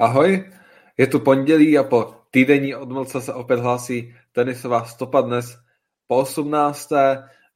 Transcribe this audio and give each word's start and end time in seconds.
Ahoj, 0.00 0.52
je 0.98 1.06
tu 1.06 1.20
pondělí 1.20 1.78
a 1.78 1.84
po 1.84 2.14
týdenní 2.30 2.74
odmlce 2.74 3.20
se 3.20 3.34
opět 3.34 3.60
hlásí 3.60 4.14
tenisová 4.32 4.84
stopa 4.84 5.20
dnes 5.20 5.58
po 6.06 6.16
18. 6.16 6.88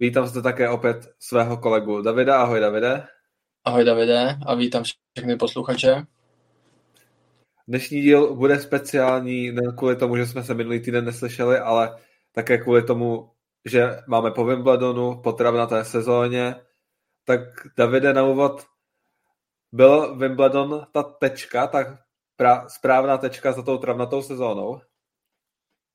Vítám 0.01 0.27
zde 0.27 0.43
také 0.43 0.69
opět 0.69 1.15
svého 1.19 1.57
kolegu 1.57 2.03
Davida. 2.03 2.43
Ahoj 2.43 2.61
Davide. 2.61 3.07
Ahoj 3.65 3.85
Davide 3.85 4.37
a 4.47 4.55
vítám 4.55 4.83
všechny 5.15 5.37
posluchače. 5.37 6.03
Dnešní 7.69 8.03
díl 8.03 8.35
bude 8.35 8.61
speciální 8.61 9.53
nejen 9.53 9.77
kvůli 9.77 9.97
tomu, 9.97 10.17
že 10.17 10.27
jsme 10.27 10.43
se 10.43 10.55
minulý 10.55 10.81
týden 10.81 11.05
neslyšeli, 11.05 11.59
ale 11.59 11.97
také 12.33 12.59
kvůli 12.59 12.83
tomu, 12.83 13.31
že 13.65 13.97
máme 14.07 14.31
po 14.31 14.45
Wimbledonu, 14.45 15.21
po 15.23 15.33
travnaté 15.33 15.85
sezóně. 15.85 16.55
Tak 17.25 17.41
Davide, 17.77 18.13
na 18.13 18.25
úvod 18.25 18.65
byl 19.73 20.17
Wimbledon 20.17 20.87
ta 20.93 21.03
tečka, 21.03 21.67
tak 21.67 22.04
pra, 22.37 22.69
správná 22.69 23.19
tečka 23.19 23.53
za 23.53 23.63
tou 23.63 23.79
travnatou 23.79 24.23
sezónou? 24.23 24.81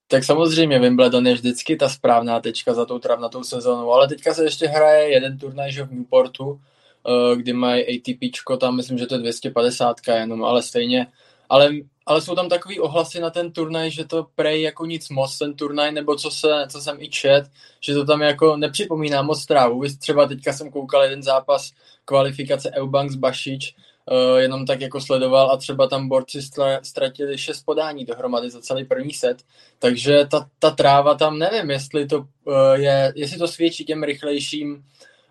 Tak 0.08 0.23
samozřejmě 0.23 0.80
Wimbledon 0.80 1.27
je 1.27 1.34
vždycky 1.34 1.76
ta 1.76 1.90
správná 1.90 2.40
tečka 2.40 2.73
za 2.73 2.86
tou 2.86 3.00
travnatou 3.00 3.44
sezónou, 3.44 3.91
ale 3.91 4.08
teďka 4.08 4.34
se 4.34 4.44
ještě 4.44 4.67
hraje 4.67 5.09
jeden 5.09 5.38
turnaj 5.38 5.72
v 5.72 5.91
Newportu, 5.91 6.62
eh, 7.08 7.36
kdy 7.36 7.54
mají 7.54 7.84
ATP, 7.84 8.58
tam 8.58 8.76
myslím, 8.76 8.98
že 8.98 9.08
to 9.08 9.16
je 9.16 9.20
250 9.20 9.95
jenom, 10.08 10.44
ale 10.44 10.62
stejně, 10.62 11.08
ale, 11.50 11.72
ale 12.05 12.22
jsou 12.22 12.36
tam 12.36 12.50
takový 12.50 12.80
ohlasy 12.80 13.20
na 13.20 13.30
ten 13.30 13.52
turnaj, 13.52 13.92
že 13.92 14.06
to 14.06 14.28
prej 14.36 14.62
jako 14.62 14.86
nic 14.86 15.09
moc 15.09 15.38
ten 15.38 15.53
turnaj, 15.53 15.92
nebo 15.92 16.16
co, 16.16 16.31
se, 16.31 16.48
co 16.70 16.81
jsem 16.81 17.02
i 17.02 17.09
čet, 17.09 17.44
že 17.80 17.94
to 17.94 18.06
tam 18.06 18.22
jako 18.22 18.58
nepřipomíná 18.58 19.22
moc 19.22 19.45
trávu. 19.45 19.81
Třeba 20.00 20.28
teďka 20.28 20.53
jsem 20.53 20.72
koukal 20.72 21.03
jeden 21.03 21.23
zápas 21.23 21.72
kvalifikace 22.06 22.72
Eubanks 22.72 23.16
Bašič, 23.16 23.76
uh, 24.12 24.38
jenom 24.38 24.66
tak 24.66 24.81
jako 24.81 25.02
sledoval 25.02 25.52
a 25.52 25.58
třeba 25.58 25.88
tam 25.88 26.09
borci 26.09 26.40
ztratili 26.81 27.38
šest 27.38 27.63
podání 27.63 28.05
dohromady 28.05 28.50
za 28.50 28.62
celý 28.62 28.86
první 28.86 29.14
set, 29.14 29.38
takže 29.80 30.25
ta, 30.31 30.45
ta 30.59 30.72
tráva 30.72 31.16
tam 31.16 31.39
nevím, 31.39 31.70
jestli 31.70 32.06
to 32.06 32.17
uh, 32.17 32.73
je, 32.73 33.14
jestli 33.16 33.38
to 33.38 33.47
svědčí 33.47 33.86
těm 33.86 34.03
rychlejším 34.03 34.84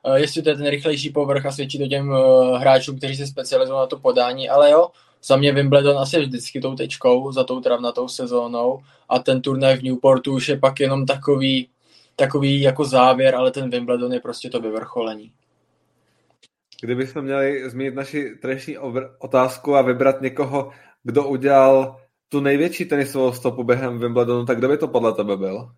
uh, 0.07 0.15
jestli 0.15 0.43
to 0.43 0.51
je 0.51 0.57
ten 0.57 0.69
rychlejší 0.69 1.11
povrch 1.11 1.47
a 1.47 1.53
svědčí 1.53 1.79
to 1.79 1.87
těm 1.87 2.15
hráčům, 2.57 2.99
kteří 2.99 3.17
se 3.17 3.27
specializují 3.27 3.79
na 3.79 3.87
to 3.87 3.99
podání, 3.99 4.49
ale 4.49 4.71
jo, 4.71 4.89
za 5.25 5.37
mě 5.37 5.53
Wimbledon 5.53 5.99
asi 5.99 6.21
vždycky 6.21 6.61
tou 6.61 6.75
tečkou 6.75 7.33
za 7.33 7.45
tou 7.45 7.61
travnatou 7.61 8.09
sezónou. 8.09 8.81
A 9.09 9.19
ten 9.19 9.43
turnaj 9.43 9.77
v 9.77 9.83
Newportu 9.83 10.35
už 10.35 10.49
je 10.49 10.59
pak 10.59 10.81
jenom 10.81 11.07
takový, 11.07 11.69
takový 12.17 12.61
jako 12.61 12.85
závěr, 12.85 13.35
ale 13.35 13.51
ten 13.51 13.71
Wimbledon 13.71 14.13
je 14.13 14.21
prostě 14.21 14.51
to 14.51 14.61
vyvrcholení. 14.61 15.33
Kdybychom 16.83 17.25
měli 17.25 17.71
zmínit 17.71 17.95
naši 17.95 18.31
tradiční 18.43 18.79
otázku 19.19 19.77
a 19.77 19.83
vybrat 19.83 20.21
někoho, 20.21 20.73
kdo 21.03 21.29
udělal 21.29 22.01
tu 22.29 22.41
největší 22.41 22.85
tenisovou 22.85 23.33
stopu 23.33 23.65
během 23.65 23.99
Wimbledonu, 23.99 24.47
tak 24.47 24.59
kdo 24.59 24.69
by 24.69 24.79
to 24.79 24.89
podle 24.89 25.13
tebe 25.13 25.37
byl? 25.37 25.71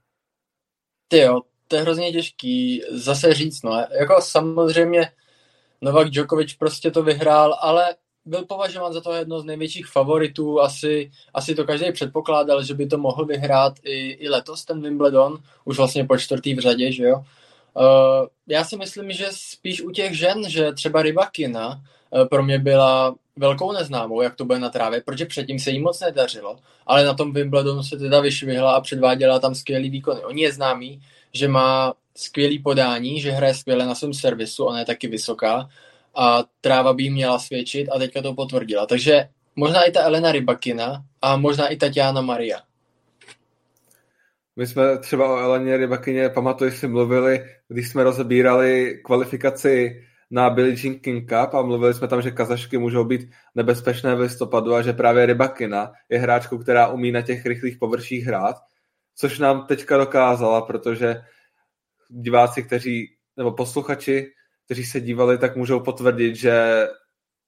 Ty 1.08 1.18
jo, 1.18 1.40
to 1.68 1.76
je 1.76 1.82
hrozně 1.82 2.12
těžký 2.12 2.82
zase 2.90 3.34
říct, 3.34 3.62
no. 3.62 3.86
Jako 4.00 4.20
samozřejmě 4.20 5.12
Novak 5.80 6.10
Djokovic 6.10 6.54
prostě 6.54 6.90
to 6.90 7.02
vyhrál, 7.02 7.58
ale 7.60 7.96
byl 8.24 8.44
považován 8.44 8.92
za 8.92 9.00
to 9.00 9.12
jedno 9.12 9.40
z 9.40 9.44
největších 9.44 9.86
favoritů, 9.86 10.60
asi, 10.60 11.10
asi 11.34 11.54
to 11.54 11.64
každý 11.64 11.92
předpokládal, 11.92 12.62
že 12.64 12.74
by 12.74 12.86
to 12.86 12.98
mohl 12.98 13.26
vyhrát 13.26 13.72
i, 13.84 14.10
i 14.10 14.28
letos 14.28 14.64
ten 14.64 14.82
Wimbledon, 14.82 15.38
už 15.64 15.76
vlastně 15.76 16.04
po 16.04 16.18
čtvrtý 16.18 16.54
v 16.54 16.58
řadě, 16.58 16.92
že 16.92 17.04
jo. 17.04 17.24
Uh, 17.74 18.26
já 18.48 18.64
si 18.64 18.76
myslím, 18.76 19.12
že 19.12 19.26
spíš 19.30 19.82
u 19.82 19.90
těch 19.90 20.18
žen, 20.18 20.50
že 20.50 20.72
třeba 20.72 21.02
Rybakina 21.02 21.68
uh, 22.10 22.24
pro 22.24 22.42
mě 22.42 22.58
byla 22.58 23.14
velkou 23.36 23.72
neznámou, 23.72 24.22
jak 24.22 24.34
to 24.34 24.44
bude 24.44 24.58
na 24.58 24.70
trávě, 24.70 25.00
protože 25.00 25.26
předtím 25.26 25.58
se 25.58 25.70
jí 25.70 25.80
moc 25.80 26.00
nedařilo, 26.00 26.58
ale 26.86 27.04
na 27.04 27.14
tom 27.14 27.32
Wimbledonu 27.32 27.82
se 27.82 27.96
teda 27.96 28.20
vyšvihla 28.20 28.72
a 28.72 28.80
předváděla 28.80 29.38
tam 29.38 29.54
skvělý 29.54 29.90
výkony. 29.90 30.24
Oni 30.24 30.42
je 30.42 30.52
známí, 30.52 31.00
že 31.32 31.48
má 31.48 31.94
skvělý 32.16 32.58
podání, 32.58 33.20
že 33.20 33.30
hraje 33.30 33.54
skvěle 33.54 33.86
na 33.86 33.94
svém 33.94 34.14
servisu, 34.14 34.64
ona 34.64 34.78
je 34.78 34.84
taky 34.84 35.08
vysoká 35.08 35.68
a 36.14 36.44
tráva 36.60 36.92
by 36.92 37.02
jí 37.02 37.10
měla 37.10 37.38
svědčit 37.38 37.88
a 37.88 37.98
teďka 37.98 38.22
to 38.22 38.34
potvrdila. 38.34 38.86
Takže 38.86 39.28
možná 39.56 39.82
i 39.82 39.90
ta 39.90 40.02
Elena 40.02 40.32
Rybakina 40.32 41.04
a 41.22 41.36
možná 41.36 41.68
i 41.68 41.76
Tatiana 41.76 42.20
Maria. 42.20 42.60
My 44.60 44.66
jsme 44.66 44.98
třeba 44.98 45.34
o 45.34 45.38
Eleně 45.38 45.76
Rybakyně, 45.76 46.28
pamatuju, 46.28 46.70
si 46.70 46.88
mluvili, 46.88 47.44
když 47.68 47.88
jsme 47.88 48.04
rozebírali 48.04 49.00
kvalifikaci 49.04 50.04
na 50.30 50.50
Billie 50.50 50.76
Jean 50.84 50.98
King 50.98 51.28
Cup 51.28 51.54
a 51.54 51.62
mluvili 51.62 51.94
jsme 51.94 52.08
tam, 52.08 52.22
že 52.22 52.30
kazašky 52.30 52.78
můžou 52.78 53.04
být 53.04 53.30
nebezpečné 53.54 54.14
v 54.14 54.20
listopadu 54.20 54.74
a 54.74 54.82
že 54.82 54.92
právě 54.92 55.26
Rybakina 55.26 55.92
je 56.08 56.18
hráčkou, 56.18 56.58
která 56.58 56.88
umí 56.88 57.12
na 57.12 57.22
těch 57.22 57.46
rychlých 57.46 57.76
površích 57.76 58.24
hrát, 58.24 58.56
což 59.16 59.38
nám 59.38 59.66
teďka 59.66 59.96
dokázala, 59.96 60.62
protože 60.62 61.22
diváci, 62.08 62.62
kteří, 62.62 63.06
nebo 63.36 63.52
posluchači, 63.52 64.26
kteří 64.64 64.84
se 64.84 65.00
dívali, 65.00 65.38
tak 65.38 65.56
můžou 65.56 65.80
potvrdit, 65.80 66.36
že 66.36 66.86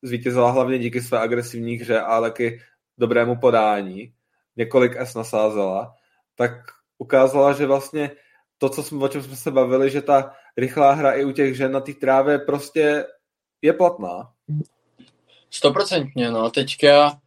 zvítězila 0.02 0.50
hlavně 0.50 0.78
díky 0.78 1.00
své 1.00 1.18
agresivní 1.18 1.76
hře 1.76 2.00
a 2.00 2.20
taky 2.20 2.60
dobrému 2.98 3.36
podání. 3.36 4.12
Několik 4.56 4.96
S 4.96 5.14
nasázela. 5.14 5.94
Tak 6.36 6.52
ukázala, 6.98 7.52
že 7.52 7.66
vlastně 7.66 8.10
to, 8.58 8.68
co 8.68 8.82
jsme, 8.82 9.04
o 9.04 9.08
čem 9.08 9.22
jsme 9.22 9.36
se 9.36 9.50
bavili, 9.50 9.90
že 9.90 10.02
ta 10.02 10.34
rychlá 10.56 10.92
hra 10.92 11.12
i 11.12 11.24
u 11.24 11.32
těch 11.32 11.56
žen 11.56 11.72
na 11.72 11.80
té 11.80 11.92
trávě 11.92 12.38
prostě 12.38 13.06
je 13.62 13.72
platná. 13.72 14.32
Stoprocentně, 15.50 16.30
no. 16.30 16.50
Teďka 16.50 17.20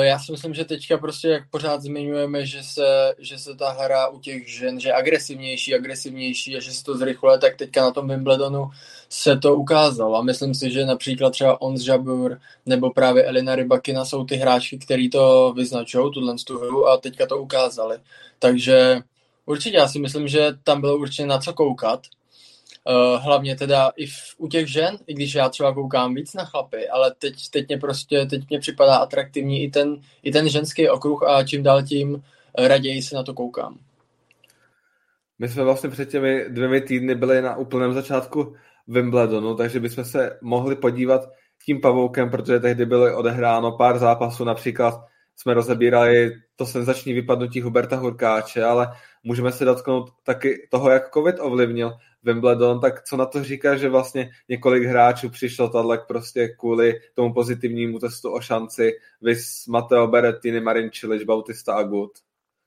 já 0.00 0.18
si 0.18 0.32
myslím, 0.32 0.54
že 0.54 0.64
teďka 0.64 0.98
prostě, 0.98 1.28
jak 1.28 1.50
pořád 1.50 1.82
zmiňujeme, 1.82 2.46
že 2.46 2.62
se, 2.62 3.14
že 3.18 3.38
se 3.38 3.54
ta 3.54 3.70
hra 3.70 4.08
u 4.08 4.20
těch 4.20 4.48
žen, 4.50 4.80
že 4.80 4.88
je 4.88 4.94
agresivnější, 4.94 5.74
agresivnější 5.74 6.56
a 6.56 6.60
že 6.60 6.72
se 6.72 6.84
to 6.84 6.96
zrychluje, 6.96 7.38
tak 7.38 7.56
teďka 7.56 7.82
na 7.82 7.90
tom 7.90 8.08
Wimbledonu 8.08 8.70
se 9.08 9.36
to 9.36 9.56
ukázalo. 9.56 10.16
A 10.16 10.22
myslím 10.22 10.54
si, 10.54 10.70
že 10.70 10.86
například 10.86 11.30
třeba 11.30 11.60
Ons 11.60 11.86
Jabur 11.86 12.40
nebo 12.66 12.90
právě 12.90 13.24
Elina 13.24 13.54
Rybakina 13.54 14.04
jsou 14.04 14.24
ty 14.24 14.36
hráčky, 14.36 14.78
který 14.78 15.10
to 15.10 15.52
vyznačují, 15.56 16.10
tuhle 16.12 16.34
tu 16.46 16.58
hru 16.58 16.88
a 16.88 16.96
teďka 16.96 17.26
to 17.26 17.38
ukázali. 17.38 17.98
Takže 18.38 18.98
určitě 19.46 19.76
já 19.76 19.88
si 19.88 19.98
myslím, 19.98 20.28
že 20.28 20.48
tam 20.64 20.80
bylo 20.80 20.96
určitě 20.96 21.26
na 21.26 21.38
co 21.38 21.52
koukat 21.52 22.00
Uh, 22.90 23.22
hlavně 23.22 23.56
teda 23.56 23.92
i 23.96 24.06
v, 24.06 24.34
u 24.38 24.48
těch 24.48 24.72
žen, 24.72 24.96
i 25.06 25.14
když 25.14 25.34
já 25.34 25.48
třeba 25.48 25.74
koukám 25.74 26.14
víc 26.14 26.34
na 26.34 26.44
chlapy, 26.44 26.88
ale 26.88 27.14
teď, 27.18 27.34
teď 27.50 27.68
mě 27.68 27.78
prostě, 27.78 28.26
teď 28.26 28.50
mě 28.50 28.58
připadá 28.58 28.96
atraktivní 28.96 29.64
i 29.64 29.70
ten, 29.70 29.96
i 30.22 30.32
ten 30.32 30.48
ženský 30.48 30.88
okruh 30.88 31.22
a 31.22 31.44
čím 31.44 31.62
dál 31.62 31.82
tím 31.82 32.22
raději 32.58 33.02
se 33.02 33.16
na 33.16 33.22
to 33.22 33.34
koukám. 33.34 33.78
My 35.38 35.48
jsme 35.48 35.64
vlastně 35.64 35.90
před 35.90 36.10
těmi 36.10 36.44
dvěmi 36.48 36.80
týdny 36.80 37.14
byli 37.14 37.42
na 37.42 37.56
úplném 37.56 37.94
začátku 37.94 38.54
Wimbledonu, 38.88 39.54
takže 39.54 39.80
bychom 39.80 40.04
se 40.04 40.38
mohli 40.42 40.76
podívat 40.76 41.28
tím 41.66 41.80
pavoukem, 41.80 42.30
protože 42.30 42.60
tehdy 42.60 42.86
byly 42.86 43.14
odehráno 43.14 43.72
pár 43.72 43.98
zápasů, 43.98 44.44
například 44.44 44.94
jsme 45.36 45.54
rozebírali 45.54 46.32
to 46.56 46.66
senzační 46.66 47.12
vypadnutí 47.12 47.60
Huberta 47.60 47.96
Hurkáče, 47.96 48.64
ale 48.64 48.88
můžeme 49.22 49.52
se 49.52 49.64
dotknout 49.64 50.10
taky 50.22 50.68
toho, 50.70 50.90
jak 50.90 51.12
COVID 51.14 51.36
ovlivnil 51.40 51.92
Wimbledon, 52.24 52.80
tak 52.80 53.04
co 53.04 53.16
na 53.16 53.26
to 53.26 53.44
říká, 53.44 53.76
že 53.76 53.88
vlastně 53.88 54.30
několik 54.48 54.84
hráčů 54.84 55.30
přišlo 55.30 55.68
tohle 55.68 55.98
prostě 55.98 56.48
kvůli 56.48 57.00
tomu 57.14 57.34
pozitivnímu 57.34 57.98
testu 57.98 58.32
o 58.32 58.40
šanci, 58.40 58.92
vys 59.20 59.66
Matteo 59.66 60.06
Berettini, 60.06 60.60
Marin 60.60 60.90
Čilič, 60.90 61.24
Bautista 61.24 61.74
Agut. 61.74 62.10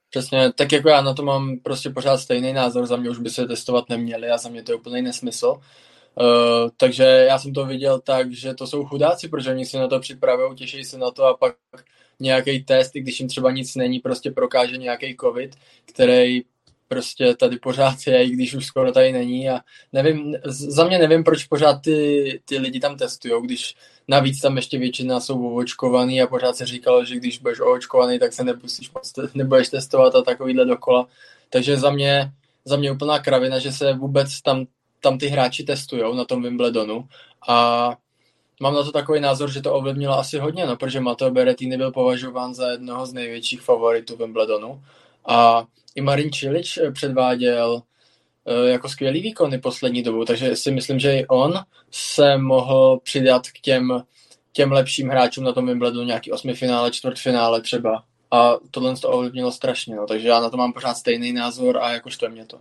Přesně, 0.09 0.53
tak 0.53 0.71
jako 0.71 0.89
já 0.89 1.01
na 1.01 1.13
to 1.13 1.23
mám 1.23 1.59
prostě 1.59 1.89
pořád 1.89 2.17
stejný 2.17 2.53
názor, 2.53 2.85
za 2.85 2.97
mě 2.97 3.09
už 3.09 3.19
by 3.19 3.29
se 3.29 3.47
testovat 3.47 3.89
neměli 3.89 4.29
a 4.29 4.37
za 4.37 4.49
mě 4.49 4.63
to 4.63 4.71
je 4.71 4.75
úplný 4.75 5.01
nesmysl. 5.01 5.47
Uh, 5.47 6.69
takže 6.77 7.03
já 7.03 7.39
jsem 7.39 7.53
to 7.53 7.65
viděl 7.65 7.99
tak, 7.99 8.31
že 8.31 8.53
to 8.53 8.67
jsou 8.67 8.85
chudáci, 8.85 9.27
protože 9.27 9.51
oni 9.51 9.65
se 9.65 9.77
na 9.77 9.87
to 9.87 9.99
připravují, 9.99 10.55
těší 10.55 10.83
se 10.83 10.97
na 10.97 11.11
to 11.11 11.25
a 11.25 11.37
pak 11.37 11.55
nějaký 12.19 12.63
test, 12.63 12.95
i 12.95 13.01
když 13.01 13.19
jim 13.19 13.29
třeba 13.29 13.51
nic 13.51 13.75
není, 13.75 13.99
prostě 13.99 14.31
prokáže 14.31 14.77
nějaký 14.77 15.17
covid, 15.21 15.55
který 15.85 16.41
prostě 16.87 17.35
tady 17.35 17.59
pořád 17.59 17.95
je, 18.07 18.23
i 18.23 18.29
když 18.29 18.53
už 18.53 18.65
skoro 18.65 18.91
tady 18.91 19.11
není 19.11 19.49
a 19.49 19.59
nevím, 19.93 20.35
za 20.45 20.87
mě 20.87 20.99
nevím, 20.99 21.23
proč 21.23 21.43
pořád 21.43 21.81
ty, 21.81 22.39
ty 22.45 22.57
lidi 22.57 22.79
tam 22.79 22.97
testují, 22.97 23.33
když 23.43 23.75
navíc 24.07 24.41
tam 24.41 24.55
ještě 24.55 24.77
většina 24.77 25.19
jsou 25.19 25.55
očkovaný 25.55 26.21
a 26.21 26.27
pořád 26.27 26.55
se 26.55 26.65
říkalo, 26.65 27.05
že 27.05 27.15
když 27.15 27.39
budeš 27.39 27.59
očkovaný, 27.59 28.19
tak 28.19 28.33
se 28.33 28.43
nepustíš, 28.43 28.91
nebudeš 29.33 29.69
testovat 29.69 30.15
a 30.15 30.21
takovýhle 30.21 30.65
dokola. 30.65 31.07
Takže 31.49 31.77
za 31.77 31.89
mě, 31.89 32.31
za 32.65 32.77
mě 32.77 32.91
úplná 32.91 33.19
kravina, 33.19 33.59
že 33.59 33.71
se 33.71 33.93
vůbec 33.93 34.41
tam, 34.41 34.65
tam 35.01 35.17
ty 35.17 35.27
hráči 35.27 35.63
testují 35.63 36.17
na 36.17 36.25
tom 36.25 36.43
Wimbledonu 36.43 37.07
a 37.47 37.97
mám 38.61 38.73
na 38.73 38.83
to 38.83 38.91
takový 38.91 39.19
názor, 39.19 39.51
že 39.51 39.61
to 39.61 39.73
ovlivnilo 39.73 40.19
asi 40.19 40.39
hodně, 40.39 40.65
no, 40.65 40.77
protože 40.77 40.99
Matteo 40.99 41.31
Berrettini 41.31 41.77
byl 41.77 41.91
považován 41.91 42.53
za 42.53 42.67
jednoho 42.71 43.05
z 43.05 43.13
největších 43.13 43.61
favoritů 43.61 44.15
Wimbledonu 44.15 44.81
a 45.27 45.65
i 45.97 46.01
Marin 46.01 46.31
Čilič 46.31 46.77
eh, 46.77 46.91
předváděl 46.91 47.81
eh, 48.45 48.69
jako 48.69 48.89
skvělý 48.89 49.21
výkony 49.21 49.59
poslední 49.59 50.03
dobu, 50.03 50.25
takže 50.25 50.55
si 50.55 50.71
myslím, 50.71 50.99
že 50.99 51.19
i 51.19 51.25
on 51.27 51.53
se 51.91 52.37
mohl 52.37 52.99
přidat 53.03 53.47
k 53.47 53.59
těm, 53.61 54.03
těm 54.51 54.71
lepším 54.71 55.09
hráčům 55.09 55.43
na 55.43 55.53
tom 55.53 55.65
Wimbledonu 55.65 56.07
nějaký 56.07 56.31
osmifinále, 56.31 56.91
čtvrtfinále 56.91 57.61
třeba. 57.61 58.03
A 58.31 58.53
tohle 58.71 58.95
to 58.95 59.09
ovlivnilo 59.09 59.51
strašně, 59.51 59.95
no. 59.95 60.05
takže 60.05 60.27
já 60.27 60.39
na 60.39 60.49
to 60.49 60.57
mám 60.57 60.73
pořád 60.73 60.93
stejný 60.93 61.33
názor 61.33 61.77
a 61.77 61.91
jakož 61.91 62.17
to 62.17 62.25
je 62.25 62.29
mě 62.29 62.45
to. 62.45 62.59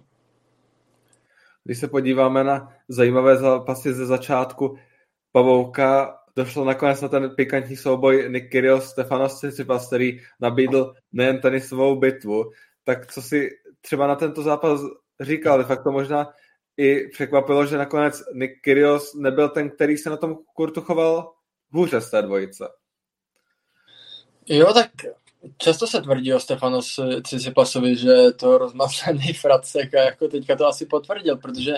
Když 1.65 1.79
se 1.79 1.89
podíváme 1.89 2.45
na 2.45 2.73
zajímavé 2.89 3.37
zápasy 3.37 3.95
ze 3.95 4.07
začátku, 4.07 4.79
Pavouka 5.33 6.19
došlo 6.37 6.65
nakonec 6.65 7.01
na 7.01 7.09
ten 7.09 7.31
pikantní 7.31 7.77
souboj 7.77 8.29
Nick 8.29 8.51
Kyrgios 8.51 8.91
Stefanos 8.91 9.35
Tsitsipas, 9.35 9.87
který 9.87 10.21
nabídl 10.41 10.95
nejen 11.13 11.41
tenisovou 11.41 11.97
bitvu. 11.97 12.51
Tak 12.87 13.13
co 13.13 13.23
si 13.23 13.51
třeba 13.81 14.07
na 14.07 14.15
tento 14.15 14.43
zápas 14.43 14.81
říkal? 15.21 15.59
De 15.59 15.65
facto 15.65 15.93
možná 15.93 16.33
i 16.77 17.09
překvapilo, 17.09 17.67
že 17.67 17.79
nakonec 17.79 18.23
Nick 18.35 18.61
Kyrgios 18.63 19.15
nebyl 19.15 19.49
ten, 19.49 19.71
který 19.71 19.97
se 19.97 20.11
na 20.11 20.17
tom 20.17 20.37
kurtu 20.55 20.81
choval 20.81 21.33
hůře 21.71 22.01
z 22.01 22.11
té 22.11 22.23
dvojice. 22.23 22.69
Jo, 24.49 24.73
tak 24.75 24.91
často 25.59 25.87
se 25.87 26.01
tvrdí 26.01 26.35
o 26.35 26.41
Stefano 26.41 26.81
Cicipasovi, 27.27 27.97
že 27.97 28.13
to 28.37 28.59
rozmaslaný 28.59 29.33
fracek 29.41 29.95
a 29.95 30.03
jako 30.03 30.29
teďka 30.29 30.57
to 30.57 30.67
asi 30.67 30.87
potvrdil, 30.87 31.37
protože 31.37 31.75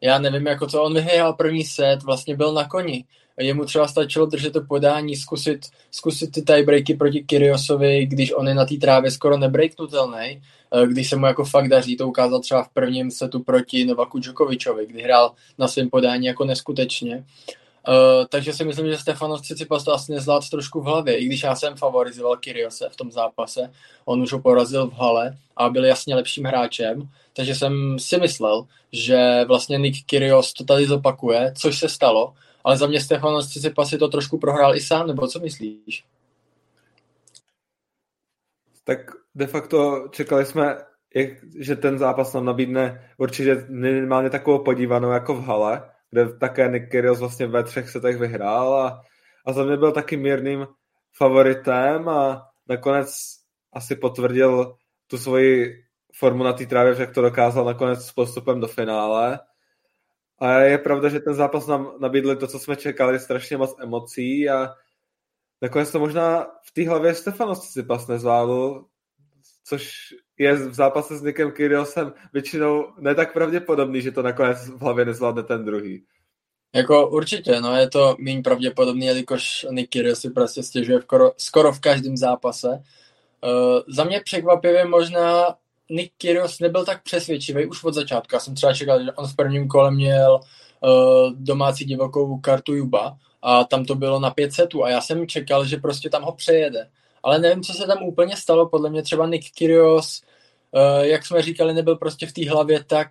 já 0.00 0.18
nevím, 0.18 0.46
jako 0.46 0.66
co 0.66 0.82
on 0.82 0.94
vyhrál 0.94 1.32
první 1.32 1.64
set, 1.64 2.02
vlastně 2.02 2.36
byl 2.36 2.52
na 2.52 2.68
koni. 2.68 3.04
Jemu 3.40 3.64
třeba 3.64 3.88
stačilo 3.88 4.26
držet 4.26 4.52
to 4.52 4.60
podání, 4.60 5.16
zkusit, 5.16 5.66
zkusit 5.90 6.32
ty 6.32 6.42
tiebreaky 6.42 6.94
proti 6.94 7.20
Kyriosovi, 7.22 8.06
když 8.06 8.32
on 8.32 8.48
je 8.48 8.54
na 8.54 8.64
té 8.64 8.74
trávě 8.74 9.10
skoro 9.10 9.38
nebreaknutelný, 9.38 10.42
eh, 10.72 10.86
když 10.86 11.08
se 11.08 11.16
mu 11.16 11.26
jako 11.26 11.44
fakt 11.44 11.68
daří, 11.68 11.96
to 11.96 12.08
ukázal 12.08 12.40
třeba 12.40 12.62
v 12.62 12.68
prvním 12.68 13.10
setu 13.10 13.42
proti 13.42 13.84
Novaku 13.84 14.18
Djokovičovi, 14.18 14.86
kdy 14.86 15.02
hrál 15.02 15.32
na 15.58 15.68
svém 15.68 15.90
podání 15.90 16.26
jako 16.26 16.44
neskutečně. 16.44 17.24
Uh, 17.88 18.26
takže 18.28 18.52
si 18.52 18.64
myslím, 18.64 18.86
že 18.86 18.98
Stefanos 18.98 19.40
Tsitsipas 19.40 19.84
to 19.84 19.92
asi 19.92 20.12
nezvládl 20.12 20.46
trošku 20.50 20.80
v 20.80 20.84
hlavě, 20.84 21.16
i 21.16 21.24
když 21.24 21.42
já 21.42 21.54
jsem 21.54 21.76
favorizoval 21.76 22.36
Kyriose 22.36 22.88
v 22.88 22.96
tom 22.96 23.12
zápase, 23.12 23.72
on 24.04 24.22
už 24.22 24.32
ho 24.32 24.40
porazil 24.40 24.86
v 24.86 24.92
hale 24.92 25.36
a 25.56 25.68
byl 25.68 25.84
jasně 25.84 26.14
lepším 26.14 26.44
hráčem, 26.44 27.08
takže 27.32 27.54
jsem 27.54 27.98
si 27.98 28.18
myslel, 28.18 28.66
že 28.92 29.44
vlastně 29.44 29.78
Nick 29.78 30.06
Kyrgios 30.06 30.52
to 30.52 30.64
tady 30.64 30.86
zopakuje, 30.86 31.52
což 31.58 31.78
se 31.78 31.88
stalo, 31.88 32.32
ale 32.66 32.76
za 32.76 32.86
mě 32.86 33.00
Stefanos 33.00 33.48
Tsitsipas 33.48 33.88
si 33.88 33.98
to 33.98 34.08
trošku 34.08 34.38
prohrál 34.38 34.76
i 34.76 34.80
sám, 34.80 35.06
nebo 35.06 35.28
co 35.28 35.40
myslíš? 35.40 36.04
Tak 38.84 38.98
de 39.34 39.46
facto 39.46 40.08
čekali 40.10 40.46
jsme, 40.46 40.76
jak, 41.14 41.28
že 41.58 41.76
ten 41.76 41.98
zápas 41.98 42.32
nám 42.32 42.44
nabídne 42.44 43.10
určitě 43.18 43.66
minimálně 43.68 44.30
takovou 44.30 44.64
podívanou 44.64 45.10
jako 45.10 45.34
v 45.34 45.44
hale, 45.44 45.90
kde 46.10 46.38
také 46.38 46.68
Nick 46.68 46.90
Kyrgios 46.90 47.20
vlastně 47.20 47.46
ve 47.46 47.64
třech 47.64 47.90
setech 47.90 48.16
vyhrál 48.16 48.74
a, 48.74 49.02
a 49.46 49.52
za 49.52 49.64
mě 49.64 49.76
byl 49.76 49.92
taky 49.92 50.16
mírným 50.16 50.66
favoritem 51.16 52.08
a 52.08 52.48
nakonec 52.68 53.16
asi 53.72 53.96
potvrdil 53.96 54.76
tu 55.06 55.18
svoji 55.18 55.74
formu 56.18 56.44
na 56.44 56.52
té 56.52 56.66
trávě, 56.66 56.94
že 56.94 57.06
to 57.06 57.22
dokázal 57.22 57.64
nakonec 57.64 58.06
s 58.06 58.12
postupem 58.12 58.60
do 58.60 58.66
finále. 58.66 59.40
A 60.38 60.60
je 60.60 60.78
pravda, 60.78 61.08
že 61.08 61.20
ten 61.20 61.34
zápas 61.34 61.66
nám 61.66 61.92
nabídl 62.00 62.36
to, 62.36 62.46
co 62.46 62.58
jsme 62.58 62.76
čekali, 62.76 63.20
strašně 63.20 63.56
moc 63.56 63.76
emocí 63.80 64.48
a 64.48 64.74
nakonec 65.62 65.92
to 65.92 65.98
možná 65.98 66.46
v 66.62 66.72
té 66.74 66.88
hlavě 66.88 67.14
Stefanos 67.14 67.70
si 67.70 67.82
pas 67.82 68.06
nezvládl, 68.06 68.84
což 69.64 70.14
je 70.38 70.54
v 70.54 70.74
zápase 70.74 71.16
s 71.16 71.22
Nikem 71.22 71.52
Kyrgiosem 71.52 72.12
většinou 72.32 72.86
ne 72.98 73.14
tak 73.14 73.32
pravděpodobný, 73.32 74.02
že 74.02 74.12
to 74.12 74.22
nakonec 74.22 74.68
v 74.68 74.80
hlavě 74.80 75.04
nezvládne 75.04 75.42
ten 75.42 75.64
druhý. 75.64 76.04
Jako 76.74 77.08
určitě, 77.08 77.60
no 77.60 77.76
je 77.76 77.88
to 77.88 78.16
méně 78.18 78.42
pravděpodobný, 78.42 79.06
jelikož 79.06 79.66
Nick 79.70 79.90
Kyrgios 79.90 80.20
si 80.20 80.30
prostě 80.30 80.62
stěžuje 80.62 80.98
v 80.98 81.04
koro, 81.04 81.32
skoro 81.36 81.72
v 81.72 81.80
každém 81.80 82.16
zápase. 82.16 82.68
Uh, 82.68 83.80
za 83.88 84.04
mě 84.04 84.20
překvapivě 84.24 84.84
možná 84.84 85.56
Nick 85.90 86.12
Kyrgios 86.18 86.60
nebyl 86.60 86.84
tak 86.84 87.02
přesvědčivý 87.02 87.66
už 87.66 87.84
od 87.84 87.94
začátku. 87.94 88.34
Já 88.34 88.40
jsem 88.40 88.54
třeba 88.54 88.74
čekal, 88.74 89.04
že 89.04 89.12
on 89.12 89.26
v 89.26 89.36
prvním 89.36 89.68
kole 89.68 89.90
měl 89.90 90.40
uh, 90.80 91.32
domácí 91.32 91.84
divokou 91.84 92.38
kartu 92.38 92.74
Juba 92.74 93.16
a 93.42 93.64
tam 93.64 93.84
to 93.84 93.94
bylo 93.94 94.20
na 94.20 94.30
500 94.30 94.68
a 94.84 94.90
já 94.90 95.00
jsem 95.00 95.26
čekal, 95.26 95.64
že 95.64 95.76
prostě 95.76 96.10
tam 96.10 96.22
ho 96.22 96.32
přejede 96.32 96.88
ale 97.26 97.38
nevím, 97.38 97.62
co 97.62 97.72
se 97.72 97.86
tam 97.86 98.02
úplně 98.02 98.36
stalo. 98.36 98.68
Podle 98.68 98.90
mě 98.90 99.02
třeba 99.02 99.26
Nick 99.26 99.54
Kyrgios, 99.54 100.22
uh, 100.72 101.04
jak 101.04 101.26
jsme 101.26 101.42
říkali, 101.42 101.74
nebyl 101.74 101.96
prostě 101.96 102.26
v 102.26 102.32
té 102.32 102.50
hlavě 102.50 102.84
tak, 102.84 103.08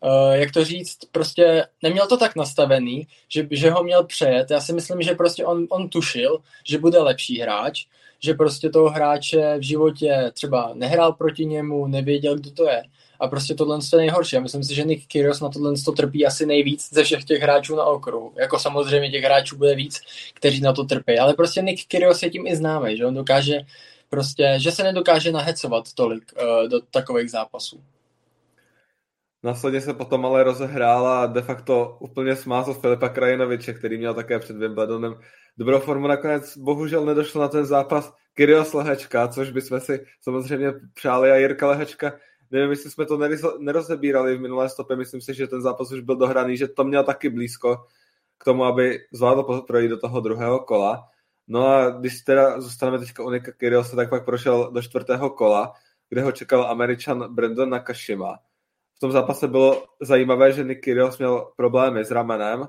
uh, 0.00 0.32
jak 0.32 0.52
to 0.52 0.64
říct, 0.64 0.98
prostě 1.12 1.66
neměl 1.82 2.06
to 2.06 2.16
tak 2.16 2.36
nastavený, 2.36 3.06
že, 3.28 3.48
že 3.50 3.70
ho 3.70 3.84
měl 3.84 4.04
přejet. 4.04 4.50
Já 4.50 4.60
si 4.60 4.72
myslím, 4.72 5.02
že 5.02 5.14
prostě 5.14 5.44
on, 5.44 5.66
on 5.70 5.88
tušil, 5.88 6.38
že 6.66 6.78
bude 6.78 6.98
lepší 6.98 7.40
hráč, 7.40 7.86
že 8.24 8.34
prostě 8.34 8.70
toho 8.70 8.90
hráče 8.90 9.58
v 9.58 9.62
životě 9.62 10.30
třeba 10.32 10.70
nehrál 10.74 11.12
proti 11.12 11.46
němu, 11.46 11.86
nevěděl, 11.86 12.36
kdo 12.36 12.50
to 12.50 12.68
je. 12.68 12.82
A 13.20 13.28
prostě 13.28 13.54
tohle 13.54 13.78
je 13.92 13.98
nejhorší. 13.98 14.36
Já 14.36 14.42
myslím 14.42 14.64
si, 14.64 14.74
že 14.74 14.84
Nick 14.84 15.06
Kyrgios 15.06 15.40
na 15.40 15.48
tohle 15.48 15.72
to 15.84 15.92
trpí 15.92 16.26
asi 16.26 16.46
nejvíc 16.46 16.88
ze 16.92 17.04
všech 17.04 17.24
těch 17.24 17.42
hráčů 17.42 17.76
na 17.76 17.84
okruhu. 17.84 18.32
Jako 18.40 18.58
samozřejmě 18.58 19.10
těch 19.10 19.24
hráčů 19.24 19.56
bude 19.56 19.74
víc, 19.74 20.00
kteří 20.34 20.60
na 20.60 20.72
to 20.72 20.84
trpí. 20.84 21.18
Ale 21.18 21.34
prostě 21.34 21.62
Nick 21.62 21.86
Kyrgios 21.88 22.22
je 22.22 22.30
tím 22.30 22.46
i 22.46 22.56
známý, 22.56 22.96
že 22.96 23.06
on 23.06 23.14
dokáže 23.14 23.60
prostě, 24.10 24.54
že 24.56 24.72
se 24.72 24.82
nedokáže 24.82 25.32
nahecovat 25.32 25.92
tolik 25.94 26.32
uh, 26.32 26.68
do 26.68 26.80
takových 26.90 27.30
zápasů. 27.30 27.80
Následně 29.42 29.80
se 29.80 29.94
potom 29.94 30.26
ale 30.26 30.42
rozehrál 30.42 31.06
a 31.06 31.26
de 31.26 31.42
facto 31.42 31.96
úplně 32.00 32.36
smázl 32.36 32.74
Filipa 32.74 33.08
Krajinoviče, 33.08 33.74
který 33.74 33.98
měl 33.98 34.14
také 34.14 34.38
před 34.38 34.56
Wimbledonem 34.56 35.14
dobrou 35.58 35.78
formu. 35.78 36.06
Nakonec 36.06 36.56
bohužel 36.56 37.04
nedošlo 37.04 37.40
na 37.40 37.48
ten 37.48 37.66
zápas 37.66 38.14
Kyrios 38.34 38.72
Lehečka, 38.72 39.28
což 39.28 39.50
bychom 39.50 39.80
si 39.80 40.04
samozřejmě 40.20 40.72
přáli 40.94 41.30
a 41.30 41.36
Jirka 41.36 41.66
Lehečka 41.66 42.12
nevím, 42.52 42.70
jestli 42.70 42.90
jsme 42.90 43.06
to 43.06 43.18
nerozebírali 43.58 44.36
v 44.36 44.40
minulé 44.40 44.68
stopě, 44.68 44.96
myslím 44.96 45.20
si, 45.20 45.34
že 45.34 45.46
ten 45.46 45.62
zápas 45.62 45.92
už 45.92 46.00
byl 46.00 46.16
dohraný, 46.16 46.56
že 46.56 46.68
to 46.68 46.84
měl 46.84 47.04
taky 47.04 47.30
blízko 47.30 47.76
k 48.38 48.44
tomu, 48.44 48.64
aby 48.64 48.98
zvládl 49.12 49.42
projít 49.42 49.88
do 49.88 49.98
toho 49.98 50.20
druhého 50.20 50.60
kola. 50.60 51.08
No 51.48 51.66
a 51.66 51.90
když 51.90 52.20
teda 52.20 52.60
zůstaneme 52.60 52.98
teďka 52.98 53.22
u 53.22 53.30
Nika 53.30 53.52
Kyriose, 53.52 53.96
tak 53.96 54.10
pak 54.10 54.24
prošel 54.24 54.70
do 54.72 54.82
čtvrtého 54.82 55.30
kola, 55.30 55.72
kde 56.08 56.22
ho 56.22 56.32
čekal 56.32 56.66
američan 56.66 57.34
Brandon 57.34 57.70
Nakashima. 57.70 58.38
Tom 59.02 59.12
zápase 59.12 59.48
bylo 59.48 59.84
zajímavé, 60.00 60.52
že 60.52 60.64
Nick 60.64 60.84
Kyrgios 60.84 61.18
měl 61.18 61.52
problémy 61.56 62.04
s 62.04 62.10
ramenem, 62.10 62.64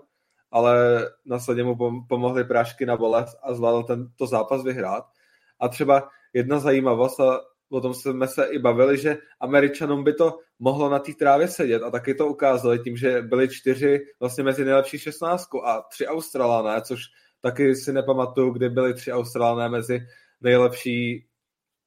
ale 0.51 1.06
následně 1.25 1.63
mu 1.63 2.06
pomohly 2.09 2.44
prášky 2.44 2.85
na 2.85 2.97
bolest 2.97 3.38
a 3.44 3.53
zvládl 3.53 3.83
tento 3.83 4.27
zápas 4.27 4.63
vyhrát. 4.63 5.03
A 5.59 5.67
třeba 5.67 6.10
jedna 6.34 6.60
zajímavost, 6.60 7.19
a 7.19 7.39
o 7.72 7.81
tom 7.81 7.93
jsme 7.93 8.27
se 8.27 8.46
i 8.46 8.60
bavili, 8.60 8.98
že 8.98 9.17
Američanům 9.39 10.03
by 10.03 10.13
to 10.13 10.39
mohlo 10.60 10.89
na 10.89 11.00
té 11.00 11.12
trávě 11.13 11.48
sedět 11.48 11.84
a 11.84 11.91
taky 11.91 12.13
to 12.13 12.27
ukázali 12.27 12.79
tím, 12.79 12.98
že 12.98 13.22
byli 13.22 13.50
čtyři 13.50 14.00
vlastně 14.19 14.43
mezi 14.43 14.65
nejlepší 14.65 15.00
šestnáctku 15.00 15.67
a 15.67 15.81
tři 15.81 16.08
Australané, 16.08 16.81
což 16.81 17.00
taky 17.41 17.75
si 17.75 17.93
nepamatuju, 17.93 18.51
kdy 18.51 18.69
byli 18.69 18.93
tři 18.93 19.12
Australané 19.12 19.69
mezi 19.69 20.00
nejlepší 20.41 21.27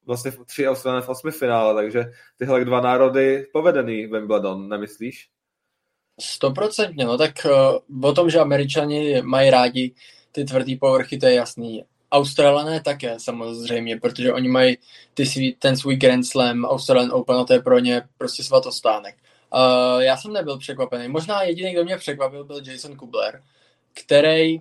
vlastně 0.06 0.32
tři 0.46 0.68
Australané 0.68 1.02
v 1.02 1.08
osmi 1.08 1.30
finále, 1.30 1.74
takže 1.74 2.04
tyhle 2.38 2.64
dva 2.64 2.80
národy 2.80 3.46
povedený 3.52 4.06
Wimbledon, 4.06 4.68
nemyslíš? 4.68 5.28
Stoprocentně, 6.20 7.04
no 7.04 7.18
tak 7.18 7.46
uh, 7.90 8.08
o 8.08 8.12
tom, 8.12 8.30
že 8.30 8.38
američani 8.38 9.22
mají 9.22 9.50
rádi 9.50 9.94
ty 10.32 10.44
tvrdý 10.44 10.76
povrchy, 10.76 11.18
to 11.18 11.26
je 11.26 11.34
jasný. 11.34 11.84
Australané 12.12 12.80
také 12.80 13.20
samozřejmě, 13.20 14.00
protože 14.00 14.32
oni 14.32 14.48
mají 14.48 14.78
ty 15.14 15.26
svý, 15.26 15.54
ten 15.54 15.76
svůj 15.76 15.96
Grand 15.96 16.26
Slam, 16.26 16.64
Australian 16.64 17.12
Open 17.12 17.36
a 17.36 17.44
to 17.44 17.52
je 17.52 17.60
pro 17.60 17.78
ně 17.78 18.02
prostě 18.18 18.44
svatostánek. 18.44 19.16
Uh, 19.54 20.00
já 20.00 20.16
jsem 20.16 20.32
nebyl 20.32 20.58
překvapený. 20.58 21.08
Možná 21.08 21.42
jediný, 21.42 21.72
kdo 21.72 21.84
mě 21.84 21.96
překvapil, 21.96 22.44
byl 22.44 22.60
Jason 22.64 22.96
Kubler, 22.96 23.42
který 23.94 24.58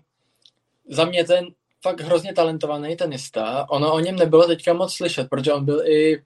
za 0.89 1.05
mě 1.05 1.23
ten 1.23 1.47
fakt 1.85 2.01
hrozně 2.01 2.33
talentovaný 2.33 2.95
tenista. 2.95 3.69
Ono 3.69 3.93
o 3.93 3.99
něm 3.99 4.15
nebylo 4.15 4.47
teďka 4.47 4.73
moc 4.73 4.93
slyšet, 4.93 5.29
protože 5.29 5.53
on 5.53 5.65
byl 5.65 5.87
i 5.87 6.23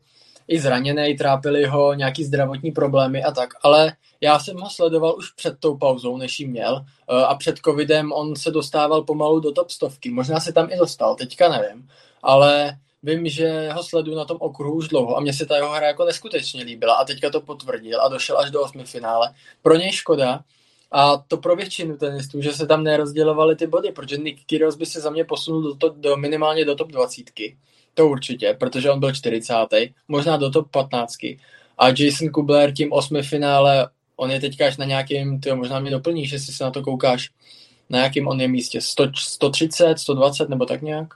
i 0.47 0.59
zraněný, 0.59 1.17
trápili 1.17 1.65
ho 1.65 1.93
nějaký 1.93 2.23
zdravotní 2.23 2.71
problémy 2.71 3.23
a 3.23 3.31
tak, 3.31 3.49
ale 3.61 3.93
já 4.21 4.39
jsem 4.39 4.57
ho 4.57 4.69
sledoval 4.69 5.15
už 5.17 5.31
před 5.31 5.59
tou 5.59 5.77
pauzou, 5.77 6.17
než 6.17 6.39
ji 6.39 6.47
měl. 6.47 6.85
Eh, 6.85 7.25
a 7.25 7.35
před 7.35 7.57
covidem 7.65 8.11
on 8.11 8.35
se 8.35 8.51
dostával 8.51 9.03
pomalu 9.03 9.39
do 9.39 9.51
top 9.51 9.69
stovky, 9.69 10.11
možná 10.11 10.39
se 10.39 10.53
tam 10.53 10.67
i 10.71 10.77
dostal, 10.77 11.15
teďka 11.15 11.49
nevím, 11.49 11.89
ale 12.23 12.77
vím, 13.03 13.27
že 13.27 13.69
ho 13.71 13.83
sleduju 13.83 14.17
na 14.17 14.25
tom 14.25 14.37
okruhu 14.39 14.75
už 14.75 14.87
dlouho 14.87 15.17
a 15.17 15.19
mně 15.19 15.33
se 15.33 15.45
ta 15.45 15.55
jeho 15.55 15.69
hra 15.69 15.87
jako 15.87 16.05
neskutečně 16.05 16.63
líbila. 16.63 16.93
A 16.93 17.05
teďka 17.05 17.29
to 17.29 17.41
potvrdil 17.41 18.01
a 18.01 18.07
došel 18.07 18.39
až 18.39 18.51
do 18.51 18.61
osmi 18.61 18.83
finále. 18.83 19.33
Pro 19.61 19.75
něj 19.75 19.91
škoda, 19.91 20.39
a 20.91 21.17
to 21.17 21.37
pro 21.37 21.55
většinu 21.55 21.97
tenistů, 21.97 22.41
že 22.41 22.53
se 22.53 22.67
tam 22.67 22.83
nerozdělovaly 22.83 23.55
ty 23.55 23.67
body, 23.67 23.91
protože 23.91 24.17
Nick 24.17 24.45
Kyrgios 24.45 24.75
by 24.75 24.85
se 24.85 25.01
za 25.01 25.09
mě 25.09 25.23
posunul 25.23 25.61
do, 25.61 25.75
to, 25.75 25.89
do 25.97 26.17
minimálně 26.17 26.65
do 26.65 26.75
top 26.75 26.91
20. 26.91 27.25
To 27.93 28.07
určitě, 28.07 28.55
protože 28.59 28.91
on 28.91 28.99
byl 28.99 29.13
40. 29.13 29.53
Možná 30.07 30.37
do 30.37 30.49
top 30.49 30.71
15. 30.71 31.23
A 31.77 31.87
Jason 31.97 32.29
Kubler 32.29 32.73
tím 32.73 32.93
osmi 32.93 33.23
finále, 33.23 33.89
on 34.15 34.31
je 34.31 34.39
teďka 34.39 34.67
až 34.67 34.77
na 34.77 34.85
nějakým, 34.85 35.39
ty 35.39 35.53
možná 35.53 35.79
mi 35.79 35.89
doplníš, 35.89 36.31
jestli 36.31 36.53
se 36.53 36.63
na 36.63 36.71
to 36.71 36.81
koukáš, 36.81 37.29
Na 37.89 38.03
jakém 38.03 38.27
on 38.27 38.41
je 38.41 38.47
místě? 38.47 38.81
100, 38.81 39.11
130, 39.17 39.99
120 39.99 40.49
nebo 40.49 40.65
tak 40.65 40.81
nějak? 40.81 41.13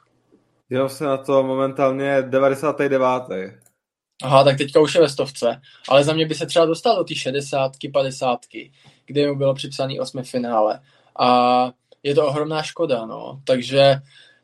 Dělal 0.69 0.89
se 0.89 1.03
na 1.03 1.17
to 1.17 1.43
momentálně 1.43 2.21
99. 2.21 3.01
Aha, 4.23 4.43
tak 4.43 4.57
teďka 4.57 4.79
už 4.79 4.95
je 4.95 5.01
ve 5.01 5.09
stovce. 5.09 5.61
Ale 5.89 6.03
za 6.03 6.13
mě 6.13 6.25
by 6.25 6.35
se 6.35 6.45
třeba 6.45 6.65
dostal 6.65 6.95
do 6.95 7.03
té 7.03 7.15
60, 7.15 7.71
50, 7.93 8.39
kde 9.05 9.27
mu 9.27 9.35
bylo 9.35 9.53
připsaný 9.53 9.99
osmi 9.99 10.23
finále. 10.23 10.79
A 11.19 11.71
je 12.03 12.15
to 12.15 12.27
ohromná 12.27 12.63
škoda, 12.63 13.05
no. 13.05 13.41
Takže 13.43 13.95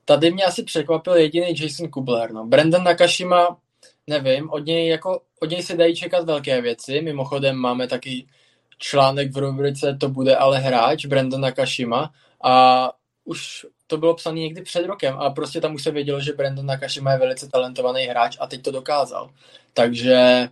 tady 0.05 0.31
mě 0.31 0.43
asi 0.43 0.63
překvapil 0.63 1.13
jediný 1.13 1.55
Jason 1.59 1.87
Kubler, 1.87 2.31
no. 2.31 2.45
Brandon 2.45 2.83
Nakashima, 2.83 3.57
nevím, 4.07 4.49
od 4.49 4.65
něj, 4.65 4.87
jako, 4.87 5.21
od 5.41 5.49
něj 5.49 5.63
se 5.63 5.77
dají 5.77 5.95
čekat 5.95 6.25
velké 6.25 6.61
věci. 6.61 7.01
Mimochodem 7.01 7.55
máme 7.55 7.87
taky 7.87 8.27
článek 8.77 9.31
v 9.31 9.37
rubrice 9.37 9.97
To 9.99 10.09
bude 10.09 10.35
ale 10.35 10.59
hráč, 10.59 11.05
Brandon 11.05 11.41
Nakashima. 11.41 12.11
A 12.43 12.93
už 13.25 13.65
to 13.87 13.97
bylo 13.97 14.15
psané 14.15 14.39
někdy 14.39 14.61
před 14.61 14.85
rokem 14.85 15.15
a 15.17 15.29
prostě 15.29 15.61
tam 15.61 15.75
už 15.75 15.83
se 15.83 15.91
vědělo, 15.91 16.19
že 16.19 16.33
Brandon 16.33 16.65
Nakashima 16.65 17.11
je 17.11 17.19
velice 17.19 17.49
talentovaný 17.49 18.03
hráč 18.03 18.37
a 18.39 18.47
teď 18.47 18.61
to 18.61 18.71
dokázal. 18.71 19.29
Takže, 19.73 20.49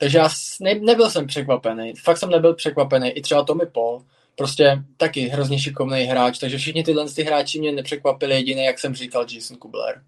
takže 0.00 0.18
já 0.18 0.28
ne, 0.60 0.74
nebyl 0.74 1.10
jsem 1.10 1.26
překvapený. 1.26 1.94
Fakt 2.04 2.18
jsem 2.18 2.30
nebyl 2.30 2.54
překvapený. 2.54 3.10
I 3.10 3.22
třeba 3.22 3.44
Tommy 3.44 3.66
Paul, 3.66 4.04
prostě 4.36 4.82
taky 4.96 5.20
hrozně 5.20 5.58
šikovný 5.58 6.02
hráč, 6.02 6.38
takže 6.38 6.58
všichni 6.58 6.84
tyhle 6.84 7.06
ty 7.08 7.22
hráči 7.22 7.60
mě 7.60 7.72
nepřekvapili 7.72 8.34
jediný, 8.34 8.64
jak 8.64 8.78
jsem 8.78 8.94
říkal, 8.94 9.26
Jason 9.34 9.56
Kubler. 9.56 10.02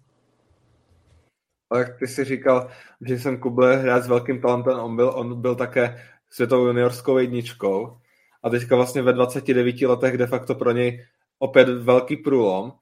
Ale 1.69 1.81
jak 1.81 1.99
ty 1.99 2.07
jsi 2.07 2.23
říkal, 2.23 2.69
Jason 3.01 3.37
Kubler 3.37 3.79
hráč 3.79 4.03
s 4.03 4.07
velkým 4.07 4.41
talentem, 4.41 4.79
on 4.79 4.95
byl, 4.95 5.09
on 5.15 5.41
byl 5.41 5.55
také 5.55 6.03
světovou 6.29 6.65
juniorskou 6.65 7.17
jedničkou 7.17 7.97
a 8.43 8.49
teďka 8.49 8.75
vlastně 8.75 9.01
ve 9.01 9.13
29 9.13 9.81
letech 9.81 10.17
de 10.17 10.27
facto 10.27 10.55
pro 10.55 10.71
něj 10.71 11.05
opět 11.39 11.69
velký 11.69 12.17
průlom 12.17 12.73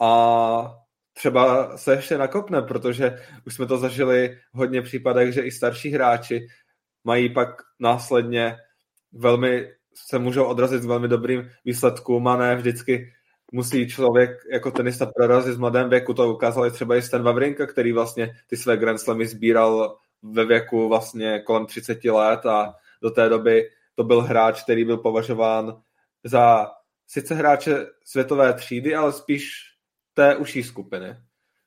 a 0.00 0.78
třeba 1.18 1.76
se 1.76 1.92
ještě 1.92 2.18
nakopne, 2.18 2.62
protože 2.62 3.22
už 3.46 3.54
jsme 3.54 3.66
to 3.66 3.78
zažili 3.78 4.38
v 4.54 4.58
hodně 4.58 4.82
případech, 4.82 5.34
že 5.34 5.42
i 5.42 5.50
starší 5.50 5.90
hráči 5.90 6.46
mají 7.04 7.34
pak 7.34 7.48
následně 7.78 8.56
velmi, 9.12 9.72
se 9.94 10.18
můžou 10.18 10.44
odrazit 10.44 10.82
s 10.82 10.86
velmi 10.86 11.08
dobrým 11.08 11.50
výsledkům 11.64 12.28
a 12.28 12.36
ne 12.36 12.56
vždycky 12.56 13.12
musí 13.52 13.88
člověk 13.88 14.30
jako 14.52 14.70
tenista 14.70 15.06
prorazit 15.06 15.54
v 15.54 15.60
mladém 15.60 15.90
věku. 15.90 16.14
To 16.14 16.32
ukázal 16.32 16.70
třeba 16.70 16.96
i 16.96 17.02
Stan 17.02 17.22
Wawrinka, 17.22 17.66
který 17.66 17.92
vlastně 17.92 18.30
ty 18.46 18.56
své 18.56 18.76
Grand 18.76 19.00
Slamy 19.00 19.26
sbíral 19.26 19.96
ve 20.22 20.44
věku 20.44 20.88
vlastně 20.88 21.40
kolem 21.40 21.66
30 21.66 22.04
let 22.04 22.46
a 22.46 22.74
do 23.02 23.10
té 23.10 23.28
doby 23.28 23.70
to 23.94 24.04
byl 24.04 24.20
hráč, 24.20 24.62
který 24.62 24.84
byl 24.84 24.96
považován 24.96 25.82
za 26.24 26.70
sice 27.06 27.34
hráče 27.34 27.86
světové 28.04 28.52
třídy, 28.52 28.94
ale 28.94 29.12
spíš 29.12 29.68
té 30.18 30.36
užší 30.36 30.62
skupiny. 30.62 31.16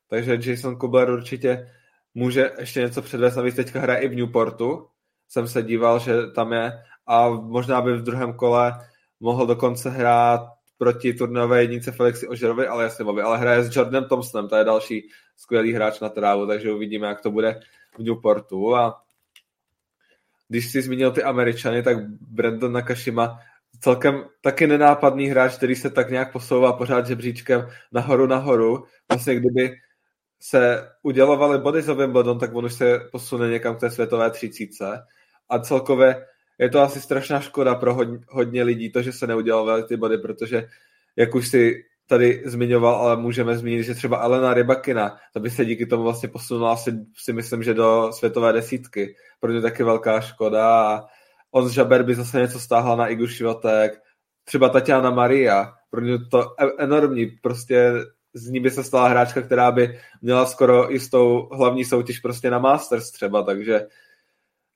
Takže 0.10 0.40
Jason 0.44 0.76
Kubler 0.76 1.10
určitě 1.10 1.72
může 2.14 2.52
ještě 2.60 2.80
něco 2.80 3.02
předvést. 3.02 3.36
Navíc 3.36 3.56
teďka 3.56 3.80
hraje 3.80 4.00
i 4.00 4.08
v 4.08 4.16
Newportu. 4.16 4.88
Jsem 5.28 5.48
se 5.48 5.64
díval, 5.64 6.00
že 6.00 6.28
tam 6.36 6.54
je 6.54 6.84
a 7.08 7.30
možná 7.30 7.82
by 7.82 7.98
v 7.98 8.04
druhém 8.04 8.34
kole 8.34 8.74
mohl 9.20 9.46
dokonce 9.48 9.90
hrát 9.90 10.42
proti 10.78 11.14
turnové 11.14 11.62
jednice 11.62 11.92
Felixi 11.92 12.28
Ožerovi, 12.28 12.68
ale 12.68 12.90
Bobby, 13.04 13.22
ale 13.22 13.38
hraje 13.38 13.64
s 13.64 13.76
Jordanem 13.76 14.10
Thompsonem, 14.10 14.50
to 14.50 14.56
je 14.56 14.64
další 14.64 15.10
skvělý 15.38 15.74
hráč 15.74 16.00
na 16.00 16.10
trávu, 16.10 16.48
takže 16.48 16.72
uvidíme, 16.72 17.08
jak 17.08 17.22
to 17.22 17.32
bude 17.32 17.60
v 17.98 18.00
Newportu 18.00 18.76
a 18.76 19.02
když 20.48 20.72
jsi 20.72 20.82
zmínil 20.82 21.12
ty 21.12 21.24
Američany, 21.24 21.84
tak 21.84 21.98
Brandon 22.22 22.72
Nakashima 22.72 23.40
celkem 23.82 24.26
taky 24.42 24.68
nenápadný 24.68 25.28
hráč, 25.28 25.58
který 25.58 25.76
se 25.76 25.90
tak 25.90 26.10
nějak 26.10 26.32
posouvá 26.32 26.74
pořád 26.74 27.08
žebříčkem 27.08 27.68
nahoru 27.92 28.28
nahoru. 28.28 28.84
Vlastně 29.10 29.36
kdyby 29.36 29.76
se 30.40 30.90
udělovali 31.04 31.58
body 31.58 31.82
za 31.82 31.94
Wimbledon, 31.94 32.40
tak 32.40 32.56
on 32.56 32.66
už 32.66 32.74
se 32.74 33.00
posune 33.12 33.50
někam 33.50 33.76
k 33.76 33.80
té 33.80 33.92
světové 33.92 34.32
třicíce. 34.32 35.04
A 35.50 35.60
celkově 35.60 36.26
je 36.60 36.70
to 36.70 36.80
asi 36.80 37.02
strašná 37.02 37.40
škoda 37.40 37.76
pro 37.76 37.94
hodně, 37.94 38.20
hodně 38.30 38.64
lidí, 38.64 38.92
to, 38.92 39.02
že 39.02 39.14
se 39.14 39.28
neudělali 39.28 39.84
ty 39.84 39.98
body, 39.98 40.18
protože 40.18 40.68
jak 41.16 41.36
už 41.36 41.48
si 41.48 41.84
tady 42.08 42.42
zmiňoval, 42.46 42.96
ale 42.96 43.18
můžeme 43.18 43.58
zmínit, 43.58 43.84
že 43.84 43.96
třeba 43.96 44.18
Elena 44.18 44.54
Rybakina, 44.54 45.18
to 45.34 45.40
by 45.40 45.50
se 45.50 45.66
díky 45.66 45.86
tomu 45.86 46.04
vlastně 46.04 46.30
posunula 46.30 46.74
asi 46.74 46.94
si 47.18 47.34
myslím, 47.34 47.64
že 47.64 47.74
do 47.74 48.12
světové 48.14 48.54
desítky. 48.54 49.16
Pro 49.40 49.52
ně 49.52 49.62
taky 49.62 49.84
velká 49.84 50.22
škoda 50.22 50.82
a 50.82 51.06
on 51.52 51.70
z 51.70 51.72
Žaber 51.72 52.04
by 52.04 52.16
zase 52.16 52.40
něco 52.40 52.60
stáhla 52.60 52.96
na 52.96 53.08
Igu 53.08 53.28
Švihotek, 53.28 54.02
třeba 54.44 54.70
Tatiana 54.70 55.12
Maria, 55.12 55.74
pro 55.90 56.02
ně 56.02 56.18
to 56.32 56.56
e- 56.60 56.84
enormní, 56.84 57.26
prostě 57.26 57.94
z 58.34 58.50
ní 58.50 58.60
by 58.60 58.72
se 58.72 58.84
stala 58.84 59.08
hráčka, 59.08 59.42
která 59.42 59.72
by 59.72 60.00
měla 60.22 60.46
skoro 60.46 60.90
jistou 60.90 61.50
hlavní 61.52 61.86
soutěž 61.86 62.20
prostě 62.20 62.52
na 62.52 62.60
Masters 62.60 63.12
třeba, 63.12 63.44
takže 63.44 63.88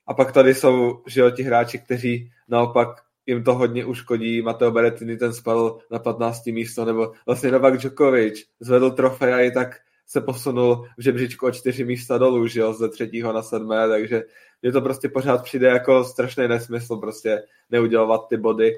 a 0.06 0.14
pak 0.14 0.32
tady 0.32 0.54
jsou, 0.54 1.02
že 1.06 1.20
jo, 1.20 1.30
ti 1.30 1.42
hráči, 1.42 1.78
kteří 1.78 2.30
naopak 2.48 2.88
jim 3.26 3.44
to 3.44 3.54
hodně 3.54 3.84
uškodí. 3.84 4.42
Mateo 4.42 4.70
Berettini 4.70 5.16
ten 5.16 5.32
spadl 5.32 5.78
na 5.90 5.98
15. 5.98 6.46
místo, 6.46 6.84
nebo 6.84 7.12
vlastně 7.26 7.50
Novak 7.50 7.78
Djokovic 7.78 8.44
zvedl 8.60 8.90
trofej 8.90 9.34
a 9.34 9.40
i 9.40 9.50
tak 9.50 9.76
se 10.06 10.20
posunul 10.20 10.88
v 10.98 11.02
žebříčku 11.02 11.46
o 11.46 11.50
čtyři 11.50 11.84
místa 11.84 12.18
dolů, 12.18 12.46
že 12.46 12.60
jo, 12.60 12.72
ze 12.72 12.88
třetího 12.88 13.32
na 13.32 13.42
sedmé, 13.42 13.88
takže 13.88 14.22
mě 14.62 14.72
to 14.72 14.80
prostě 14.80 15.08
pořád 15.08 15.44
přijde 15.44 15.68
jako 15.68 16.04
strašný 16.04 16.48
nesmysl 16.48 16.96
prostě 16.96 17.42
neudělovat 17.70 18.28
ty 18.28 18.36
body, 18.36 18.72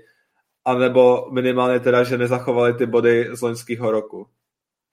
anebo 0.65 1.27
minimálně 1.31 1.81
teda, 1.81 2.05
že 2.05 2.19
nezachovali 2.19 2.75
ty 2.75 2.87
body 2.87 3.29
z 3.33 3.41
loňského 3.41 3.91
roku. 3.91 4.27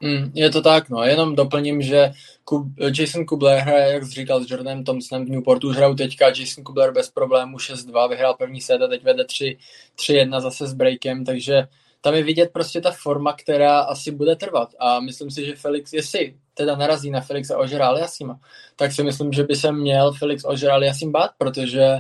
Mm, 0.04 0.32
je 0.34 0.50
to 0.50 0.62
tak, 0.62 0.90
no, 0.90 1.04
jenom 1.04 1.36
doplním, 1.36 1.82
že 1.82 2.12
Kub, 2.44 2.68
Jason 3.00 3.26
Kubler 3.26 3.60
hraje, 3.60 3.94
jak 3.94 4.04
jsi 4.04 4.12
říkal, 4.12 4.44
s 4.44 4.52
Jordanem 4.52 4.84
Thompsonem 4.84 5.26
v 5.26 5.30
Newportu, 5.30 5.70
hrajou 5.70 5.96
teďka 5.96 6.28
Jason 6.28 6.64
Kubler 6.64 6.94
bez 6.94 7.10
problémů 7.10 7.58
6-2, 7.58 8.10
vyhrál 8.10 8.34
první 8.34 8.62
set 8.62 8.82
a 8.82 8.88
teď 8.88 9.04
vede 9.04 9.24
3-1 9.24 10.42
zase 10.42 10.68
s 10.68 10.74
breakem, 10.74 11.26
takže 11.26 11.68
tam 12.02 12.14
je 12.14 12.24
vidět 12.24 12.50
prostě 12.54 12.82
ta 12.82 12.92
forma, 12.92 13.34
která 13.34 13.80
asi 13.80 14.12
bude 14.12 14.36
trvat 14.36 14.70
a 14.80 15.00
myslím 15.00 15.32
si, 15.32 15.46
že 15.46 15.56
Felix, 15.56 15.94
jestli 15.94 16.36
teda 16.56 16.76
narazí 16.76 17.12
na 17.12 17.22
Felixa 17.22 17.58
Ožeráli 17.58 18.02
Jasima, 18.02 18.40
tak 18.76 18.92
si 18.92 19.04
myslím, 19.04 19.34
že 19.34 19.44
by 19.44 19.56
se 19.56 19.72
měl 19.72 20.14
Felix 20.14 20.44
Ožeráli 20.46 20.88
Jasim 20.88 21.12
bát, 21.12 21.32
protože 21.38 21.98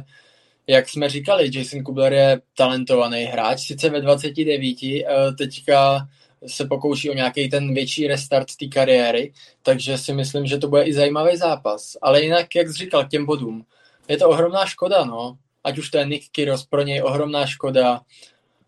jak 0.68 0.90
jsme 0.90 1.10
říkali, 1.10 1.52
Jason 1.54 1.84
Kubler 1.84 2.14
je 2.14 2.42
talentovaný 2.58 3.24
hráč, 3.24 3.68
sice 3.68 3.90
ve 3.90 4.02
29, 4.02 4.78
eh, 4.84 5.32
teďka 5.38 6.08
se 6.48 6.66
pokouší 6.66 7.10
o 7.10 7.14
nějaký 7.14 7.50
ten 7.50 7.74
větší 7.74 8.08
restart 8.08 8.48
té 8.60 8.68
kariéry, 8.68 9.34
takže 9.64 9.98
si 9.98 10.14
myslím, 10.14 10.46
že 10.46 10.58
to 10.58 10.68
bude 10.68 10.84
i 10.84 10.94
zajímavý 10.94 11.38
zápas. 11.38 11.98
Ale 12.02 12.22
jinak, 12.22 12.56
jak 12.56 12.68
jsi 12.68 12.74
říkal, 12.74 13.06
k 13.06 13.10
těm 13.10 13.26
bodům, 13.26 13.66
je 14.08 14.18
to 14.18 14.30
ohromná 14.30 14.66
škoda, 14.66 15.06
no. 15.06 15.38
Ať 15.64 15.78
už 15.78 15.90
to 15.90 15.98
je 15.98 16.06
Nick 16.06 16.30
Kyrgios, 16.32 16.66
pro 16.66 16.82
něj 16.82 17.04
ohromná 17.04 17.46
škoda. 17.46 18.02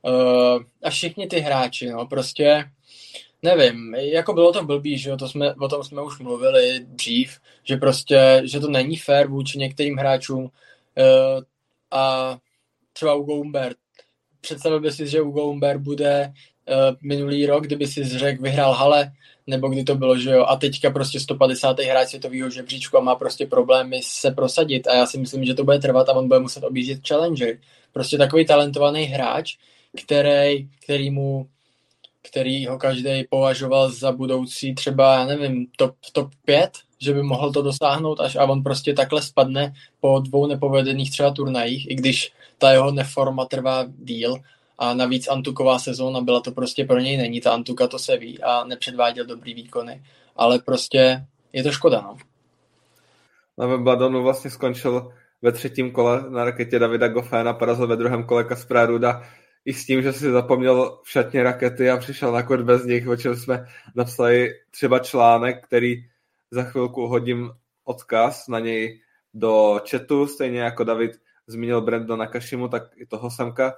Uh, 0.02 0.64
a 0.84 0.90
všichni 0.90 1.28
ty 1.28 1.40
hráči, 1.40 1.90
no, 1.90 2.08
prostě 2.08 2.66
nevím, 3.56 3.96
jako 3.96 4.34
bylo 4.34 4.54
to 4.54 4.64
blbý, 4.64 4.98
že 4.98 5.10
jo, 5.10 5.18
to 5.18 5.28
jsme, 5.30 5.54
o 5.56 5.68
tom 5.68 5.84
jsme 5.84 6.02
už 6.02 6.20
mluvili 6.20 6.80
dřív, 6.80 7.40
že 7.64 7.78
prostě, 7.78 8.42
že 8.46 8.60
to 8.60 8.70
není 8.70 8.98
fair 8.98 9.28
vůči 9.28 9.60
některým 9.60 9.98
hráčům 9.98 10.44
uh, 10.44 10.50
a 11.92 12.38
třeba 12.94 13.14
Ugo 13.16 13.34
Umbert. 13.36 13.78
Představil 14.42 14.80
by 14.80 14.92
si, 14.92 15.08
že 15.08 15.22
Ugo 15.22 15.44
Umbert 15.44 15.82
bude 15.82 16.34
uh, 16.34 16.96
minulý 17.02 17.46
rok, 17.46 17.64
kdyby 17.64 17.88
si 17.88 18.04
řekl, 18.04 18.44
vyhrál 18.44 18.74
hale, 18.74 19.12
nebo 19.48 19.68
kdy 19.70 19.84
to 19.84 19.96
bylo, 19.96 20.18
že 20.18 20.30
jo, 20.32 20.46
a 20.46 20.56
teďka 20.56 20.92
prostě 20.92 21.20
150. 21.20 21.80
hráč 21.80 22.08
světového 22.08 22.50
žebříčku 22.50 22.98
a 22.98 23.02
má 23.02 23.16
prostě 23.16 23.46
problémy 23.46 24.00
se 24.04 24.32
prosadit 24.32 24.88
a 24.88 24.96
já 24.96 25.06
si 25.06 25.18
myslím, 25.18 25.46
že 25.46 25.54
to 25.54 25.64
bude 25.64 25.80
trvat 25.80 26.10
a 26.10 26.14
on 26.14 26.28
bude 26.28 26.40
muset 26.40 26.64
objíždět 26.64 27.08
Challenger. 27.08 27.58
Prostě 27.94 28.18
takový 28.18 28.46
talentovaný 28.46 29.04
hráč, 29.04 29.58
který, 30.04 30.70
který 30.84 31.12
mu 31.12 31.48
který 32.30 32.66
ho 32.68 32.78
každý 32.78 33.24
považoval 33.30 33.90
za 33.90 34.12
budoucí 34.12 34.76
třeba, 34.76 35.14
já 35.14 35.26
nevím, 35.26 35.68
top, 35.78 35.96
top 36.12 36.30
5, 36.46 36.72
že 37.00 37.14
by 37.14 37.24
mohl 37.24 37.52
to 37.52 37.62
dosáhnout, 37.62 38.20
až 38.20 38.36
a 38.36 38.44
on 38.44 38.64
prostě 38.64 38.94
takhle 38.94 39.22
spadne 39.22 39.74
po 40.00 40.20
dvou 40.20 40.48
nepovedených 40.48 41.12
třeba 41.12 41.32
turnajích, 41.32 41.92
i 41.92 41.96
když 41.96 42.34
ta 42.58 42.72
jeho 42.72 42.92
neforma 42.92 43.46
trvá 43.46 43.86
díl. 43.98 44.36
A 44.80 44.94
navíc 44.94 45.28
Antuková 45.28 45.80
sezóna 45.80 46.22
byla 46.22 46.40
to 46.40 46.52
prostě 46.52 46.86
pro 46.86 47.00
něj 47.00 47.18
není, 47.18 47.42
ta 47.42 47.52
Antuka 47.52 47.88
to 47.88 48.00
se 48.00 48.18
ví 48.18 48.44
a 48.44 48.64
nepředváděl 48.64 49.26
dobrý 49.26 49.54
výkony, 49.54 50.04
ale 50.36 50.60
prostě 50.60 51.26
je 51.54 51.64
to 51.64 51.72
škoda, 51.72 52.02
no. 52.02 52.18
Na 53.58 53.66
Wimbledonu 53.66 54.24
vlastně 54.24 54.52
skončil 54.52 55.12
ve 55.42 55.52
třetím 55.52 55.92
kole 55.92 56.24
na 56.30 56.44
raketě 56.44 56.80
Davida 56.80 57.08
Goffena, 57.08 57.54
porazil 57.54 57.88
ve 57.88 57.96
druhém 57.96 58.24
kole 58.24 58.44
Kaspra 58.44 58.86
Ruda 58.86 59.24
i 59.68 59.74
s 59.74 59.86
tím, 59.86 60.02
že 60.02 60.14
si 60.14 60.32
zapomněl 60.32 61.00
v 61.04 61.12
šatně 61.12 61.44
rakety 61.44 61.90
a 61.90 61.98
přišel 61.98 62.32
nakonec 62.32 62.66
bez 62.66 62.86
nich, 62.86 63.08
o 63.08 63.16
čem 63.16 63.36
jsme 63.36 63.66
napsali 63.96 64.54
třeba 64.72 65.00
článek, 65.00 65.66
který 65.66 65.96
za 66.52 66.64
chvilku 66.64 67.08
hodím 67.08 67.52
odkaz 67.84 68.48
na 68.48 68.60
něj 68.60 69.02
do 69.34 69.80
chatu, 69.92 70.28
stejně 70.28 70.60
jako 70.60 70.84
David 70.84 71.12
zmínil 71.48 71.82
Brandona 71.82 72.28
Kashimu, 72.28 72.68
tak 72.68 72.84
i 72.96 73.06
toho 73.06 73.32
samka 73.32 73.74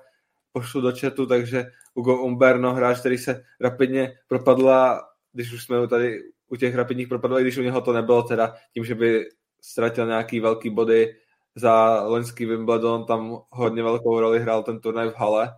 pošlu 0.51 0.81
do 0.81 0.91
chatu, 1.00 1.25
takže 1.25 1.72
Ugo 1.93 2.22
Umberno, 2.22 2.74
hráč, 2.74 3.00
který 3.00 3.17
se 3.17 3.43
rapidně 3.62 4.13
propadla, 4.27 5.08
když 5.34 5.53
už 5.53 5.63
jsme 5.63 5.88
tady 5.88 6.24
u 6.48 6.55
těch 6.55 6.75
rapidních 6.75 7.08
propadl, 7.08 7.39
i 7.39 7.41
když 7.41 7.58
u 7.58 7.62
něho 7.62 7.81
to 7.81 7.93
nebylo 7.93 8.24
teda 8.24 8.53
tím, 8.74 8.86
že 8.86 8.96
by 8.96 9.29
ztratil 9.62 10.08
nějaký 10.08 10.39
velký 10.39 10.69
body 10.69 11.15
za 11.55 12.03
loňský 12.03 12.46
Wimbledon, 12.46 13.05
tam 13.05 13.41
hodně 13.50 13.84
velkou 13.84 14.19
roli 14.19 14.39
hrál 14.39 14.63
ten 14.63 14.79
turnaj 14.79 15.10
v 15.10 15.15
hale, 15.15 15.53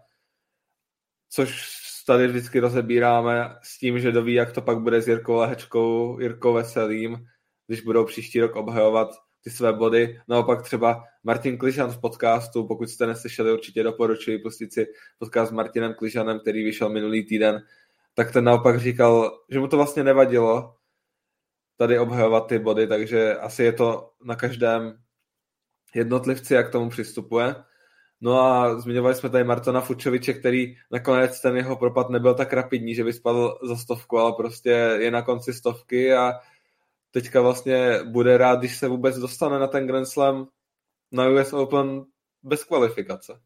což 1.33 1.71
tady 2.05 2.27
vždycky 2.27 2.59
rozebíráme 2.59 3.55
s 3.63 3.77
tím, 3.77 3.99
že 3.99 4.11
doví, 4.11 4.33
jak 4.33 4.51
to 4.51 4.61
pak 4.61 4.79
bude 4.79 5.01
s 5.01 5.07
Jirkou 5.07 5.35
Lehečkou, 5.35 6.19
Jirkou 6.19 6.53
Veselým, 6.53 7.25
když 7.67 7.81
budou 7.81 8.05
příští 8.05 8.41
rok 8.41 8.55
obhajovat 8.55 9.09
ty 9.43 9.49
své 9.49 9.73
body. 9.73 10.21
Naopak 10.27 10.61
třeba 10.61 11.03
Martin 11.23 11.57
Kližan 11.57 11.91
v 11.91 12.01
podcastu, 12.01 12.67
pokud 12.67 12.89
jste 12.89 13.07
neslyšeli, 13.07 13.53
určitě 13.53 13.83
doporučuji 13.83 14.39
pustit 14.39 14.73
si 14.73 14.87
podcast 15.19 15.49
s 15.49 15.53
Martinem 15.53 15.93
Kližanem, 15.93 16.39
který 16.39 16.63
vyšel 16.63 16.89
minulý 16.89 17.25
týden, 17.25 17.61
tak 18.13 18.31
ten 18.33 18.43
naopak 18.43 18.79
říkal, 18.79 19.39
že 19.49 19.59
mu 19.59 19.67
to 19.67 19.77
vlastně 19.77 20.03
nevadilo 20.03 20.75
tady 21.77 21.99
obhajovat 21.99 22.47
ty 22.47 22.59
body, 22.59 22.87
takže 22.87 23.35
asi 23.35 23.63
je 23.63 23.73
to 23.73 24.11
na 24.23 24.35
každém 24.35 24.97
jednotlivci, 25.95 26.53
jak 26.53 26.71
tomu 26.71 26.89
přistupuje. 26.89 27.55
No 28.21 28.41
a 28.41 28.79
zmiňovali 28.79 29.15
jsme 29.15 29.29
tady 29.29 29.43
Martona 29.43 29.81
Fučoviče, 29.81 30.33
který 30.33 30.77
nakonec 30.91 31.41
ten 31.41 31.57
jeho 31.57 31.75
propad 31.75 32.09
nebyl 32.09 32.33
tak 32.33 32.53
rapidní, 32.53 32.95
že 32.95 33.03
by 33.03 33.13
spadl 33.13 33.59
za 33.63 33.75
stovku, 33.75 34.17
ale 34.17 34.33
prostě 34.33 34.69
je 34.99 35.11
na 35.11 35.21
konci 35.21 35.53
stovky 35.53 36.13
a 36.13 36.33
teďka 37.11 37.41
vlastně 37.41 37.99
bude 38.03 38.37
rád, 38.37 38.59
když 38.59 38.77
se 38.77 38.87
vůbec 38.87 39.17
dostane 39.17 39.59
na 39.59 39.67
ten 39.67 39.87
Grand 39.87 40.07
Slam 40.07 40.47
na 41.11 41.29
US 41.29 41.53
Open 41.53 42.03
bez 42.43 42.63
kvalifikace. 42.63 43.39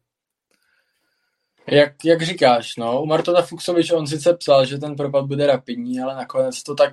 Jak, 1.66 2.04
jak 2.04 2.22
říkáš, 2.22 2.76
no, 2.76 3.02
u 3.02 3.06
Martona 3.06 3.42
Fuxoviče 3.42 3.94
on 3.94 4.06
sice 4.06 4.34
psal, 4.34 4.66
že 4.66 4.78
ten 4.78 4.96
propad 4.96 5.26
bude 5.26 5.46
rapidní, 5.46 6.00
ale 6.00 6.14
nakonec 6.14 6.62
to 6.62 6.74
tak, 6.74 6.92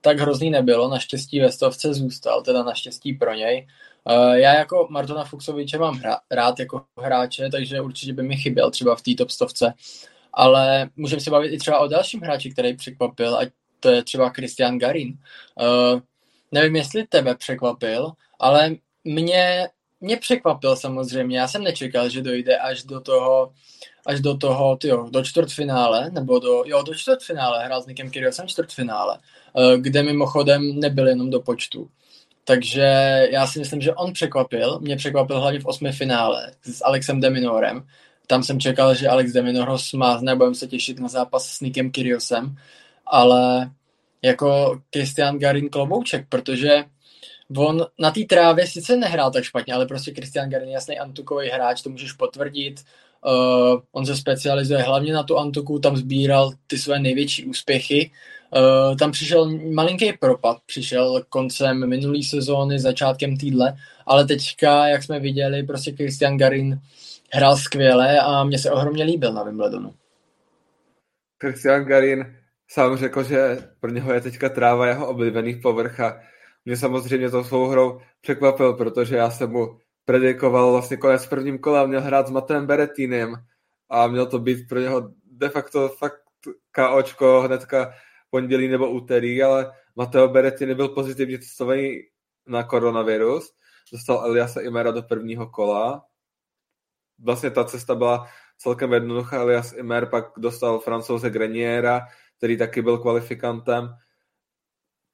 tak 0.00 0.18
hrozný 0.18 0.50
nebylo, 0.50 0.88
naštěstí 0.88 1.40
ve 1.40 1.52
stovce 1.52 1.94
zůstal, 1.94 2.42
teda 2.42 2.62
naštěstí 2.62 3.12
pro 3.12 3.34
něj. 3.34 3.66
Uh, 4.10 4.34
já 4.34 4.54
jako 4.54 4.86
Martona 4.90 5.24
Fuxoviče 5.24 5.78
mám 5.78 5.96
hra, 5.96 6.18
rád 6.30 6.58
jako 6.58 6.84
hráče, 7.00 7.48
takže 7.50 7.80
určitě 7.80 8.12
by 8.12 8.22
mi 8.22 8.36
chyběl 8.36 8.70
třeba 8.70 8.96
v 8.96 9.02
té 9.02 9.14
top 9.18 9.30
stovce, 9.30 9.74
ale 10.32 10.90
můžeme 10.96 11.20
se 11.20 11.30
bavit 11.30 11.48
i 11.48 11.58
třeba 11.58 11.78
o 11.78 11.88
dalším 11.88 12.20
hráči, 12.20 12.50
který 12.50 12.76
překvapil, 12.76 13.36
ať 13.36 13.48
to 13.80 13.88
je 13.88 14.04
třeba 14.04 14.28
Christian 14.28 14.78
Garin. 14.78 15.08
Uh, 15.60 16.00
nevím, 16.52 16.76
jestli 16.76 17.06
tebe 17.06 17.34
překvapil, 17.34 18.12
ale 18.40 18.76
mě, 19.04 19.68
mě 20.00 20.16
překvapil 20.16 20.76
samozřejmě. 20.76 21.38
Já 21.38 21.48
jsem 21.48 21.62
nečekal, 21.62 22.08
že 22.08 22.22
dojde 22.22 22.58
až 22.58 22.84
do 22.84 23.00
toho, 23.00 23.52
až 24.06 24.20
do 24.20 24.36
toho, 24.36 24.76
tyjo, 24.76 25.10
do 25.10 25.24
čtvrtfinále, 25.24 26.10
nebo 26.10 26.38
do, 26.38 26.62
jo, 26.66 26.82
do 26.82 26.94
čtvrtfinále, 26.94 27.64
hrál 27.64 27.82
s 27.82 27.86
Nikem 27.86 28.10
Kyrgiosem 28.10 28.48
čtvrtfinále, 28.48 29.18
uh, 29.52 29.74
kde 29.74 30.02
mimochodem 30.02 30.80
nebyl 30.80 31.08
jenom 31.08 31.30
do 31.30 31.40
počtu. 31.40 31.88
Takže 32.44 32.88
já 33.30 33.46
si 33.46 33.58
myslím, 33.58 33.80
že 33.80 33.94
on 33.94 34.12
překvapil. 34.12 34.78
Mě 34.80 34.96
překvapil 34.96 35.40
hlavně 35.40 35.60
v 35.60 35.66
osmi 35.66 35.92
finále 35.92 36.52
s 36.62 36.84
Alexem 36.84 37.20
Deminorem. 37.20 37.86
Tam 38.26 38.42
jsem 38.42 38.60
čekal, 38.60 38.94
že 38.94 39.08
Alex 39.08 39.32
Deminor 39.32 39.68
ho 39.68 39.78
smázne, 39.78 40.36
budeme 40.36 40.54
se 40.54 40.66
těšit 40.66 41.00
na 41.00 41.08
zápas 41.08 41.46
s 41.46 41.60
Nikem 41.60 41.90
Kyrgiosem, 41.90 42.56
ale 43.06 43.70
jako 44.22 44.80
Christian 44.92 45.38
Garin 45.38 45.68
klobouček, 45.68 46.26
protože 46.28 46.84
on 47.56 47.86
na 47.98 48.10
té 48.10 48.20
trávě 48.28 48.66
sice 48.66 48.96
nehrál 48.96 49.30
tak 49.30 49.44
špatně, 49.44 49.74
ale 49.74 49.86
prostě 49.86 50.14
Christian 50.14 50.50
Garin 50.50 50.68
je 50.68 50.74
jasný 50.74 50.98
antukový 50.98 51.48
hráč, 51.48 51.82
to 51.82 51.90
můžeš 51.90 52.12
potvrdit. 52.12 52.80
Uh, 53.26 53.80
on 53.92 54.06
se 54.06 54.16
specializuje 54.16 54.82
hlavně 54.82 55.12
na 55.12 55.22
tu 55.22 55.38
antuku, 55.38 55.78
tam 55.78 55.96
sbíral 55.96 56.52
ty 56.66 56.78
své 56.78 56.98
největší 56.98 57.44
úspěchy. 57.44 58.10
Uh, 58.56 58.96
tam 58.96 59.12
přišel 59.12 59.58
malinký 59.72 60.12
propad, 60.12 60.56
přišel 60.66 61.22
koncem 61.28 61.88
minulé 61.88 62.22
sezóny, 62.22 62.78
začátkem 62.78 63.36
týdle, 63.36 63.76
ale 64.06 64.24
teďka, 64.24 64.88
jak 64.88 65.02
jsme 65.02 65.20
viděli, 65.20 65.62
prostě 65.62 65.92
Christian 65.92 66.36
Garin 66.36 66.80
hrál 67.32 67.56
skvěle 67.56 68.20
a 68.20 68.44
mě 68.44 68.58
se 68.58 68.70
ohromně 68.70 69.04
líbil 69.04 69.32
na 69.32 69.42
Wimbledonu. 69.42 69.94
Christian 71.40 71.84
Garin 71.84 72.36
sám 72.70 72.96
řekl, 72.96 73.22
že 73.22 73.58
pro 73.80 73.90
něho 73.90 74.12
je 74.12 74.20
teďka 74.20 74.48
tráva 74.48 74.86
jeho 74.86 75.08
oblíbený 75.08 75.54
povrch 75.54 76.00
a 76.00 76.20
mě 76.64 76.76
samozřejmě 76.76 77.30
to 77.30 77.44
svou 77.44 77.66
hrou 77.66 78.00
překvapil, 78.20 78.72
protože 78.72 79.16
já 79.16 79.30
jsem 79.30 79.50
mu 79.50 79.78
predikoval 80.04 80.72
vlastně 80.72 80.96
konec 80.96 81.26
prvním 81.26 81.58
kole 81.58 81.80
a 81.80 81.86
měl 81.86 82.00
hrát 82.00 82.28
s 82.28 82.30
Matem 82.30 82.66
Berettinem 82.66 83.34
a 83.90 84.06
měl 84.06 84.26
to 84.26 84.38
být 84.38 84.68
pro 84.68 84.80
něho 84.80 85.10
de 85.32 85.48
facto 85.48 85.88
fakt 85.88 86.20
KOčko 86.72 87.40
hnedka 87.40 87.94
pondělí 88.34 88.68
nebo 88.68 88.90
úterý, 88.90 89.42
ale 89.42 89.72
Mateo 89.96 90.28
Berettini 90.28 90.74
byl 90.74 90.88
pozitivně 90.88 91.38
testovaný 91.38 91.98
na 92.46 92.62
koronavirus, 92.62 93.54
dostal 93.92 94.26
Eliasa 94.26 94.60
Imera 94.60 94.90
do 94.90 95.02
prvního 95.02 95.46
kola. 95.46 96.04
Vlastně 97.18 97.50
ta 97.50 97.64
cesta 97.64 97.94
byla 97.94 98.26
celkem 98.58 98.92
jednoduchá, 98.92 99.40
Elias 99.40 99.72
Imer 99.72 100.06
pak 100.06 100.24
dostal 100.36 100.78
francouze 100.78 101.30
Greniera, 101.30 102.00
který 102.36 102.58
taky 102.58 102.82
byl 102.82 102.98
kvalifikantem. 102.98 103.88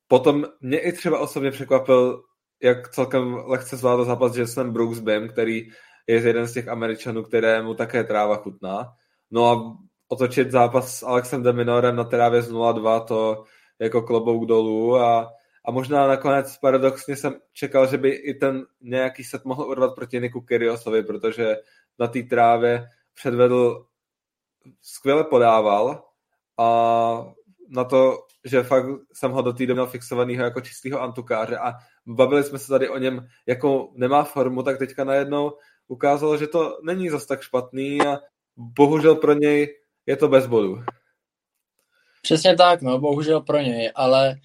Potom 0.09 0.45
mě 0.61 0.79
i 0.79 0.93
třeba 0.93 1.19
osobně 1.19 1.51
překvapil, 1.51 2.23
jak 2.63 2.89
celkem 2.89 3.35
lehce 3.35 3.77
zvládl 3.77 4.05
zápas 4.05 4.37
Jason 4.37 4.73
Brooksbym, 4.73 5.29
který 5.29 5.69
je 6.07 6.21
jeden 6.21 6.47
z 6.47 6.53
těch 6.53 6.69
Američanů, 6.69 7.23
kterému 7.23 7.75
také 7.75 8.05
tráva 8.05 8.37
chutná. 8.37 8.93
No 9.31 9.51
a 9.51 9.77
otočit 10.11 10.51
zápas 10.51 10.99
s 10.99 11.03
Alexem 11.03 11.43
de 11.43 11.53
Minorem 11.53 11.97
na 11.97 12.05
trávě 12.05 12.43
z 12.43 12.53
0-2, 12.53 13.05
to 13.05 13.45
jako 13.79 14.03
klobouk 14.03 14.47
dolů. 14.47 14.97
A, 14.97 15.33
a 15.65 15.71
možná 15.71 16.07
nakonec 16.07 16.59
paradoxně 16.59 17.17
jsem 17.17 17.35
čekal, 17.53 17.87
že 17.87 17.99
by 17.99 18.11
i 18.11 18.35
ten 18.35 18.67
nějaký 18.81 19.25
set 19.25 19.45
mohl 19.45 19.63
urvat 19.63 19.95
proti 19.95 20.21
Niku 20.21 20.41
Kyriosovi, 20.41 21.03
protože 21.03 21.57
na 21.99 22.07
té 22.07 22.23
trávě 22.23 22.87
předvedl, 23.15 23.87
skvěle 24.83 25.25
podával. 25.25 26.05
A 26.59 27.33
na 27.69 27.85
to, 27.85 28.19
že 28.45 28.63
fakt 28.63 28.87
jsem 29.13 29.31
ho 29.31 29.43
do 29.43 29.53
té 29.53 29.67
doby 29.67 29.75
měl 29.75 29.87
fixovanýho 29.87 30.45
jako 30.45 30.61
čistého 30.61 31.01
antukáře 31.01 31.59
a 31.59 31.73
bavili 32.07 32.45
jsme 32.45 32.59
se 32.59 32.69
tady 32.69 32.89
o 32.89 32.99
něm, 32.99 33.27
jako 33.47 33.91
nemá 33.95 34.25
formu, 34.25 34.63
tak 34.63 34.79
teďka 34.79 35.05
najednou 35.05 35.53
ukázalo, 35.89 36.37
že 36.37 36.47
to 36.47 36.79
není 36.83 37.09
zas 37.09 37.27
tak 37.27 37.43
špatný 37.43 38.07
a 38.07 38.19
bohužel 38.57 39.15
pro 39.15 39.33
něj 39.33 39.80
je 40.07 40.17
to 40.17 40.29
bez 40.29 40.47
bodu. 40.47 40.83
Přesně 42.23 42.57
tak, 42.57 42.83
no, 42.83 42.99
bohužel 42.99 43.41
pro 43.41 43.59
něj, 43.59 43.93
ale 43.95 44.37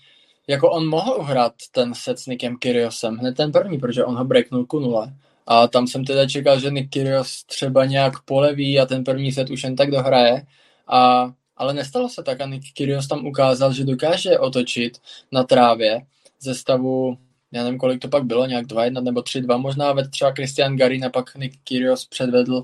jako 0.47 0.71
on 0.71 0.87
mohl 0.87 1.15
uhrát 1.19 1.53
ten 1.71 1.93
set 1.93 2.19
s 2.19 2.25
Nikem 2.25 2.57
Kyriosem, 2.57 3.17
hned 3.17 3.37
ten 3.37 3.51
první, 3.51 3.77
protože 3.77 4.05
on 4.05 4.15
ho 4.15 4.25
breaknul 4.25 4.65
ku 4.65 4.79
nule. 4.79 5.13
A 5.47 5.67
tam 5.67 5.87
jsem 5.87 6.05
teda 6.05 6.27
čekal, 6.27 6.59
že 6.59 6.71
Nick 6.71 6.89
Kyrgios 6.89 7.43
třeba 7.43 7.85
nějak 7.85 8.13
poleví 8.25 8.79
a 8.79 8.85
ten 8.85 9.03
první 9.03 9.31
set 9.31 9.49
už 9.49 9.63
jen 9.63 9.75
tak 9.75 9.91
dohraje. 9.91 10.45
A 10.87 11.31
ale 11.57 11.73
nestalo 11.73 12.09
se 12.09 12.23
tak 12.23 12.41
a 12.41 12.45
Nick 12.45 12.73
Kyrgios 12.73 13.07
tam 13.07 13.27
ukázal, 13.27 13.73
že 13.73 13.83
dokáže 13.83 14.39
otočit 14.39 15.01
na 15.31 15.43
trávě 15.43 16.01
ze 16.39 16.55
stavu, 16.55 17.17
já 17.51 17.63
nevím, 17.63 17.79
kolik 17.79 18.01
to 18.01 18.07
pak 18.07 18.23
bylo, 18.23 18.45
nějak 18.45 18.65
2-1 18.65 19.03
nebo 19.03 19.21
3-2, 19.21 19.61
možná 19.61 19.93
ve 19.93 20.07
třeba 20.07 20.31
Christian 20.31 20.77
Garin 20.77 21.05
a 21.05 21.09
pak 21.09 21.35
Nick 21.35 21.57
Kyrgios 21.63 22.05
předvedl 22.05 22.63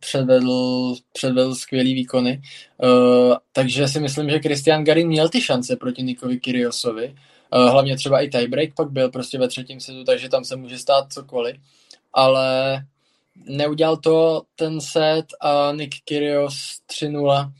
předvedl, 0.00 0.94
předvedl 1.12 1.54
skvělý 1.54 1.94
výkony. 1.94 2.42
Uh, 2.82 3.36
takže 3.52 3.88
si 3.88 4.00
myslím, 4.00 4.30
že 4.30 4.38
Christian 4.38 4.84
Garin 4.84 5.08
měl 5.08 5.28
ty 5.28 5.40
šance 5.40 5.76
proti 5.76 6.02
Nikovi 6.02 6.40
Kyriosovi. 6.40 7.14
Uh, 7.56 7.70
hlavně 7.70 7.96
třeba 7.96 8.20
i 8.20 8.28
tiebreak 8.28 8.74
pak 8.74 8.90
byl 8.90 9.08
prostě 9.10 9.38
ve 9.38 9.48
třetím 9.48 9.80
setu, 9.80 10.04
takže 10.04 10.28
tam 10.28 10.44
se 10.44 10.56
může 10.56 10.78
stát 10.78 11.12
cokoliv. 11.12 11.56
Ale 12.12 12.80
neudělal 13.44 13.96
to 13.96 14.42
ten 14.56 14.80
set 14.80 15.26
a 15.40 15.72
Nick 15.72 15.94
Kyrgios 16.04 16.80
3-0 17.02 17.52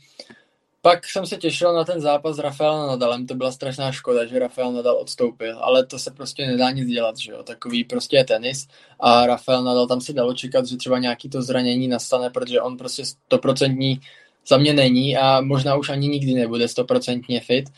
pak 0.81 1.09
jsem 1.09 1.25
se 1.25 1.37
těšil 1.37 1.73
na 1.73 1.83
ten 1.83 2.01
zápas 2.01 2.35
s 2.35 2.39
Rafaelem 2.39 2.87
Nadalem, 2.87 3.27
to 3.27 3.35
byla 3.35 3.51
strašná 3.51 3.91
škoda, 3.91 4.25
že 4.25 4.39
Rafael 4.39 4.71
Nadal 4.71 4.97
odstoupil, 4.97 5.59
ale 5.59 5.85
to 5.85 5.99
se 5.99 6.11
prostě 6.11 6.47
nedá 6.47 6.71
nic 6.71 6.89
dělat, 6.89 7.17
že 7.17 7.31
jo, 7.31 7.43
takový 7.43 7.83
prostě 7.83 8.17
je 8.17 8.23
tenis 8.23 8.67
a 8.99 9.25
Rafael 9.25 9.63
Nadal 9.63 9.87
tam 9.87 10.01
se 10.01 10.13
dalo 10.13 10.33
čekat, 10.33 10.65
že 10.65 10.77
třeba 10.77 10.99
nějaký 10.99 11.29
to 11.29 11.41
zranění 11.41 11.87
nastane, 11.87 12.29
protože 12.29 12.61
on 12.61 12.77
prostě 12.77 13.05
stoprocentní 13.05 13.99
za 14.47 14.57
mě 14.57 14.73
není 14.73 15.17
a 15.17 15.41
možná 15.41 15.75
už 15.75 15.89
ani 15.89 16.07
nikdy 16.07 16.33
nebude 16.33 16.67
stoprocentně 16.67 17.41
fit 17.41 17.69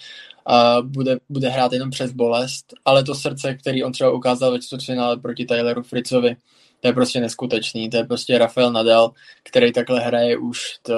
a 0.45 0.81
bude, 0.81 1.17
bude 1.29 1.49
hrát 1.49 1.73
jenom 1.73 1.89
přes 1.89 2.11
bolest, 2.11 2.73
ale 2.85 3.03
to 3.03 3.15
srdce, 3.15 3.53
který 3.53 3.83
on 3.83 3.91
třeba 3.91 4.11
ukázal 4.11 4.51
ve 4.51 4.59
čtvrtfinále 4.59 5.17
proti 5.17 5.45
Tyleru 5.45 5.83
Fritzovi, 5.83 6.35
to 6.79 6.87
je 6.87 6.93
prostě 6.93 7.19
neskutečný, 7.19 7.89
to 7.89 7.97
je 7.97 8.03
prostě 8.03 8.37
Rafael 8.37 8.71
Nadal, 8.71 9.11
který 9.43 9.71
takhle 9.71 9.99
hraje 9.99 10.37
už 10.37 10.79
to 10.81 10.93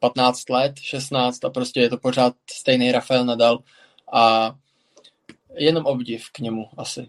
15 0.00 0.50
let, 0.50 0.72
16 0.78 1.44
a 1.44 1.50
prostě 1.50 1.80
je 1.80 1.88
to 1.88 1.98
pořád 1.98 2.34
stejný 2.50 2.92
Rafael 2.92 3.24
Nadal 3.24 3.58
a 4.12 4.54
jenom 5.54 5.86
obdiv 5.86 6.30
k 6.32 6.38
němu 6.38 6.68
asi. 6.76 7.08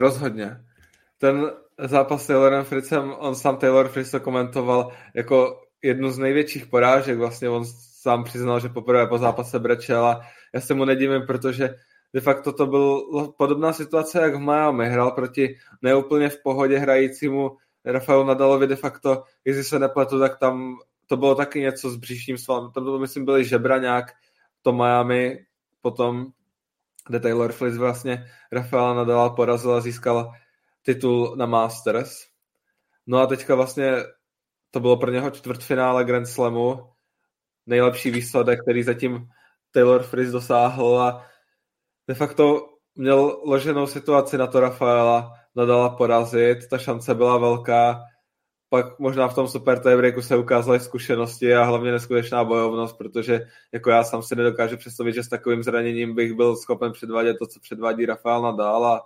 Rozhodně. 0.00 0.56
Ten 1.18 1.50
zápas 1.78 2.24
s 2.24 2.26
Taylorem 2.26 2.64
Fritzem, 2.64 3.14
on 3.18 3.34
sám 3.34 3.56
Taylor 3.56 3.88
Fritz 3.88 4.10
to 4.10 4.20
komentoval 4.20 4.92
jako 5.14 5.62
jednu 5.82 6.10
z 6.10 6.18
největších 6.18 6.66
porážek, 6.66 7.18
vlastně 7.18 7.48
on 7.48 7.64
sám 8.00 8.24
přiznal, 8.24 8.60
že 8.60 8.68
poprvé 8.68 9.06
po 9.06 9.18
zápase 9.18 9.58
brečel 9.58 10.06
a 10.06 10.20
já 10.54 10.60
se 10.60 10.74
mu 10.74 10.84
nedivím, 10.84 11.22
protože 11.26 11.74
de 12.14 12.20
facto 12.20 12.52
to 12.52 12.66
byla 12.66 13.32
podobná 13.38 13.72
situace, 13.72 14.20
jak 14.20 14.34
v 14.34 14.38
Miami. 14.38 14.88
Hrál 14.88 15.10
proti 15.10 15.58
neúplně 15.82 16.28
v 16.28 16.42
pohodě 16.42 16.78
hrajícímu 16.78 17.56
Rafaelu 17.84 18.24
Nadalovi 18.24 18.66
de 18.66 18.76
facto, 18.76 19.24
jestli 19.44 19.64
se 19.64 19.78
nepletu, 19.78 20.20
tak 20.20 20.38
tam 20.38 20.76
to 21.06 21.16
bylo 21.16 21.34
taky 21.34 21.60
něco 21.60 21.90
s 21.90 21.96
bříšním 21.96 22.38
svalem. 22.38 22.72
Tam 22.72 22.84
to, 22.84 22.98
myslím, 22.98 23.24
byly 23.24 23.44
žebra 23.44 23.78
nějak 23.78 24.12
to 24.62 24.72
Miami, 24.72 25.46
potom, 25.80 26.26
kde 27.08 27.20
Taylor 27.20 27.52
Fritz 27.52 27.76
vlastně 27.76 28.26
Rafaela 28.52 28.94
Nadala 28.94 29.30
porazil 29.30 29.72
a 29.72 29.80
získal 29.80 30.32
titul 30.82 31.36
na 31.36 31.46
Masters. 31.46 32.26
No 33.06 33.18
a 33.18 33.26
teďka 33.26 33.54
vlastně 33.54 33.96
to 34.70 34.80
bylo 34.80 34.96
pro 34.96 35.10
něho 35.10 35.30
čtvrtfinále 35.30 36.04
Grand 36.04 36.26
Slamu, 36.26 36.92
nejlepší 37.66 38.10
výsledek, 38.10 38.62
který 38.62 38.82
zatím 38.82 39.28
Taylor 39.70 40.02
Fritz 40.02 40.30
dosáhl 40.30 41.00
a 41.00 41.26
de 42.08 42.14
facto 42.14 42.68
měl 42.94 43.40
loženou 43.44 43.86
situaci 43.86 44.38
na 44.38 44.46
to 44.46 44.60
Rafaela, 44.60 45.34
nadala 45.56 45.90
porazit, 45.90 46.68
ta 46.70 46.78
šance 46.78 47.14
byla 47.14 47.38
velká, 47.38 48.00
pak 48.68 48.98
možná 48.98 49.28
v 49.28 49.34
tom 49.34 49.48
super 49.48 49.78
tiebreaku 49.78 50.22
se 50.22 50.36
ukázaly 50.36 50.80
zkušenosti 50.80 51.54
a 51.54 51.64
hlavně 51.64 51.92
neskutečná 51.92 52.44
bojovnost, 52.44 52.98
protože 52.98 53.40
jako 53.72 53.90
já 53.90 54.04
sám 54.04 54.22
si 54.22 54.36
nedokážu 54.36 54.76
představit, 54.76 55.12
že 55.12 55.22
s 55.22 55.28
takovým 55.28 55.62
zraněním 55.62 56.14
bych 56.14 56.34
byl 56.34 56.56
schopen 56.56 56.92
předvádět 56.92 57.36
to, 57.38 57.46
co 57.46 57.60
předvádí 57.60 58.06
Rafael 58.06 58.42
Nadal 58.42 58.86
a 58.86 59.02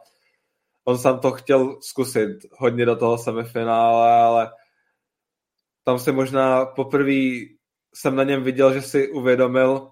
on 0.84 0.98
sám 0.98 1.18
to 1.18 1.32
chtěl 1.32 1.78
zkusit 1.80 2.38
hodně 2.58 2.86
do 2.86 2.96
toho 2.96 3.18
semifinále, 3.18 4.12
ale 4.12 4.50
tam 5.84 5.98
se 5.98 6.12
možná 6.12 6.66
poprvé 6.66 7.56
jsem 7.94 8.16
na 8.16 8.24
něm 8.24 8.42
viděl, 8.42 8.72
že 8.72 8.82
si 8.82 9.08
uvědomil 9.08 9.90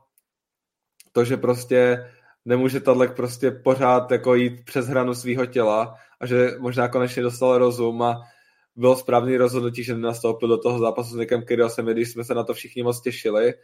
to, 1.13 1.25
že 1.25 1.37
prostě 1.37 2.11
nemůže 2.45 2.81
Tadlek 2.81 3.17
prostě 3.17 3.51
pořád 3.51 4.11
jako 4.11 4.35
jít 4.35 4.65
přes 4.65 4.87
hranu 4.87 5.15
svého 5.15 5.47
těla 5.47 5.95
a 6.21 6.27
že 6.27 6.51
možná 6.59 6.89
konečně 6.89 7.23
dostal 7.23 7.59
rozum 7.59 8.03
a 8.03 8.21
bylo 8.77 8.97
správný 8.97 9.37
rozhodnutí, 9.37 9.85
že 9.85 9.95
nenastoupil 9.95 10.49
do 10.49 10.59
toho 10.59 10.79
zápasu 10.79 11.11
s 11.11 11.17
Nikem 11.17 11.43
Kyrgiosem, 11.43 11.87
když 11.87 12.13
jsme 12.13 12.25
se 12.25 12.35
na 12.35 12.45
to 12.45 12.55
všichni 12.55 12.83
moc 12.83 13.01
těšili. 13.01 13.55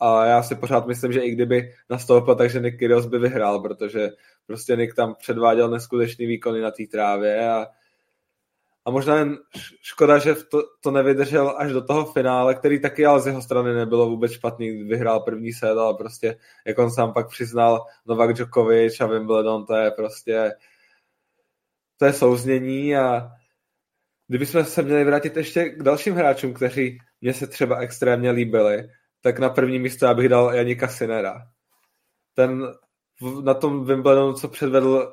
A 0.00 0.26
já 0.26 0.42
si 0.42 0.54
pořád 0.54 0.86
myslím, 0.86 1.12
že 1.12 1.20
i 1.20 1.30
kdyby 1.30 1.72
nastoupil, 1.90 2.34
takže 2.34 2.60
Nick 2.60 2.78
Kyrgios 2.78 3.06
by 3.06 3.18
vyhrál, 3.18 3.60
protože 3.60 4.08
prostě 4.46 4.76
Nick 4.76 4.94
tam 4.94 5.14
předváděl 5.14 5.70
neskutečný 5.70 6.26
výkony 6.26 6.60
na 6.60 6.70
té 6.70 6.82
trávě 6.90 7.50
a, 7.50 7.66
a 8.86 8.90
možná 8.90 9.16
jen 9.16 9.38
škoda, 9.82 10.18
že 10.18 10.34
to, 10.34 10.62
to 10.80 10.90
nevydržel 10.90 11.54
až 11.58 11.72
do 11.72 11.84
toho 11.84 12.12
finále, 12.12 12.54
který 12.54 12.80
taky 12.80 13.06
ale 13.06 13.20
z 13.20 13.26
jeho 13.26 13.42
strany 13.42 13.74
nebylo 13.74 14.10
vůbec 14.10 14.32
špatný, 14.32 14.82
vyhrál 14.82 15.20
první 15.20 15.52
set, 15.52 15.78
ale 15.78 15.94
prostě, 15.94 16.38
jak 16.66 16.78
on 16.78 16.90
sám 16.90 17.12
pak 17.12 17.28
přiznal, 17.28 17.84
Novak 18.06 18.32
Djokovic 18.34 19.00
a 19.00 19.06
Wimbledon, 19.06 19.66
to 19.66 19.74
je 19.74 19.90
prostě 19.90 20.52
to 22.00 22.06
je 22.06 22.12
souznění 22.12 22.96
a 22.96 23.30
kdybychom 24.28 24.64
se 24.64 24.82
měli 24.82 25.04
vrátit 25.04 25.36
ještě 25.36 25.64
k 25.64 25.82
dalším 25.82 26.14
hráčům, 26.14 26.54
kteří 26.54 26.98
mě 27.20 27.34
se 27.34 27.46
třeba 27.46 27.76
extrémně 27.76 28.30
líbili, 28.30 28.88
tak 29.20 29.38
na 29.38 29.48
první 29.48 29.78
místo 29.78 30.06
já 30.06 30.14
bych 30.14 30.28
dal 30.28 30.54
Janika 30.54 30.88
Sinera. 30.88 31.42
Ten 32.34 32.66
na 33.42 33.54
tom 33.54 33.84
Wimbledonu, 33.84 34.32
co 34.32 34.48
předvedl 34.48 35.12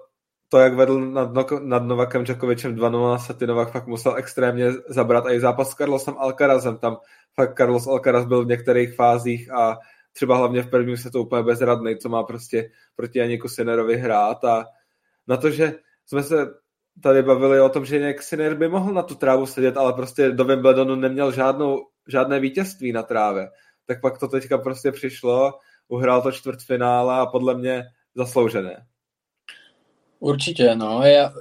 to, 0.50 0.60
jak 0.60 0.74
vedl 0.74 1.00
nad, 1.00 1.32
nad 1.62 1.84
Novakem 1.84 2.24
Djokovicem 2.24 2.76
2-0 2.76 3.12
na 3.12 3.18
sety, 3.18 3.48
Novak 3.48 3.72
fakt 3.72 3.88
musel 3.88 4.16
extrémně 4.16 4.72
zabrat 4.88 5.26
a 5.26 5.32
i 5.32 5.40
zápas 5.40 5.72
s 5.72 5.76
Carlosem 5.76 6.16
Alcarazem, 6.18 6.78
tam 6.78 6.98
fakt 7.36 7.58
Carlos 7.58 7.88
Alcaraz 7.88 8.26
byl 8.26 8.46
v 8.46 8.48
některých 8.48 8.96
fázích 8.96 9.52
a 9.52 9.78
třeba 10.14 10.38
hlavně 10.38 10.64
v 10.64 10.70
prvním 10.70 10.98
se 10.98 11.12
to 11.12 11.22
úplně 11.22 11.44
bezradný, 11.44 11.98
co 11.98 12.10
má 12.10 12.24
prostě 12.24 12.70
proti 12.96 13.20
Janiku 13.20 13.50
Sinerovi 13.50 13.98
hrát 13.98 14.44
a 14.46 14.66
na 15.28 15.38
to, 15.38 15.50
že 15.52 15.74
jsme 16.06 16.24
se 16.24 16.48
tady 17.04 17.24
bavili 17.24 17.62
o 17.62 17.70
tom, 17.70 17.86
že 17.86 18.00
nějak 18.00 18.24
Sinner 18.24 18.56
by 18.56 18.68
mohl 18.68 18.94
na 18.94 19.04
tu 19.04 19.16
trávu 19.16 19.46
sedět, 19.46 19.78
ale 19.78 19.94
prostě 19.94 20.32
do 20.32 20.46
Wimbledonu 20.46 20.96
neměl 20.96 21.32
žádnou, 21.32 21.80
žádné 22.08 22.40
vítězství 22.40 22.92
na 22.92 23.04
trávě. 23.04 23.50
Tak 23.86 24.02
pak 24.02 24.18
to 24.18 24.28
teďka 24.28 24.58
prostě 24.58 24.92
přišlo, 24.92 25.54
uhrál 25.88 26.22
to 26.22 26.32
čtvrtfinále 26.32 27.20
a 27.20 27.26
podle 27.26 27.58
mě 27.58 27.84
zasloužené. 28.16 28.86
Určitě, 30.20 30.76
no. 30.76 31.04
Já 31.04 31.34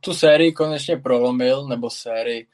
tu 0.00 0.14
sérii 0.14 0.52
konečně 0.52 0.96
prolomil, 0.96 1.68
nebo 1.68 1.90
sérii. 1.90 2.46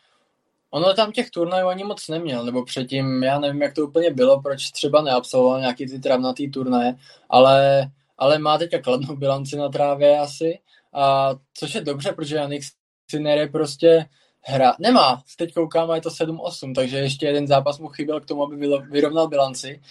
Ono 0.70 0.94
tam 0.94 1.12
těch 1.12 1.30
turnajů 1.30 1.68
ani 1.68 1.84
moc 1.84 2.08
neměl, 2.08 2.44
nebo 2.44 2.64
předtím, 2.64 3.22
já 3.22 3.38
nevím, 3.38 3.62
jak 3.62 3.74
to 3.74 3.86
úplně 3.86 4.10
bylo, 4.10 4.42
proč 4.42 4.70
třeba 4.70 5.02
neabsolvoval 5.02 5.60
nějaký 5.60 5.86
ty 5.86 5.98
travnatý 5.98 6.50
turnaje, 6.50 6.94
ale, 7.28 7.86
ale 8.18 8.38
má 8.38 8.58
teďka 8.58 8.82
kladnou 8.82 9.16
bilanci 9.16 9.56
na 9.56 9.68
trávě 9.68 10.18
asi 10.18 10.58
a 10.92 11.34
což 11.54 11.74
je 11.74 11.80
dobře, 11.80 12.12
protože 12.12 12.36
Janik 12.36 12.62
Sinner 13.10 13.38
je 13.38 13.48
prostě 13.48 14.06
hra. 14.40 14.74
Nemá, 14.78 15.22
teď 15.36 15.54
koukám 15.54 15.90
a 15.90 15.94
je 15.94 16.00
to 16.00 16.08
7-8, 16.08 16.74
takže 16.74 16.98
ještě 16.98 17.26
jeden 17.26 17.46
zápas 17.46 17.78
mu 17.78 17.88
chyběl 17.88 18.20
k 18.20 18.26
tomu, 18.26 18.42
aby 18.42 18.68
vyrovnal 18.90 19.28
bilanci, 19.28 19.82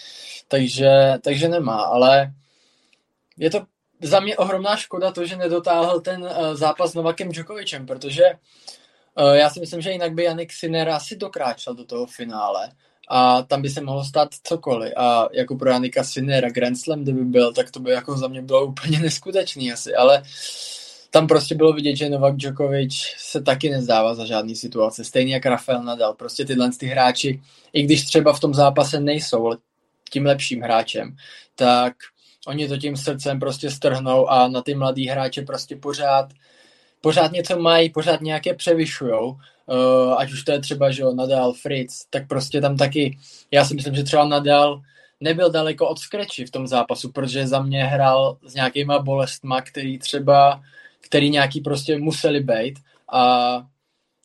takže, 0.48 1.14
takže 1.24 1.50
nemá, 1.50 1.82
ale 1.82 2.34
je 3.38 3.50
to 3.50 3.60
za 4.02 4.20
mě 4.20 4.38
ohromná 4.38 4.76
škoda 4.76 5.12
to, 5.12 5.26
že 5.26 5.36
nedotáhl 5.36 6.02
ten 6.02 6.24
uh, 6.24 6.30
zápas 6.54 6.92
s 6.92 6.94
Novakem 6.94 7.30
Djokovicem, 7.30 7.86
protože 7.86 8.24
uh, 9.18 9.34
já 9.34 9.50
si 9.50 9.60
myslím, 9.60 9.82
že 9.82 9.92
jinak 9.92 10.14
by 10.14 10.24
Janik 10.24 10.54
Sinner 10.54 10.90
asi 10.90 11.16
dokráčel 11.16 11.76
do 11.76 11.86
toho 11.86 12.06
finále 12.06 12.72
a 13.10 13.42
tam 13.42 13.62
by 13.62 13.70
se 13.70 13.82
mohlo 13.82 14.04
stát 14.04 14.30
cokoliv. 14.44 14.94
A 14.96 15.28
jako 15.34 15.56
pro 15.56 15.70
Janika 15.70 16.04
Sinera 16.04 16.50
Grand 16.50 16.80
Slam, 16.80 17.04
kdyby 17.04 17.26
byl, 17.26 17.54
tak 17.54 17.72
to 17.72 17.80
by 17.80 17.92
jako 17.92 18.18
za 18.18 18.28
mě 18.28 18.42
bylo 18.42 18.66
úplně 18.66 19.00
neskutečný 19.02 19.74
asi, 19.74 19.96
ale 19.96 20.24
tam 21.12 21.28
prostě 21.28 21.56
bylo 21.56 21.74
vidět, 21.74 21.96
že 21.96 22.10
Novak 22.10 22.36
Djokovic 22.36 22.94
se 23.18 23.42
taky 23.42 23.70
nezdává 23.70 24.16
za 24.16 24.26
žádný 24.26 24.56
situace, 24.56 25.04
stejně 25.04 25.34
jak 25.34 25.46
Rafael 25.46 25.84
Nadal. 25.84 26.14
Prostě 26.14 26.46
tyhle 26.46 26.70
ty 26.80 26.86
hráči, 26.86 27.42
i 27.74 27.84
když 27.84 28.06
třeba 28.06 28.34
v 28.34 28.40
tom 28.40 28.54
zápase 28.54 29.00
nejsou 29.00 29.52
tím 30.10 30.26
lepším 30.26 30.62
hráčem, 30.62 31.16
tak 31.56 31.94
oni 32.48 32.68
to 32.68 32.78
tím 32.78 32.98
srdcem 32.98 33.40
prostě 33.40 33.72
strhnou 33.72 34.30
a 34.30 34.48
na 34.48 34.62
ty 34.62 34.76
mladý 34.76 35.08
hráče 35.08 35.42
prostě 35.42 35.76
pořád 35.76 36.34
pořád 37.02 37.32
něco 37.32 37.60
mají, 37.60 37.90
pořád 37.90 38.22
nějaké 38.22 38.54
převyšujou, 38.54 39.30
uh, 39.30 40.14
ať 40.18 40.32
už 40.32 40.44
to 40.44 40.52
je 40.52 40.60
třeba, 40.60 40.92
že 40.92 41.04
Nadal, 41.14 41.54
Fritz, 41.54 42.06
tak 42.10 42.28
prostě 42.28 42.62
tam 42.62 42.78
taky, 42.78 43.18
já 43.52 43.66
si 43.66 43.76
myslím, 43.76 43.96
že 43.96 44.04
třeba 44.04 44.26
Nadal 44.26 44.82
nebyl 45.20 45.52
daleko 45.52 45.88
od 45.88 46.00
skreči 46.00 46.46
v 46.46 46.52
tom 46.52 46.68
zápasu, 46.68 47.12
protože 47.12 47.48
za 47.48 47.62
mě 47.62 47.84
hrál 47.84 48.38
s 48.46 48.54
nějakýma 48.54 49.00
bolestma, 49.00 49.62
který 49.62 50.00
třeba 50.00 50.62
který 51.06 51.30
nějaký 51.30 51.62
prostě 51.62 51.98
museli 51.98 52.40
být. 52.40 52.80
A 53.14 53.62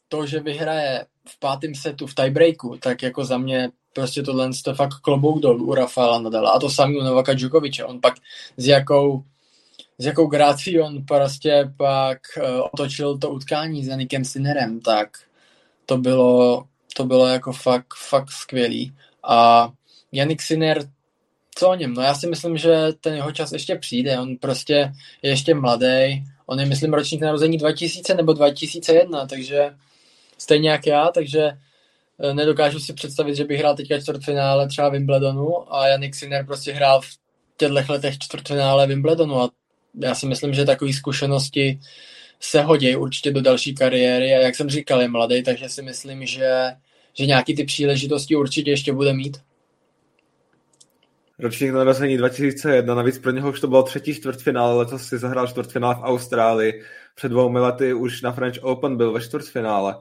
to, 0.08 0.26
že 0.26 0.40
vyhraje 0.40 1.06
v 1.28 1.38
pátém 1.38 1.74
setu 1.74 2.06
v 2.06 2.14
tiebreaku, 2.14 2.76
tak 2.76 3.02
jako 3.02 3.24
za 3.24 3.38
mě 3.38 3.70
prostě 3.92 4.22
tohle 4.22 4.50
to 4.64 4.74
fakt 4.74 4.94
klobouk 4.94 5.40
dolů 5.40 5.66
u 5.66 5.74
Rafaela 5.74 6.18
Nadala 6.18 6.50
a 6.50 6.58
to 6.58 6.70
samý 6.70 6.96
u 6.96 7.02
Novaka 7.02 7.34
Djokoviče. 7.34 7.84
On 7.84 8.00
pak 8.00 8.14
s 8.56 8.66
jakou 8.66 9.24
s 9.98 10.06
jakou 10.06 10.26
grácí 10.26 10.80
on 10.80 11.04
prostě 11.06 11.72
pak 11.76 12.18
uh, 12.36 12.60
otočil 12.72 13.18
to 13.18 13.30
utkání 13.30 13.84
s 13.84 13.88
Janikem 13.88 14.24
Sinerem, 14.24 14.80
tak 14.80 15.08
to 15.86 15.98
bylo, 15.98 16.64
to 16.96 17.04
bylo 17.04 17.26
jako 17.26 17.52
fakt, 17.52 17.94
fakt 18.08 18.30
skvělý. 18.30 18.94
A 19.24 19.70
Janik 20.12 20.42
Sinner, 20.42 20.90
co 21.54 21.68
o 21.68 21.74
něm? 21.74 21.94
No 21.94 22.02
já 22.02 22.14
si 22.14 22.26
myslím, 22.26 22.56
že 22.56 22.88
ten 23.00 23.14
jeho 23.14 23.32
čas 23.32 23.52
ještě 23.52 23.76
přijde. 23.76 24.20
On 24.20 24.36
prostě 24.36 24.92
je 25.22 25.30
ještě 25.30 25.54
mladý, 25.54 26.24
On 26.46 26.60
je, 26.60 26.66
myslím, 26.66 26.94
ročník 26.94 27.20
narození 27.20 27.58
2000 27.58 28.14
nebo 28.14 28.32
2001, 28.32 29.26
takže 29.26 29.70
stejně 30.38 30.70
jak 30.70 30.86
já, 30.86 31.10
takže 31.14 31.52
nedokážu 32.32 32.80
si 32.80 32.92
představit, 32.92 33.34
že 33.34 33.44
bych 33.44 33.58
hrál 33.58 33.76
teďka 33.76 34.00
čtvrtfinále 34.00 34.68
třeba 34.68 34.88
Wimbledonu 34.88 35.74
a 35.74 35.88
Janik 35.88 36.14
Sinner 36.14 36.46
prostě 36.46 36.72
hrál 36.72 37.00
v 37.00 37.08
těchto 37.56 37.92
letech 37.92 38.18
čtvrtfinále 38.18 38.86
Wimbledonu 38.86 39.42
a 39.42 39.50
já 40.02 40.14
si 40.14 40.26
myslím, 40.26 40.54
že 40.54 40.64
takové 40.64 40.92
zkušenosti 40.92 41.80
se 42.40 42.62
hodí 42.62 42.96
určitě 42.96 43.30
do 43.30 43.42
další 43.42 43.74
kariéry. 43.74 44.34
A 44.34 44.40
jak 44.40 44.54
jsem 44.54 44.70
říkal, 44.70 45.02
je 45.02 45.08
mladý, 45.08 45.42
takže 45.42 45.68
si 45.68 45.82
myslím, 45.82 46.26
že, 46.26 46.72
že 47.14 47.26
nějaký 47.26 47.56
ty 47.56 47.64
příležitosti 47.64 48.36
určitě 48.36 48.70
ještě 48.70 48.92
bude 48.92 49.12
mít. 49.12 49.36
Ročník 51.38 51.72
narození 51.72 52.16
2001, 52.16 52.94
navíc 52.94 53.18
pro 53.18 53.30
něho 53.30 53.50
už 53.50 53.60
to 53.60 53.68
bylo 53.68 53.82
třetí 53.82 54.14
čtvrtfinále, 54.14 54.74
letos 54.74 55.02
si 55.02 55.18
zahrál 55.18 55.46
čtvrtfinále 55.46 55.94
v 55.94 56.02
Austrálii, 56.02 56.84
před 57.14 57.28
dvou 57.28 57.52
lety 57.52 57.94
už 57.94 58.22
na 58.22 58.32
French 58.32 58.62
Open 58.62 58.96
byl 58.96 59.12
ve 59.12 59.20
čtvrtfinále, 59.20 59.96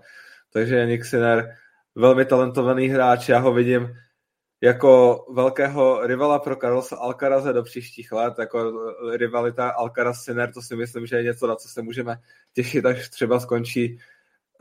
takže 0.53 0.75
Janik 0.75 1.05
Sinner 1.05 1.55
velmi 1.99 2.25
talentovaný 2.25 2.87
hráč, 2.87 3.29
já 3.29 3.39
ho 3.39 3.53
vidím 3.53 3.95
jako 4.61 5.25
velkého 5.33 6.07
rivala 6.07 6.39
pro 6.39 6.55
Carlosa 6.55 6.97
Alcaraze 6.97 7.53
do 7.53 7.63
příštích 7.63 8.11
let, 8.11 8.33
jako 8.39 8.73
rivalita 9.15 9.69
Alcaraz 9.69 10.23
Sinner, 10.23 10.53
to 10.53 10.61
si 10.61 10.75
myslím, 10.75 11.05
že 11.05 11.15
je 11.15 11.23
něco, 11.23 11.47
na 11.47 11.55
co 11.55 11.67
se 11.67 11.81
můžeme 11.81 12.17
těšit, 12.53 12.85
až 12.85 13.09
třeba 13.09 13.39
skončí 13.39 13.99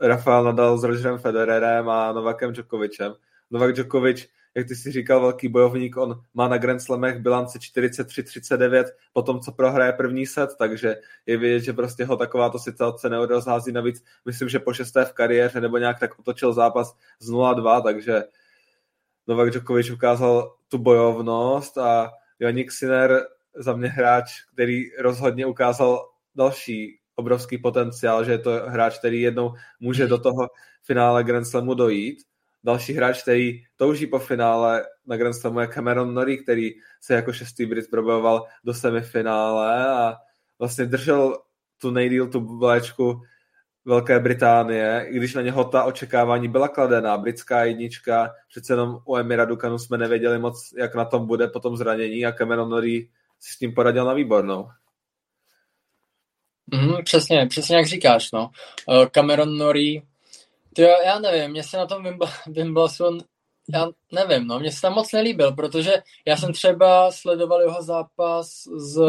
Rafael 0.01 0.43
Nadal 0.43 0.77
s 0.77 0.83
Rogerem 0.83 1.17
Federerem 1.17 1.89
a 1.89 2.11
Novakem 2.11 2.53
Djokovicem. 2.53 3.13
Novak 3.51 3.73
Djokovic, 3.73 4.27
jak 4.55 4.67
ty 4.67 4.75
si 4.75 4.91
říkal, 4.91 5.21
velký 5.21 5.47
bojovník, 5.47 5.97
on 5.97 6.21
má 6.33 6.47
na 6.47 6.57
Grand 6.57 6.81
Slamech 6.81 7.19
bilance 7.19 7.59
43-39 7.59 8.85
po 9.13 9.21
tom, 9.21 9.39
co 9.39 9.51
prohraje 9.51 9.93
první 9.93 10.25
set, 10.25 10.49
takže 10.57 10.95
je 11.25 11.37
vidět, 11.37 11.59
že 11.59 11.73
prostě 11.73 12.05
ho 12.05 12.17
takováto 12.17 12.59
situace 12.59 13.09
neodrozhází. 13.09 13.71
Navíc 13.71 14.03
myslím, 14.25 14.49
že 14.49 14.59
po 14.59 14.73
šesté 14.73 15.05
v 15.05 15.13
kariéře 15.13 15.61
nebo 15.61 15.77
nějak 15.77 15.99
tak 15.99 16.19
otočil 16.19 16.53
zápas 16.53 16.95
z 17.19 17.31
0-2, 17.31 17.83
takže 17.83 18.23
Novak 19.27 19.51
Djokovic 19.51 19.89
ukázal 19.89 20.55
tu 20.67 20.77
bojovnost 20.77 21.77
a 21.77 22.11
Janik 22.39 22.71
Sinner 22.71 23.21
za 23.55 23.75
mě 23.75 23.87
hráč, 23.87 24.43
který 24.53 24.95
rozhodně 24.99 25.45
ukázal 25.45 26.09
další 26.35 26.99
obrovský 27.15 27.57
potenciál, 27.57 28.23
že 28.23 28.31
je 28.31 28.37
to 28.37 28.51
hráč, 28.67 28.99
který 28.99 29.21
jednou 29.21 29.53
může 29.79 30.07
do 30.07 30.17
toho 30.17 30.47
finále 30.83 31.23
Grand 31.23 31.47
Slamu 31.47 31.73
dojít. 31.73 32.28
Další 32.63 32.93
hráč, 32.93 33.21
který 33.21 33.63
touží 33.75 34.07
po 34.07 34.19
finále 34.19 34.85
na 35.05 35.17
Grand 35.17 35.35
Slamu 35.35 35.59
je 35.59 35.67
Cameron 35.67 36.13
Norrie, 36.13 36.43
který 36.43 36.69
se 37.01 37.13
jako 37.13 37.33
šestý 37.33 37.65
Brit 37.65 37.89
probojoval 37.89 38.45
do 38.63 38.73
semifinále 38.73 39.87
a 39.87 40.15
vlastně 40.59 40.85
držel 40.85 41.37
tu 41.81 41.91
nejdíl 41.91 42.27
tu 42.27 42.57
vléčku 42.57 43.21
Velké 43.85 44.19
Británie, 44.19 45.05
i 45.09 45.15
když 45.15 45.33
na 45.33 45.41
něho 45.41 45.63
ta 45.63 45.83
očekávání 45.83 46.47
byla 46.47 46.67
kladená. 46.67 47.17
Britská 47.17 47.65
jednička, 47.65 48.33
přece 48.49 48.73
jenom 48.73 48.99
u 49.05 49.17
Emira 49.17 49.45
Dukanu 49.45 49.79
jsme 49.79 49.97
nevěděli 49.97 50.39
moc, 50.39 50.73
jak 50.77 50.95
na 50.95 51.05
tom 51.05 51.27
bude 51.27 51.47
po 51.47 51.59
tom 51.59 51.77
zranění 51.77 52.25
a 52.25 52.31
Cameron 52.31 52.69
Norrie 52.69 53.05
si 53.39 53.53
s 53.53 53.57
tím 53.57 53.73
poradil 53.73 54.05
na 54.05 54.13
výbornou. 54.13 54.69
Mm, 56.73 57.03
přesně, 57.03 57.45
přesně 57.49 57.75
jak 57.75 57.85
říkáš, 57.85 58.31
no. 58.31 58.49
Uh, 58.87 59.05
Cameron 59.05 59.57
Norrie, 59.57 60.01
ty 60.73 60.81
já 60.81 61.19
nevím, 61.19 61.51
mně 61.51 61.63
se 61.63 61.77
na 61.77 61.85
tom 61.85 62.03
Wimbledon, 62.47 63.19
já 63.73 63.87
nevím, 64.11 64.47
no, 64.47 64.59
mně 64.59 64.71
se 64.71 64.81
tam 64.81 64.93
moc 64.93 65.11
nelíbil, 65.11 65.51
protože 65.51 65.93
já 66.25 66.37
jsem 66.37 66.53
třeba 66.53 67.11
sledoval 67.11 67.61
jeho 67.61 67.81
zápas 67.81 68.63
s, 68.77 68.99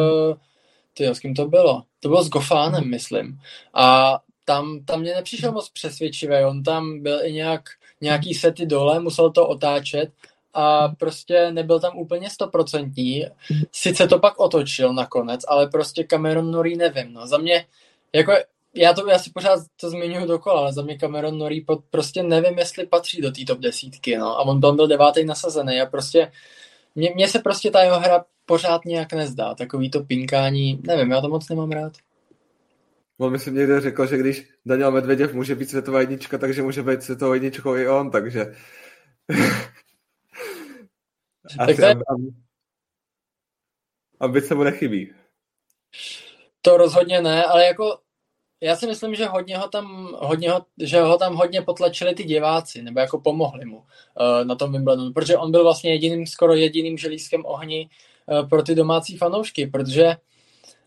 ty 0.94 1.06
s 1.06 1.20
kým 1.20 1.34
to 1.34 1.48
bylo? 1.48 1.82
To 2.00 2.08
bylo 2.08 2.22
s 2.22 2.28
Gofánem, 2.28 2.90
myslím. 2.90 3.40
A 3.74 4.18
tam, 4.44 4.84
tam 4.84 5.00
mě 5.00 5.14
nepřišel 5.14 5.52
moc 5.52 5.70
přesvědčivý, 5.70 6.44
on 6.48 6.62
tam 6.62 7.02
byl 7.02 7.24
i 7.24 7.32
nějak, 7.32 7.62
nějaký 8.00 8.34
sety 8.34 8.66
dole, 8.66 9.00
musel 9.00 9.30
to 9.30 9.48
otáčet 9.48 10.10
a 10.54 10.88
prostě 10.88 11.52
nebyl 11.52 11.80
tam 11.80 11.98
úplně 11.98 12.30
stoprocentní. 12.30 13.26
Sice 13.72 14.08
to 14.08 14.18
pak 14.18 14.40
otočil 14.40 14.92
nakonec, 14.92 15.40
ale 15.48 15.66
prostě 15.66 16.04
Cameron 16.04 16.50
Norrie 16.50 16.76
nevím, 16.76 17.12
no. 17.12 17.26
Za 17.26 17.38
mě, 17.38 17.66
jako 18.12 18.32
já 18.74 18.92
to 18.92 19.08
já 19.08 19.18
si 19.18 19.30
pořád 19.30 19.60
to 19.80 19.90
zmiňuji 19.90 20.26
dokola, 20.26 20.60
ale 20.60 20.72
za 20.72 20.82
mě 20.82 20.98
Cameron 20.98 21.38
Norrie 21.38 21.62
prostě 21.90 22.22
nevím, 22.22 22.58
jestli 22.58 22.86
patří 22.86 23.20
do 23.20 23.32
té 23.32 23.44
top 23.46 23.58
desítky, 23.58 24.16
no. 24.16 24.38
A 24.38 24.40
on 24.40 24.60
byl, 24.60 24.72
byl 24.72 24.86
devátý 24.86 25.24
nasazený 25.24 25.80
a 25.80 25.86
prostě 25.86 26.32
mně, 26.94 27.12
mně 27.14 27.28
se 27.28 27.38
prostě 27.38 27.70
ta 27.70 27.82
jeho 27.82 28.00
hra 28.00 28.24
pořád 28.46 28.84
nějak 28.84 29.12
nezdá. 29.12 29.54
Takový 29.54 29.90
to 29.90 30.04
pinkání, 30.04 30.80
nevím, 30.86 31.10
já 31.10 31.20
to 31.20 31.28
moc 31.28 31.48
nemám 31.48 31.70
rád. 31.70 31.92
On 33.18 33.32
myslím 33.32 33.54
někde 33.54 33.80
řekl, 33.80 34.06
že 34.06 34.18
když 34.18 34.48
Daniel 34.66 34.90
Medveděv 34.90 35.34
může 35.34 35.54
být 35.54 35.70
světová 35.70 36.00
jednička, 36.00 36.38
takže 36.38 36.62
může 36.62 36.82
být 36.82 37.02
světovou 37.02 37.32
jedničkou 37.32 37.76
i 37.76 37.88
on, 37.88 38.10
takže... 38.10 38.54
Asi 41.58 41.76
tak 41.80 41.98
to 41.98 42.04
ambice 44.20 44.54
mu 44.54 44.62
nechybí. 44.62 45.12
To 46.62 46.76
rozhodně 46.76 47.20
ne, 47.20 47.44
ale 47.44 47.64
jako 47.64 47.98
já 48.60 48.76
si 48.76 48.86
myslím, 48.86 49.14
že 49.14 49.26
hodně 49.26 49.58
ho 49.58 49.68
tam, 49.68 50.16
hodně 50.18 50.50
ho, 50.50 50.64
že 50.82 51.00
ho 51.00 51.18
tam 51.18 51.36
hodně 51.36 51.62
potlačili 51.62 52.14
ty 52.14 52.24
diváci, 52.24 52.82
nebo 52.82 53.00
jako 53.00 53.20
pomohli 53.20 53.64
mu 53.64 53.76
uh, 53.76 53.84
na 54.44 54.54
tom 54.54 54.72
Wimbledonu, 54.72 55.12
protože 55.12 55.36
on 55.36 55.50
byl 55.50 55.62
vlastně 55.62 55.92
jediným, 55.92 56.26
skoro 56.26 56.54
jediným 56.54 56.98
želízkem 56.98 57.42
ohni 57.46 57.88
uh, 58.26 58.48
pro 58.48 58.62
ty 58.62 58.74
domácí 58.74 59.16
fanoušky, 59.16 59.66
protože 59.66 60.16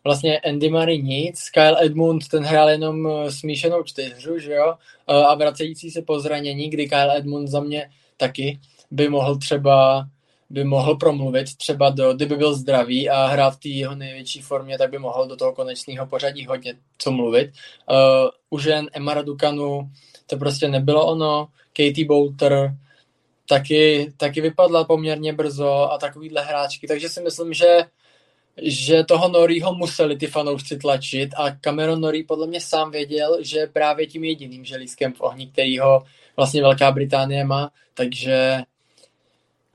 vlastně 0.04 0.40
Andy 0.40 0.70
Murray 0.70 1.02
nic, 1.02 1.50
Kyle 1.50 1.86
Edmund 1.86 2.28
ten 2.28 2.44
hrál 2.44 2.70
jenom 2.70 3.08
eh, 3.08 3.32
smíšenou 3.32 3.84
čtyřu, 3.84 4.40
že 4.40 4.54
jo, 4.54 4.76
a 5.08 5.36
vracející 5.36 5.92
se 5.92 6.02
po 6.02 6.20
zranění, 6.20 6.70
kdy 6.70 6.90
Kyle 6.90 7.18
Edmund 7.18 7.48
za 7.48 7.60
mě 7.60 7.90
taky 8.18 8.60
by 8.92 9.10
mohl 9.10 9.38
třeba 9.38 10.06
by 10.54 10.64
mohl 10.64 10.96
promluvit 10.96 11.58
třeba 11.58 11.90
do, 11.90 12.14
kdyby 12.14 12.36
byl 12.36 12.54
zdravý 12.54 13.10
a 13.10 13.26
hrál 13.26 13.52
v 13.52 13.60
té 13.60 13.70
jeho 13.70 13.96
největší 13.96 14.42
formě, 14.42 14.78
tak 14.78 14.92
by 14.92 14.98
mohl 15.00 15.28
do 15.28 15.36
toho 15.36 15.54
konečného 15.54 16.06
pořadí 16.08 16.46
hodně 16.46 16.74
co 16.98 17.12
mluvit. 17.12 17.52
Uh, 17.90 18.30
u 18.50 18.60
žen 18.60 18.90
Emma 18.94 19.22
Dukanu 19.22 19.90
to 20.28 20.38
prostě 20.38 20.68
nebylo 20.68 21.06
ono, 21.06 21.48
Katie 21.68 22.06
Bolter 22.06 22.78
taky, 23.50 24.14
taky 24.18 24.42
vypadla 24.42 24.84
poměrně 24.84 25.34
brzo 25.34 25.92
a 25.92 25.98
takovýhle 25.98 26.42
hráčky, 26.42 26.88
takže 26.88 27.10
si 27.10 27.22
myslím, 27.22 27.54
že 27.54 27.86
že 28.62 29.04
toho 29.04 29.28
Norieho 29.28 29.74
museli 29.74 30.18
ty 30.18 30.28
fanoušci 30.28 30.78
tlačit 30.78 31.30
a 31.38 31.52
Cameron 31.62 32.02
Norrie 32.02 32.24
podle 32.28 32.48
mě 32.48 32.62
sám 32.62 32.92
věděl, 32.92 33.38
že 33.42 33.68
právě 33.68 34.08
tím 34.08 34.24
jediným 34.24 34.66
želízkem 34.66 35.14
v 35.14 35.22
ohni, 35.22 35.48
který 35.48 35.80
ho 35.80 36.04
vlastně 36.38 36.62
Velká 36.62 36.92
Británie 36.92 37.46
má, 37.46 37.72
takže 37.94 38.62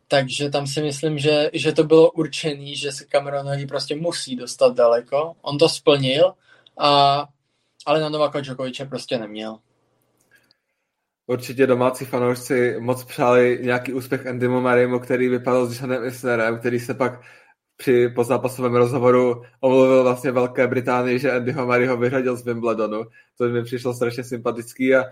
takže 0.08 0.50
tam 0.50 0.66
si 0.66 0.82
myslím, 0.82 1.18
že, 1.18 1.50
že 1.52 1.72
to 1.72 1.84
bylo 1.84 2.10
určený, 2.10 2.76
že 2.76 2.92
se 2.92 3.04
Cameronovi 3.04 3.66
prostě 3.66 3.96
musí 3.96 4.36
dostat 4.36 4.74
daleko. 4.74 5.34
On 5.42 5.58
to 5.58 5.68
splnil, 5.68 6.32
a, 6.78 7.24
ale 7.86 8.00
na 8.00 8.08
Novaka 8.08 8.40
Djokoviče 8.40 8.84
prostě 8.84 9.18
neměl. 9.18 9.58
Určitě 11.26 11.66
domácí 11.66 12.04
fanoušci 12.04 12.76
moc 12.80 13.04
přáli 13.04 13.58
nějaký 13.62 13.92
úspěch 13.92 14.26
Andymu 14.26 14.60
Marimu, 14.60 14.98
který 14.98 15.28
vypadal 15.28 15.66
s 15.66 15.80
Janem 15.80 16.04
Isnerem, 16.04 16.58
který 16.58 16.80
se 16.80 16.94
pak 16.94 17.20
při 17.76 18.08
pozápasovém 18.08 18.74
rozhovoru 18.74 19.42
omluvil 19.60 20.02
vlastně 20.02 20.32
Velké 20.32 20.66
Británii, 20.66 21.18
že 21.18 21.32
Andyho 21.32 21.66
Mariho 21.66 21.96
vyřadil 21.96 22.36
z 22.36 22.44
Wimbledonu. 22.44 23.04
To 23.38 23.48
mi 23.48 23.62
přišlo 23.64 23.94
strašně 23.94 24.24
sympatický 24.24 24.94
a 24.94 25.04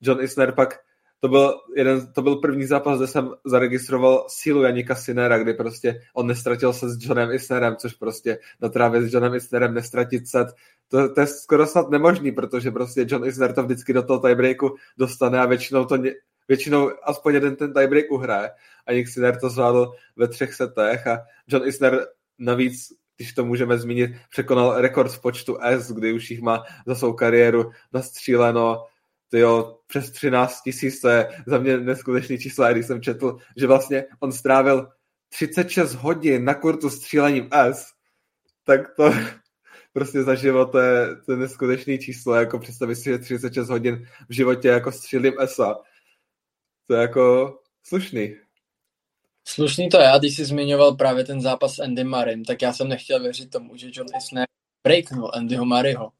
John 0.00 0.20
Isner 0.20 0.52
pak 0.52 0.78
to 1.22 1.28
byl, 1.28 1.60
jeden, 1.76 2.12
to 2.12 2.22
byl 2.22 2.36
první 2.36 2.66
zápas, 2.66 2.98
kde 2.98 3.06
jsem 3.06 3.30
zaregistroval 3.44 4.26
sílu 4.28 4.62
Janika 4.62 4.94
Sinera, 4.94 5.38
kdy 5.38 5.54
prostě 5.54 6.00
on 6.14 6.26
nestratil 6.26 6.72
se 6.72 6.88
s 6.90 6.98
Johnem 7.00 7.30
Isnerem, 7.30 7.76
což 7.76 7.94
prostě 7.94 8.38
na 8.60 8.68
trávě 8.68 9.02
s 9.02 9.14
Johnem 9.14 9.34
Isnerem 9.34 9.74
nestratit 9.74 10.28
set, 10.28 10.48
to, 10.88 11.14
to 11.14 11.20
je 11.20 11.26
skoro 11.26 11.66
snad 11.66 11.90
nemožný, 11.90 12.32
protože 12.32 12.70
prostě 12.70 13.06
John 13.08 13.26
Isner 13.26 13.52
to 13.52 13.62
vždycky 13.62 13.92
do 13.92 14.02
toho 14.02 14.18
tiebreaku 14.18 14.74
dostane 14.98 15.40
a 15.40 15.46
většinou 15.46 15.84
to 15.84 15.98
většinou 16.48 16.90
aspoň 17.02 17.34
jeden 17.34 17.56
ten 17.56 17.72
tiebreak 17.72 18.10
uhraje. 18.10 18.50
A 18.86 18.92
Janik 18.92 19.08
Sinner 19.08 19.40
to 19.40 19.50
zvládl 19.50 19.92
ve 20.16 20.28
třech 20.28 20.54
setech 20.54 21.06
a 21.06 21.18
John 21.48 21.66
Isner 21.66 22.06
navíc 22.38 22.88
když 23.16 23.32
to 23.32 23.44
můžeme 23.44 23.78
zmínit, 23.78 24.10
překonal 24.30 24.80
rekord 24.80 25.12
v 25.12 25.20
počtu 25.20 25.58
S, 25.60 25.92
kdy 25.92 26.12
už 26.12 26.30
jich 26.30 26.40
má 26.40 26.62
za 26.86 26.94
svou 26.94 27.12
kariéru 27.12 27.70
nastříleno 27.92 28.84
tyjo, 29.32 29.78
přes 29.86 30.10
13 30.10 30.60
tisíc, 30.62 31.00
to 31.00 31.08
je 31.08 31.28
za 31.46 31.58
mě 31.58 31.78
neskutečný 31.78 32.38
číslo, 32.38 32.72
když 32.72 32.86
jsem 32.86 33.02
četl, 33.02 33.38
že 33.56 33.66
vlastně 33.66 34.04
on 34.20 34.32
strávil 34.32 34.88
36 35.28 35.94
hodin 35.94 36.44
na 36.44 36.54
kurtu 36.54 36.90
střílením 36.90 37.48
S, 37.52 37.86
tak 38.64 38.80
to 38.96 39.12
prostě 39.92 40.22
za 40.22 40.34
život 40.34 40.72
to 40.72 40.78
je, 40.78 41.16
to 41.26 41.32
je 41.32 41.38
neskutečný 41.38 41.98
číslo, 41.98 42.34
jako 42.34 42.58
představit 42.58 42.96
si, 42.96 43.04
že 43.04 43.18
36 43.18 43.68
hodin 43.68 44.06
v 44.28 44.34
životě 44.34 44.68
jako 44.68 44.92
střílím 44.92 45.34
ESA. 45.40 45.74
To 46.86 46.94
je 46.94 47.00
jako 47.00 47.54
slušný. 47.82 48.36
Slušný 49.48 49.88
to 49.88 50.00
je, 50.00 50.08
a 50.08 50.18
když 50.18 50.36
jsi 50.36 50.44
zmiňoval 50.44 50.94
právě 50.94 51.24
ten 51.24 51.40
zápas 51.40 51.74
s 51.74 51.78
Andy 51.78 52.04
Marim, 52.04 52.44
tak 52.44 52.62
já 52.62 52.72
jsem 52.72 52.88
nechtěl 52.88 53.22
věřit 53.22 53.50
tomu, 53.50 53.76
že 53.76 53.90
John 53.92 54.06
Isner 54.18 54.46
breaknul 54.84 55.30
Andyho 55.34 55.64
Mariho. 55.64 56.12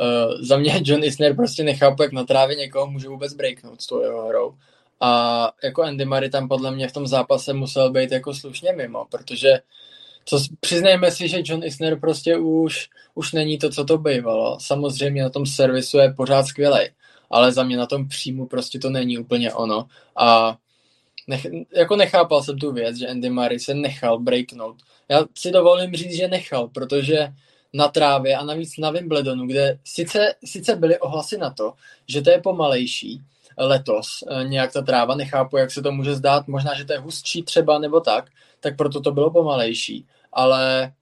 Uh, 0.00 0.42
za 0.42 0.56
mě 0.56 0.80
John 0.84 1.04
Isner 1.04 1.36
prostě 1.36 1.64
nechápu, 1.64 2.02
jak 2.02 2.12
na 2.12 2.24
trávě 2.24 2.56
někoho 2.56 2.86
může 2.86 3.08
vůbec 3.08 3.34
breaknout 3.34 3.82
s 3.82 3.86
tou 3.86 4.02
jeho 4.02 4.28
hrou. 4.28 4.54
A 5.00 5.52
jako 5.64 5.82
Andy 5.82 6.04
Murray 6.04 6.30
tam 6.30 6.48
podle 6.48 6.70
mě 6.70 6.88
v 6.88 6.92
tom 6.92 7.06
zápase 7.06 7.52
musel 7.52 7.90
být 7.90 8.12
jako 8.12 8.34
slušně 8.34 8.72
mimo, 8.72 9.06
protože 9.10 9.60
co, 10.24 10.40
přiznejme 10.60 11.10
si, 11.10 11.28
že 11.28 11.42
John 11.44 11.64
Isner 11.64 12.00
prostě 12.00 12.36
už, 12.36 12.88
už 13.14 13.32
není 13.32 13.58
to, 13.58 13.70
co 13.70 13.84
to 13.84 13.98
bývalo. 13.98 14.58
Samozřejmě 14.60 15.22
na 15.22 15.30
tom 15.30 15.46
servisu 15.46 15.98
je 15.98 16.12
pořád 16.12 16.46
skvělý, 16.46 16.88
ale 17.30 17.52
za 17.52 17.62
mě 17.62 17.76
na 17.76 17.86
tom 17.86 18.08
příjmu 18.08 18.46
prostě 18.46 18.78
to 18.78 18.90
není 18.90 19.18
úplně 19.18 19.52
ono. 19.52 19.88
A 20.16 20.56
nech, 21.26 21.46
jako 21.76 21.96
nechápal 21.96 22.42
jsem 22.42 22.58
tu 22.58 22.72
věc, 22.72 22.96
že 22.96 23.08
Andy 23.08 23.30
Murray 23.30 23.58
se 23.58 23.74
nechal 23.74 24.18
breaknout. 24.18 24.76
Já 25.08 25.24
si 25.34 25.50
dovolím 25.50 25.94
říct, 25.94 26.16
že 26.16 26.28
nechal, 26.28 26.68
protože 26.68 27.28
na 27.74 27.88
trávě 27.88 28.36
a 28.36 28.44
navíc 28.44 28.78
na 28.78 28.90
Wimbledonu, 28.90 29.46
kde 29.46 29.78
sice, 29.84 30.34
sice 30.44 30.76
byly 30.76 30.98
ohlasy 30.98 31.38
na 31.38 31.50
to, 31.50 31.72
že 32.08 32.22
to 32.22 32.30
je 32.30 32.40
pomalejší 32.40 33.22
letos, 33.58 34.06
eh, 34.30 34.44
nějak 34.44 34.72
ta 34.72 34.82
tráva, 34.82 35.14
nechápu, 35.14 35.56
jak 35.56 35.70
se 35.70 35.82
to 35.82 35.92
může 35.92 36.14
zdát, 36.14 36.48
možná, 36.48 36.74
že 36.74 36.84
to 36.84 36.92
je 36.92 36.98
hustší 36.98 37.42
třeba 37.42 37.78
nebo 37.78 38.00
tak, 38.00 38.24
tak 38.60 38.76
proto 38.76 39.00
to 39.00 39.12
bylo 39.12 39.30
pomalejší, 39.30 40.06
ale 40.32 40.92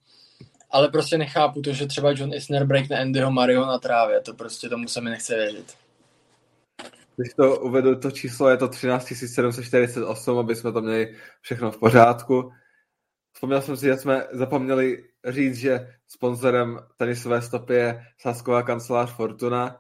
ale 0.73 0.89
prostě 0.89 1.19
nechápu 1.19 1.63
to, 1.63 1.73
že 1.73 1.87
třeba 1.87 2.11
John 2.11 2.35
Isner 2.35 2.65
breakne 2.67 3.01
Andyho 3.01 3.31
Mario 3.31 3.67
na 3.67 3.79
trávě, 3.79 4.21
to 4.21 4.35
prostě 4.35 4.69
tomu 4.69 4.89
se 4.89 5.01
mi 5.01 5.11
nechce 5.11 5.35
věřit. 5.35 5.75
Když 7.17 7.35
to 7.35 7.61
uvedu, 7.61 8.01
to 8.01 8.11
číslo 8.11 8.49
je 8.49 8.57
to 8.57 8.69
13 8.69 9.13
748, 9.27 10.39
aby 10.39 10.57
jsme 10.57 10.73
to 10.73 10.81
měli 10.81 11.17
všechno 11.41 11.71
v 11.71 11.79
pořádku. 11.79 12.53
Vzpomněl 13.33 13.63
jsem 13.63 13.77
si, 13.77 13.87
že 13.87 13.97
jsme 13.97 14.27
zapomněli 14.33 15.05
říct, 15.25 15.57
že 15.57 15.89
sponzorem 16.09 16.79
tenisové 16.97 17.43
stopy 17.43 17.75
je 17.75 18.03
sásková 18.19 18.63
kancelář 18.63 19.17
Fortuna, 19.17 19.77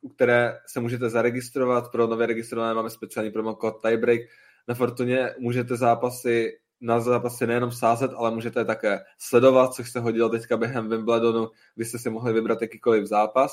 u 0.00 0.08
které 0.08 0.58
se 0.66 0.80
můžete 0.80 1.10
zaregistrovat. 1.10 1.90
Pro 1.92 2.06
nově 2.06 2.26
registrované 2.26 2.74
máme 2.74 2.90
speciální 2.90 3.30
promokód 3.30 3.82
Tiebreak. 3.82 4.20
Na 4.68 4.74
Fortuně 4.74 5.34
můžete 5.38 5.76
zápasy 5.76 6.58
na 6.80 7.00
zápasy 7.00 7.46
nejenom 7.46 7.72
sázet, 7.72 8.10
ale 8.16 8.30
můžete 8.30 8.64
také 8.64 9.00
sledovat, 9.18 9.74
což 9.74 9.90
se 9.90 10.00
hodilo 10.00 10.28
teďka 10.28 10.56
během 10.56 10.88
Wimbledonu, 10.88 11.48
kdy 11.74 11.84
jste 11.84 11.98
si 11.98 12.10
mohli 12.10 12.32
vybrat 12.32 12.62
jakýkoliv 12.62 13.06
zápas. 13.06 13.52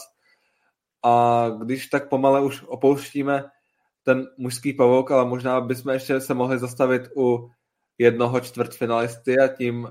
A 1.03 1.45
když 1.63 1.87
tak 1.87 2.09
pomale 2.09 2.41
už 2.41 2.63
opouštíme 2.67 3.43
ten 4.03 4.27
mužský 4.37 4.73
pavouk, 4.73 5.11
ale 5.11 5.25
možná 5.25 5.61
bychom 5.61 5.93
ještě 5.93 6.21
se 6.21 6.33
mohli 6.33 6.59
zastavit 6.59 7.01
u 7.17 7.49
jednoho 7.97 8.39
čtvrtfinalisty 8.39 9.39
a 9.39 9.47
tím 9.47 9.87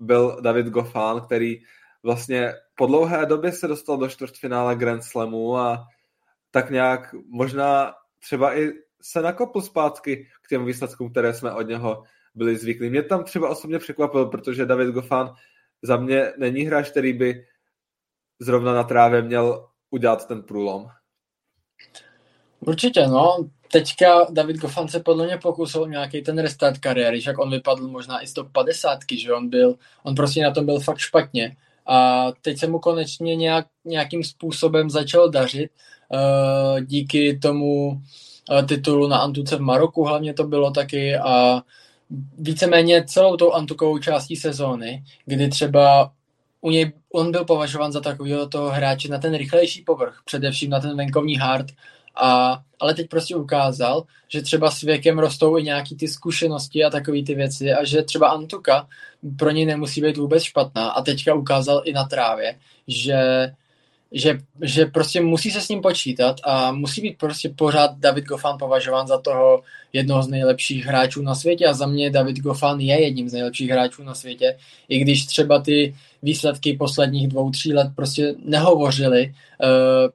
byl 0.00 0.40
David 0.40 0.66
Goffin, 0.66 1.20
který 1.26 1.62
vlastně 2.02 2.54
po 2.74 2.86
dlouhé 2.86 3.26
době 3.26 3.52
se 3.52 3.68
dostal 3.68 3.96
do 3.96 4.08
čtvrtfinále 4.08 4.76
Grand 4.76 5.04
Slamu 5.04 5.56
a 5.56 5.86
tak 6.50 6.70
nějak 6.70 7.14
možná 7.28 7.94
třeba 8.18 8.58
i 8.58 8.72
se 9.02 9.22
nakopl 9.22 9.60
zpátky 9.60 10.28
k 10.42 10.48
těm 10.48 10.66
výsledkům, 10.66 11.10
které 11.10 11.34
jsme 11.34 11.52
od 11.52 11.62
něho 11.62 12.02
byli 12.34 12.56
zvyklí. 12.56 12.90
Mě 12.90 13.02
tam 13.02 13.24
třeba 13.24 13.48
osobně 13.48 13.78
překvapil, 13.78 14.26
protože 14.26 14.66
David 14.66 14.94
Goffin 14.94 15.28
za 15.82 15.96
mě 15.96 16.32
není 16.38 16.62
hráč, 16.62 16.90
který 16.90 17.12
by 17.12 17.46
zrovna 18.40 18.74
na 18.74 18.84
trávě 18.84 19.22
měl 19.22 19.68
udělat 19.90 20.28
ten 20.28 20.42
průlom. 20.42 20.88
Určitě, 22.60 23.06
no. 23.06 23.50
Teďka 23.72 24.26
David 24.30 24.56
Goffin 24.56 24.88
se 24.88 25.00
podle 25.00 25.26
mě 25.26 25.36
pokusil 25.36 25.88
nějaký 25.88 26.22
ten 26.22 26.38
restart 26.38 26.78
kariéry, 26.78 27.20
však 27.20 27.38
on 27.38 27.50
vypadl 27.50 27.88
možná 27.88 28.22
i 28.22 28.26
z 28.26 28.32
top 28.32 28.52
50, 28.52 28.98
že 29.18 29.32
on 29.32 29.48
byl, 29.48 29.74
on 30.02 30.14
prostě 30.14 30.42
na 30.42 30.50
tom 30.50 30.66
byl 30.66 30.80
fakt 30.80 30.98
špatně. 30.98 31.56
A 31.86 32.26
teď 32.42 32.58
se 32.58 32.66
mu 32.66 32.78
konečně 32.78 33.36
nějak, 33.36 33.66
nějakým 33.84 34.24
způsobem 34.24 34.90
začal 34.90 35.30
dařit 35.30 35.70
uh, 36.08 36.80
díky 36.80 37.38
tomu 37.38 37.88
uh, 37.88 38.66
titulu 38.66 39.08
na 39.08 39.18
Antuce 39.18 39.56
v 39.56 39.60
Maroku 39.60 40.04
hlavně 40.04 40.34
to 40.34 40.44
bylo 40.44 40.70
taky 40.70 41.16
a 41.16 41.62
víceméně 42.38 43.04
celou 43.04 43.36
tou 43.36 43.52
Antukovou 43.52 43.98
částí 43.98 44.36
sezóny, 44.36 45.04
kdy 45.26 45.48
třeba 45.48 46.12
u 46.60 46.70
něj, 46.70 46.92
on 47.12 47.32
byl 47.32 47.44
považován 47.44 47.92
za 47.92 48.00
takového 48.00 48.48
toho 48.48 48.70
hráče 48.70 49.08
na 49.08 49.18
ten 49.18 49.34
rychlejší 49.34 49.82
povrch, 49.82 50.22
především 50.24 50.70
na 50.70 50.80
ten 50.80 50.96
venkovní 50.96 51.36
hard, 51.36 51.66
a, 52.14 52.62
ale 52.80 52.94
teď 52.94 53.08
prostě 53.08 53.36
ukázal, 53.36 54.04
že 54.28 54.42
třeba 54.42 54.70
s 54.70 54.80
věkem 54.80 55.18
rostou 55.18 55.58
i 55.58 55.62
nějaký 55.62 55.96
ty 55.96 56.08
zkušenosti 56.08 56.84
a 56.84 56.90
takové 56.90 57.22
ty 57.22 57.34
věci 57.34 57.72
a 57.72 57.84
že 57.84 58.02
třeba 58.02 58.28
Antuka 58.28 58.88
pro 59.38 59.50
něj 59.50 59.66
nemusí 59.66 60.00
být 60.00 60.16
vůbec 60.16 60.42
špatná. 60.42 60.90
A 60.90 61.02
teďka 61.02 61.34
ukázal 61.34 61.82
i 61.84 61.92
na 61.92 62.04
trávě, 62.04 62.58
že 62.88 63.52
že, 64.12 64.38
že 64.62 64.86
prostě 64.86 65.20
musí 65.20 65.50
se 65.50 65.60
s 65.60 65.68
ním 65.68 65.80
počítat 65.80 66.36
a 66.44 66.72
musí 66.72 67.00
být 67.00 67.18
prostě 67.18 67.48
pořád 67.48 67.98
David 67.98 68.24
Goffin 68.24 68.56
považován 68.58 69.06
za 69.06 69.18
toho 69.18 69.62
jednoho 69.92 70.22
z 70.22 70.28
nejlepších 70.28 70.86
hráčů 70.86 71.22
na 71.22 71.34
světě. 71.34 71.66
A 71.66 71.72
za 71.72 71.86
mě 71.86 72.10
David 72.10 72.36
Goffin 72.38 72.80
je 72.80 73.02
jedním 73.02 73.28
z 73.28 73.32
nejlepších 73.32 73.70
hráčů 73.70 74.02
na 74.02 74.14
světě, 74.14 74.56
i 74.88 74.98
když 74.98 75.26
třeba 75.26 75.60
ty 75.60 75.94
výsledky 76.22 76.76
posledních 76.76 77.28
dvou, 77.28 77.50
tří 77.50 77.72
let 77.72 77.88
prostě 77.96 78.34
nehovořily 78.44 79.34
uh, 79.62 80.10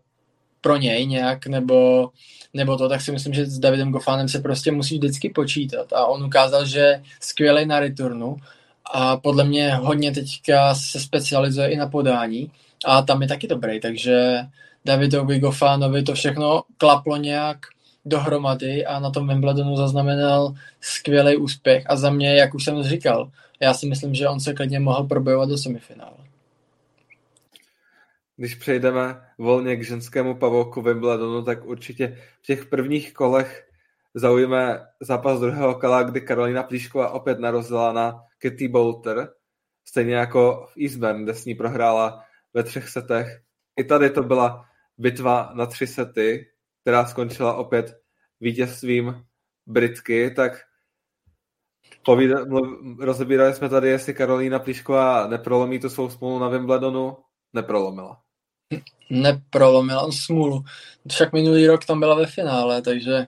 pro 0.62 0.78
něj 0.78 1.06
nějak, 1.06 1.48
nebo, 1.48 2.10
nebo 2.54 2.78
to, 2.78 2.90
tak 2.90 3.02
si 3.02 3.12
myslím, 3.12 3.34
že 3.34 3.46
s 3.46 3.60
Davidem 3.60 3.92
Goffanem 3.92 4.30
se 4.30 4.40
prostě 4.40 4.72
musí 4.72 4.98
vždycky 4.98 5.30
počítat. 5.30 5.94
A 5.94 6.06
on 6.06 6.26
ukázal, 6.26 6.66
že 6.66 7.02
skvělý 7.22 7.66
na 7.66 7.80
returnu 7.80 8.38
a 8.94 9.18
podle 9.18 9.44
mě 9.44 9.76
hodně 9.76 10.12
teďka 10.12 10.76
se 10.76 11.00
specializuje 11.00 11.68
i 11.68 11.78
na 11.78 11.88
podání. 11.88 12.52
A 12.86 13.02
tam 13.02 13.22
je 13.22 13.28
taky 13.28 13.48
dobrý, 13.48 13.80
takže 13.80 14.40
Davidovi 14.86 15.40
Goffanovi 15.40 16.04
to 16.04 16.14
všechno 16.14 16.64
klaplo 16.78 17.18
nějak 17.18 17.58
dohromady 18.06 18.86
a 18.86 19.00
na 19.00 19.10
tom 19.10 19.28
Wimbledonu 19.28 19.76
zaznamenal 19.76 20.54
skvělý 20.82 21.38
úspěch. 21.38 21.84
A 21.90 21.96
za 21.96 22.10
mě, 22.10 22.36
jak 22.36 22.56
už 22.56 22.64
jsem 22.64 22.84
říkal, 22.84 23.32
já 23.60 23.74
si 23.74 23.88
myslím, 23.88 24.14
že 24.14 24.28
on 24.28 24.40
se 24.40 24.54
klidně 24.54 24.80
mohl 24.80 25.04
probojovat 25.04 25.50
do 25.50 25.58
semifinále. 25.58 26.27
Když 28.38 28.56
přejdeme 28.56 29.22
volně 29.38 29.76
k 29.76 29.86
ženskému 29.86 30.36
pavouku 30.36 30.82
Wimbledonu, 30.82 31.44
tak 31.44 31.66
určitě 31.66 32.18
v 32.42 32.46
těch 32.46 32.66
prvních 32.66 33.14
kolech 33.14 33.68
zaujíme 34.14 34.86
zápas 35.02 35.40
druhého 35.40 35.76
kola, 35.76 36.04
kdy 36.04 36.22
Karolina 36.22 36.64
Plíšková 36.64 37.10
opět 37.10 37.40
narazila 37.40 37.94
na 37.94 38.24
Katie 38.42 38.70
Bolter, 38.70 39.30
stejně 39.86 40.16
jako 40.16 40.68
v 40.74 40.82
Eastbourne, 40.84 41.24
kde 41.24 41.34
s 41.34 41.46
ní 41.46 41.56
prohrála 41.56 42.24
ve 42.54 42.64
třech 42.64 42.90
setech. 42.90 43.28
I 43.80 43.84
tady 43.84 44.10
to 44.10 44.24
byla 44.24 44.66
bitva 44.98 45.52
na 45.54 45.66
tři 45.66 45.88
sety, 45.88 46.48
která 46.82 47.06
skončila 47.06 47.56
opět 47.56 48.02
vítězstvím 48.40 49.26
Britky, 49.66 50.32
tak 50.32 50.52
rozebírali 53.00 53.54
jsme 53.54 53.70
tady, 53.70 53.90
jestli 53.90 54.14
Karolína 54.14 54.60
Plíšková 54.60 55.28
neprolomí 55.28 55.80
tu 55.80 55.90
svou 55.90 56.10
smůlu 56.10 56.40
na 56.40 56.50
Wimbledonu. 56.50 57.18
Neprolomila. 57.54 58.27
Neprolomila 59.10 60.12
smůlu. 60.12 60.64
Však 61.12 61.34
minulý 61.34 61.68
rok 61.68 61.86
tam 61.86 62.00
byla 62.00 62.16
ve 62.16 62.26
finále, 62.26 62.82
takže 62.82 63.28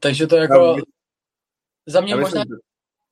takže 0.00 0.26
to 0.26 0.36
jako... 0.36 0.76
za 1.86 2.00
mě 2.00 2.16
možná, 2.16 2.44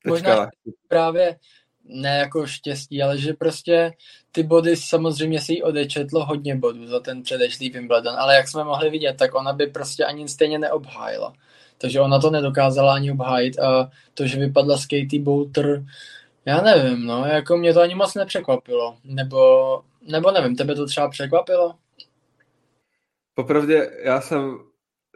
možná 0.07 0.49
právě 0.89 1.37
ne 1.85 2.19
jako 2.19 2.47
štěstí, 2.47 3.03
ale 3.03 3.19
že 3.19 3.33
prostě 3.33 3.93
ty 4.33 4.43
body 4.43 4.77
samozřejmě 4.77 5.41
si 5.41 5.53
jí 5.53 5.63
odečetlo 5.63 6.27
hodně 6.27 6.57
bodů 6.57 6.87
za 6.87 7.01
ten 7.01 7.23
předešlý 7.23 7.71
Wimbledon, 7.71 8.15
ale 8.19 8.37
jak 8.37 8.49
jsme 8.49 8.65
mohli 8.65 8.91
vidět, 8.91 9.17
tak 9.17 9.35
ona 9.35 9.53
by 9.53 9.67
prostě 9.67 10.05
ani 10.05 10.29
stejně 10.29 10.59
neobhájila. 10.59 11.35
Takže 11.79 12.01
ona 12.01 12.19
to 12.19 12.31
nedokázala 12.31 12.95
ani 12.95 13.13
obhájit 13.13 13.59
a 13.59 13.91
to, 14.15 14.27
že 14.27 14.39
vypadla 14.39 14.79
s 14.79 14.87
Katie 14.87 15.23
Boulter, 15.23 15.85
já 16.45 16.61
nevím, 16.61 17.07
no, 17.07 17.27
jako 17.27 17.57
mě 17.57 17.75
to 17.75 17.81
ani 17.81 17.95
moc 17.95 18.15
nepřekvapilo. 18.15 18.97
Nebo, 19.05 19.39
nebo 20.12 20.31
nevím, 20.31 20.57
tebe 20.57 20.75
to 20.75 20.87
třeba 20.87 21.09
překvapilo? 21.09 21.75
Popravdě, 23.35 23.90
já 24.05 24.21
jsem 24.21 24.59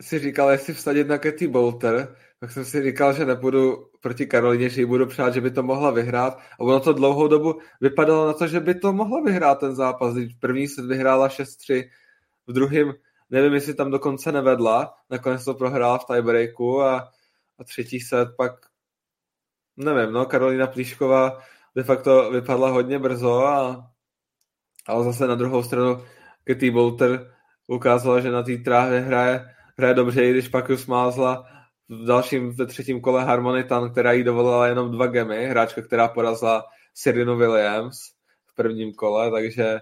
si 0.00 0.18
říkal, 0.18 0.50
jestli 0.50 0.74
vsadit 0.74 1.08
na 1.08 1.18
Katie 1.18 1.48
Boulter, 1.48 2.16
tak 2.40 2.52
jsem 2.52 2.64
si 2.64 2.82
říkal, 2.82 3.12
že 3.12 3.24
nepůjdu 3.24 3.88
proti 4.00 4.26
Karolině, 4.26 4.68
že 4.68 4.80
ji 4.80 4.86
budu 4.86 5.06
přát, 5.06 5.34
že 5.34 5.40
by 5.40 5.50
to 5.50 5.62
mohla 5.62 5.90
vyhrát. 5.90 6.38
A 6.38 6.60
ono 6.60 6.80
to 6.80 6.92
dlouhou 6.92 7.28
dobu 7.28 7.58
vypadalo 7.80 8.26
na 8.26 8.32
to, 8.32 8.46
že 8.46 8.60
by 8.60 8.74
to 8.74 8.92
mohla 8.92 9.20
vyhrát 9.22 9.60
ten 9.60 9.74
zápas. 9.74 10.14
V 10.14 10.40
první 10.40 10.68
set 10.68 10.84
vyhrála 10.84 11.28
6-3, 11.28 11.90
v 12.46 12.52
druhém 12.52 12.92
nevím, 13.30 13.54
jestli 13.54 13.74
tam 13.74 13.90
dokonce 13.90 14.32
nevedla, 14.32 14.94
nakonec 15.10 15.44
to 15.44 15.54
prohrála 15.54 15.98
v 15.98 16.04
tiebreaku 16.04 16.82
a, 16.82 16.98
a 17.58 17.64
třetí 17.64 18.00
set 18.00 18.28
pak 18.36 18.52
nevím, 19.76 20.12
no, 20.12 20.26
Karolina 20.26 20.66
Plíšková 20.66 21.38
de 21.76 21.82
facto 21.82 22.30
vypadla 22.30 22.70
hodně 22.70 22.98
brzo 22.98 23.46
a 23.46 23.90
ale 24.88 25.04
zase 25.04 25.26
na 25.26 25.34
druhou 25.34 25.62
stranu 25.62 26.02
Katie 26.44 26.72
Boulter 26.72 27.32
ukázala, 27.66 28.20
že 28.20 28.30
na 28.30 28.42
té 28.42 28.56
trávě 28.56 29.00
hraje, 29.00 29.44
hraje 29.78 29.94
dobře, 29.94 30.24
i 30.24 30.30
když 30.30 30.48
pak 30.48 30.68
už 30.70 30.80
smázla 30.80 31.44
v 31.88 32.06
dalším, 32.06 32.54
ve 32.54 32.66
třetím 32.66 33.00
kole 33.00 33.24
Harmonitan, 33.24 33.90
která 33.92 34.12
jí 34.12 34.24
dovolila 34.24 34.66
jenom 34.66 34.90
dva 34.90 35.06
gemy, 35.06 35.46
hráčka, 35.46 35.82
která 35.82 36.08
porazila 36.08 36.64
Serenu 36.94 37.36
Williams 37.36 37.98
v 38.46 38.54
prvním 38.54 38.94
kole, 38.94 39.30
takže 39.30 39.80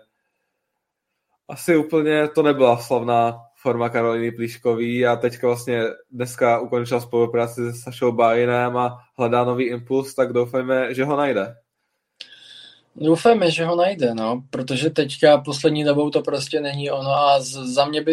asi 1.48 1.76
úplně 1.76 2.28
to 2.28 2.42
nebyla 2.42 2.78
slavná 2.78 3.38
forma 3.62 3.88
Karoliny 3.88 4.32
Plíškový 4.32 5.06
a 5.06 5.16
teďka 5.16 5.46
vlastně 5.46 5.82
dneska 6.10 6.58
ukončila 6.58 7.00
spolupráci 7.00 7.54
se 7.54 7.72
Sašou 7.72 8.12
Bajinem 8.12 8.76
a 8.76 8.98
hledá 9.18 9.44
nový 9.44 9.64
impuls, 9.64 10.14
tak 10.14 10.32
doufejme, 10.32 10.94
že 10.94 11.04
ho 11.04 11.16
najde. 11.16 11.54
Doufejme, 12.96 13.50
že 13.50 13.64
ho 13.64 13.76
najde, 13.76 14.14
no, 14.14 14.42
protože 14.50 14.90
teďka 14.90 15.38
poslední 15.38 15.84
dobou 15.84 16.10
to 16.10 16.22
prostě 16.22 16.60
není 16.60 16.90
ono 16.90 17.10
a 17.10 17.40
z, 17.40 17.52
za 17.52 17.84
mě 17.84 18.02
by 18.02 18.12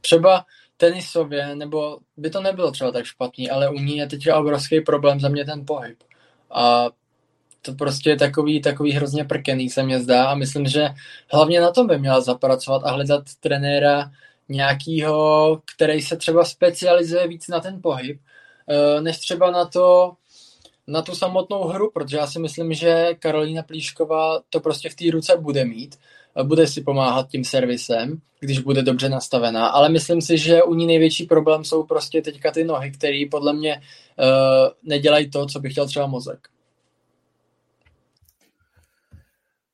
třeba 0.00 0.44
tenisově, 0.76 1.56
nebo 1.56 1.98
by 2.16 2.30
to 2.30 2.40
nebylo 2.40 2.70
třeba 2.70 2.90
tak 2.90 3.04
špatný, 3.04 3.50
ale 3.50 3.70
u 3.70 3.74
ní 3.74 3.96
je 3.96 4.06
teďka 4.06 4.38
obrovský 4.38 4.80
problém 4.80 5.20
za 5.20 5.28
mě 5.28 5.44
ten 5.44 5.66
pohyb. 5.66 5.98
A 6.50 6.86
to 7.62 7.72
prostě 7.72 8.10
je 8.10 8.16
takový, 8.16 8.60
takový 8.60 8.92
hrozně 8.92 9.24
prkený, 9.24 9.70
se 9.70 9.82
mě 9.82 10.00
zdá 10.00 10.24
a 10.26 10.34
myslím, 10.34 10.66
že 10.66 10.88
hlavně 11.32 11.60
na 11.60 11.70
tom 11.70 11.86
by 11.86 11.98
měla 11.98 12.20
zapracovat 12.20 12.82
a 12.84 12.90
hledat 12.90 13.22
trenéra 13.40 14.10
nějakýho, 14.48 15.60
který 15.74 16.02
se 16.02 16.16
třeba 16.16 16.44
specializuje 16.44 17.28
víc 17.28 17.48
na 17.48 17.60
ten 17.60 17.82
pohyb, 17.82 18.20
eh, 18.68 19.00
než 19.00 19.18
třeba 19.18 19.50
na 19.50 19.64
to, 19.64 20.12
na 20.90 21.02
tu 21.02 21.14
samotnou 21.14 21.64
hru, 21.64 21.90
protože 21.90 22.16
já 22.16 22.26
si 22.26 22.38
myslím, 22.38 22.74
že 22.74 23.14
Karolína 23.18 23.62
Plíšková 23.62 24.40
to 24.50 24.60
prostě 24.60 24.88
v 24.88 24.94
té 24.94 25.10
ruce 25.10 25.36
bude 25.36 25.64
mít 25.64 25.96
bude 26.42 26.66
si 26.66 26.80
pomáhat 26.80 27.28
tím 27.28 27.44
servisem, 27.44 28.20
když 28.40 28.58
bude 28.58 28.82
dobře 28.82 29.08
nastavená, 29.08 29.66
ale 29.66 29.88
myslím 29.88 30.20
si, 30.20 30.38
že 30.38 30.62
u 30.62 30.74
ní 30.74 30.86
největší 30.86 31.26
problém 31.26 31.64
jsou 31.64 31.82
prostě 31.82 32.22
teďka 32.22 32.50
ty 32.50 32.64
nohy, 32.64 32.90
které 32.90 33.24
podle 33.30 33.52
mě 33.52 33.74
uh, 33.74 34.24
nedělají 34.82 35.30
to, 35.30 35.46
co 35.46 35.60
by 35.60 35.70
chtěl 35.70 35.86
třeba 35.86 36.06
mozek. 36.06 36.48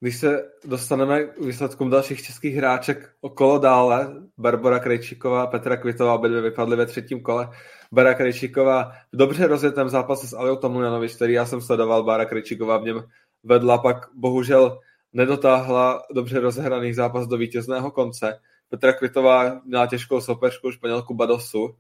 Když 0.01 0.17
se 0.17 0.45
dostaneme 0.65 1.25
k 1.25 1.41
výsledkům 1.41 1.91
dalších 1.91 2.23
českých 2.23 2.57
hráček 2.57 3.11
okolo 3.21 3.59
dále, 3.59 4.09
Barbara 4.39 4.79
Krejčíková, 4.79 5.47
Petra 5.47 5.77
Kvitová, 5.77 6.15
obě 6.15 6.29
dvě 6.31 6.43
vypadly 6.43 6.77
ve 6.77 6.87
třetím 6.87 7.23
kole. 7.23 7.49
Barbara 7.93 8.15
Krejčíková 8.15 8.93
v 9.13 9.17
dobře 9.17 9.47
rozjetém 9.47 9.89
zápase 9.89 10.29
s 10.29 10.35
Aliou 10.35 10.57
Tomljanovič, 10.57 11.15
který 11.15 11.33
já 11.33 11.47
jsem 11.47 11.61
sledoval, 11.61 12.03
Barbara 12.03 12.25
Krejčíková 12.25 12.79
v 12.79 12.85
něm 12.85 13.05
vedla, 13.43 13.79
pak 13.79 13.97
bohužel 14.15 14.81
nedotáhla 15.13 16.03
dobře 16.15 16.41
rozehraný 16.41 16.95
zápas 16.95 17.27
do 17.27 17.37
vítězného 17.37 17.91
konce. 17.91 18.41
Petra 18.69 18.93
Kvitová 18.93 19.61
měla 19.65 19.87
těžkou 19.87 20.21
soupeřku 20.21 20.71
Španělku 20.71 21.15
Badosu, 21.15 21.77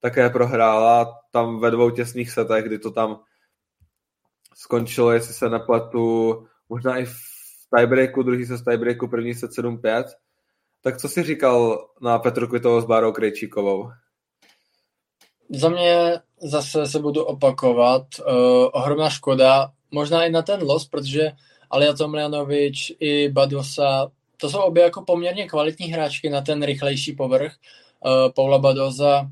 také 0.00 0.30
prohrála 0.30 1.18
tam 1.30 1.60
ve 1.60 1.70
dvou 1.70 1.90
těsných 1.90 2.30
setech, 2.30 2.64
kdy 2.64 2.78
to 2.78 2.90
tam 2.90 3.20
skončilo, 4.54 5.10
jestli 5.10 5.34
se 5.34 5.48
nepletu, 5.48 6.46
možná 6.68 6.96
i 6.96 7.04
v 7.04 7.14
tiebreaku, 7.76 8.22
druhý 8.22 8.46
se 8.46 8.56
z 8.56 8.64
tiebreaku, 8.64 9.08
první 9.08 9.34
set 9.34 9.50
7-5. 9.50 10.04
Tak 10.82 10.96
co 10.96 11.08
si 11.08 11.22
říkal 11.22 11.88
na 12.00 12.18
Petru 12.18 12.48
Kvitovou 12.48 12.80
s 12.80 12.84
Bárou 12.84 13.12
Krejčíkovou? 13.12 13.90
Za 15.50 15.68
mě 15.68 16.20
zase 16.42 16.86
se 16.86 16.98
budu 16.98 17.24
opakovat. 17.24 18.02
Uh, 18.18 18.34
ohromná 18.72 19.10
škoda, 19.10 19.70
možná 19.90 20.24
i 20.24 20.30
na 20.30 20.42
ten 20.42 20.62
los, 20.62 20.88
protože 20.88 21.32
Alia 21.70 21.92
Tomljanovič 21.92 22.92
i 23.00 23.28
Badosa, 23.28 24.10
to 24.36 24.50
jsou 24.50 24.58
obě 24.58 24.82
jako 24.82 25.04
poměrně 25.04 25.48
kvalitní 25.48 25.86
hráčky 25.86 26.30
na 26.30 26.40
ten 26.40 26.62
rychlejší 26.62 27.12
povrch. 27.12 27.52
Uh, 28.04 28.32
Paula 28.32 28.58
Badoza, 28.58 29.26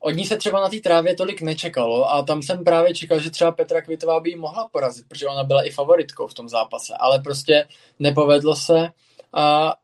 od 0.00 0.10
ní 0.10 0.24
se 0.24 0.36
třeba 0.36 0.60
na 0.60 0.68
té 0.68 0.80
trávě 0.80 1.14
tolik 1.14 1.42
nečekalo 1.42 2.12
a 2.12 2.22
tam 2.22 2.42
jsem 2.42 2.64
právě 2.64 2.94
čekal, 2.94 3.20
že 3.20 3.30
třeba 3.30 3.52
Petra 3.52 3.82
Kvitová 3.82 4.20
by 4.20 4.30
ji 4.30 4.36
mohla 4.36 4.68
porazit, 4.72 5.08
protože 5.08 5.26
ona 5.26 5.44
byla 5.44 5.62
i 5.62 5.70
favoritkou 5.70 6.26
v 6.26 6.34
tom 6.34 6.48
zápase, 6.48 6.94
ale 7.00 7.18
prostě 7.18 7.68
nepovedlo 7.98 8.56
se 8.56 8.88
a 9.32 9.74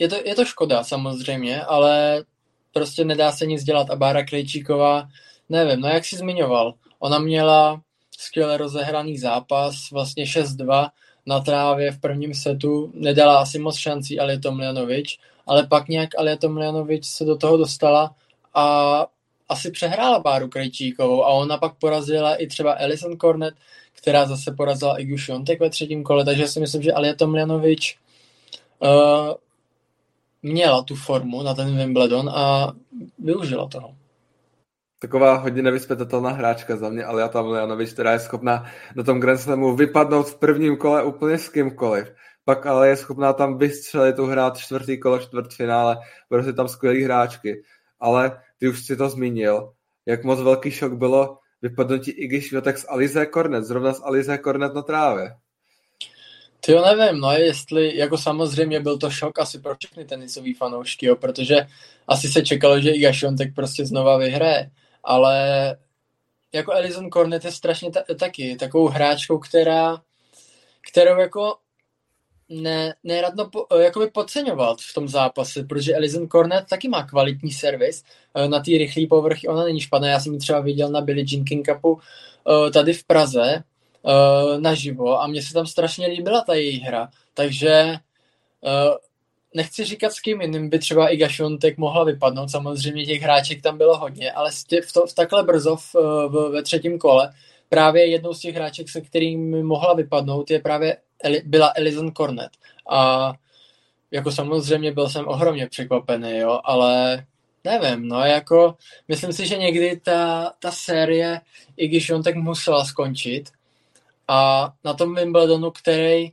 je 0.00 0.08
to, 0.08 0.16
je 0.24 0.34
to 0.34 0.44
škoda 0.44 0.84
samozřejmě, 0.84 1.62
ale 1.62 2.24
prostě 2.78 3.04
nedá 3.04 3.32
se 3.32 3.46
nic 3.46 3.64
dělat 3.64 3.90
a 3.90 3.96
Bára 3.96 4.24
Krejčíková, 4.24 5.08
nevím, 5.48 5.80
no 5.80 5.88
jak 5.88 6.04
si 6.04 6.16
zmiňoval, 6.16 6.74
ona 6.98 7.18
měla 7.18 7.80
skvěle 8.18 8.56
rozehraný 8.56 9.18
zápas, 9.18 9.90
vlastně 9.92 10.24
6-2 10.24 10.90
na 11.26 11.40
trávě 11.40 11.92
v 11.92 12.00
prvním 12.00 12.34
setu, 12.34 12.92
nedala 12.94 13.38
asi 13.38 13.58
moc 13.58 13.76
šancí 13.76 14.20
Alieto 14.20 14.52
Mljanovič, 14.52 15.18
ale 15.46 15.66
pak 15.66 15.88
nějak 15.88 16.18
Alieto 16.18 16.48
Mljanovič 16.48 17.04
se 17.04 17.24
do 17.24 17.36
toho 17.36 17.56
dostala 17.56 18.14
a 18.54 19.06
asi 19.48 19.70
přehrála 19.70 20.18
Báru 20.18 20.48
Krejčíkovou 20.48 21.24
a 21.24 21.28
ona 21.28 21.58
pak 21.58 21.74
porazila 21.74 22.34
i 22.34 22.46
třeba 22.46 22.72
Alison 22.72 23.16
Cornet, 23.16 23.54
která 23.94 24.26
zase 24.26 24.52
porazila 24.52 25.00
Igu 25.00 25.16
Šontek 25.16 25.60
ve 25.60 25.70
třetím 25.70 26.04
kole, 26.04 26.24
takže 26.24 26.48
si 26.48 26.60
myslím, 26.60 26.82
že 26.82 26.92
Alieto 26.92 27.26
Mljanovič 27.26 27.98
uh, 28.82 29.34
měla 30.42 30.82
tu 30.82 30.94
formu 30.94 31.42
na 31.42 31.54
ten 31.54 31.76
Wimbledon 31.76 32.28
a 32.28 32.72
využila 33.18 33.68
toho 33.68 33.94
taková 34.98 35.36
hodně 35.36 35.62
nevyspětatelná 35.62 36.30
hráčka 36.30 36.76
za 36.76 36.88
mě, 36.88 37.04
ale 37.04 37.20
já 37.20 37.28
tam 37.28 37.46
Leanovič, 37.46 37.92
která 37.92 38.12
je 38.12 38.18
schopná 38.18 38.64
na 38.96 39.02
tom 39.02 39.20
Grand 39.20 39.40
Slamu 39.40 39.76
vypadnout 39.76 40.28
v 40.28 40.38
prvním 40.38 40.76
kole 40.76 41.04
úplně 41.04 41.38
s 41.38 41.48
kýmkoliv. 41.48 42.12
Pak 42.44 42.66
ale 42.66 42.88
je 42.88 42.96
schopná 42.96 43.32
tam 43.32 43.58
vystřelit, 43.58 44.16
tu 44.16 44.26
hrát 44.26 44.58
čtvrtý 44.58 44.98
kolo, 44.98 45.18
čtvrtfinále, 45.18 45.96
prostě 46.28 46.52
tam 46.52 46.68
skvělý 46.68 47.02
hráčky. 47.02 47.62
Ale 48.00 48.40
ty 48.58 48.68
už 48.68 48.86
si 48.86 48.96
to 48.96 49.08
zmínil, 49.08 49.72
jak 50.06 50.24
moc 50.24 50.40
velký 50.40 50.70
šok 50.70 50.92
bylo 50.92 51.38
vypadnutí 51.62 52.10
Iggy 52.10 52.40
Švětek 52.40 52.78
s 52.78 52.88
Alize 52.88 53.26
Kornet, 53.26 53.64
zrovna 53.64 53.92
s 53.92 54.02
Alize 54.04 54.38
Kornet 54.38 54.74
na 54.74 54.82
trávě. 54.82 55.30
Ty 56.60 56.72
jo, 56.72 56.84
nevím, 56.96 57.20
no 57.20 57.32
jestli, 57.32 57.96
jako 57.96 58.18
samozřejmě 58.18 58.80
byl 58.80 58.98
to 58.98 59.10
šok 59.10 59.38
asi 59.38 59.58
pro 59.58 59.74
všechny 59.74 60.04
tenisový 60.04 60.54
fanoušky, 60.54 61.06
jo, 61.06 61.16
protože 61.16 61.56
asi 62.08 62.28
se 62.28 62.42
čekalo, 62.42 62.80
že 62.80 62.90
Iga 62.90 63.12
Šontek 63.12 63.54
prostě 63.54 63.86
znova 63.86 64.16
vyhraje 64.16 64.70
ale 65.08 65.76
jako 66.52 66.72
Elison 66.72 67.10
Cornet 67.10 67.44
je 67.44 67.52
strašně 67.52 67.90
ta, 67.90 68.00
taky 68.18 68.56
takovou 68.56 68.88
hráčkou, 68.88 69.38
která, 69.38 70.02
kterou 70.90 71.20
jako 71.20 71.56
ne, 72.48 72.94
neradno 73.04 73.50
po, 73.50 73.66
jakoby 73.80 74.06
podceňovat 74.10 74.78
v 74.80 74.94
tom 74.94 75.08
zápase, 75.08 75.64
protože 75.64 75.94
Elison 75.94 76.28
Cornet 76.28 76.64
taky 76.70 76.88
má 76.88 77.02
kvalitní 77.02 77.50
servis 77.50 78.04
eh, 78.34 78.48
na 78.48 78.60
ty 78.60 78.78
rychlé 78.78 79.06
povrchy, 79.06 79.48
ona 79.48 79.64
není 79.64 79.80
špatná, 79.80 80.08
já 80.08 80.20
jsem 80.20 80.32
ji 80.32 80.38
třeba 80.38 80.60
viděl 80.60 80.90
na 80.90 81.00
Billie 81.00 81.26
Jean 81.28 81.44
King 81.44 81.68
Cupu 81.68 81.98
eh, 81.98 82.70
tady 82.70 82.92
v 82.92 83.04
Praze 83.04 83.62
eh, 84.06 84.60
naživo 84.60 85.22
a 85.22 85.26
mně 85.26 85.42
se 85.42 85.52
tam 85.52 85.66
strašně 85.66 86.06
líbila 86.06 86.40
ta 86.40 86.54
její 86.54 86.80
hra, 86.80 87.08
takže 87.34 87.94
nechci 89.54 89.84
říkat 89.84 90.12
s 90.12 90.20
kým 90.20 90.40
jiným 90.40 90.68
by 90.68 90.78
třeba 90.78 91.08
i 91.08 91.16
Gašontek 91.16 91.78
mohla 91.78 92.04
vypadnout, 92.04 92.50
samozřejmě 92.50 93.06
těch 93.06 93.22
hráček 93.22 93.62
tam 93.62 93.78
bylo 93.78 93.98
hodně, 93.98 94.32
ale 94.32 94.50
v, 94.86 94.92
to, 94.92 95.06
v 95.06 95.14
takhle 95.14 95.42
brzo 95.42 95.76
v, 95.76 95.94
v, 96.28 96.50
ve 96.52 96.62
třetím 96.62 96.98
kole 96.98 97.32
právě 97.68 98.06
jednou 98.06 98.34
z 98.34 98.40
těch 98.40 98.54
hráček, 98.54 98.88
se 98.88 99.00
kterými 99.00 99.62
mohla 99.62 99.94
vypadnout, 99.94 100.50
je 100.50 100.60
právě 100.60 100.96
Eli, 101.24 101.42
byla 101.44 101.72
Elizon 101.76 102.12
Cornet. 102.12 102.50
A 102.90 103.32
jako 104.10 104.32
samozřejmě 104.32 104.92
byl 104.92 105.08
jsem 105.08 105.28
ohromně 105.28 105.66
překvapený, 105.66 106.38
jo, 106.38 106.60
ale 106.64 107.24
nevím, 107.64 108.08
no 108.08 108.20
jako 108.20 108.74
myslím 109.08 109.32
si, 109.32 109.46
že 109.46 109.56
někdy 109.56 110.00
ta, 110.00 110.52
ta 110.58 110.70
série, 110.70 111.40
i 111.76 111.88
když 111.88 112.10
on 112.10 112.22
tak 112.22 112.34
musela 112.34 112.84
skončit 112.84 113.50
a 114.28 114.72
na 114.84 114.94
tom 114.94 115.14
Wimbledonu, 115.14 115.70
který 115.70 116.30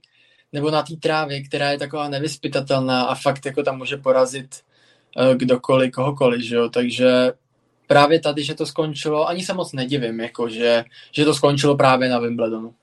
nebo 0.53 0.71
na 0.71 0.83
té 0.83 0.95
trávě, 0.95 1.43
která 1.43 1.71
je 1.71 1.79
taková 1.79 2.09
nevyspytatelná 2.09 3.03
a 3.03 3.15
fakt 3.15 3.45
jako 3.45 3.63
tam 3.63 3.77
může 3.77 3.97
porazit 3.97 4.55
uh, 5.17 5.35
kdokoliv, 5.35 5.91
kohokoliv, 5.91 6.41
že 6.41 6.55
jo, 6.55 6.69
takže 6.69 7.31
právě 7.87 8.19
tady, 8.19 8.43
že 8.43 8.55
to 8.55 8.65
skončilo, 8.65 9.27
ani 9.27 9.45
se 9.45 9.53
moc 9.53 9.73
nedivím, 9.73 10.19
jako 10.19 10.49
že, 10.49 10.83
že 11.11 11.25
to 11.25 11.33
skončilo 11.33 11.77
právě 11.77 12.09
na 12.09 12.19
Wimbledonu. 12.19 12.75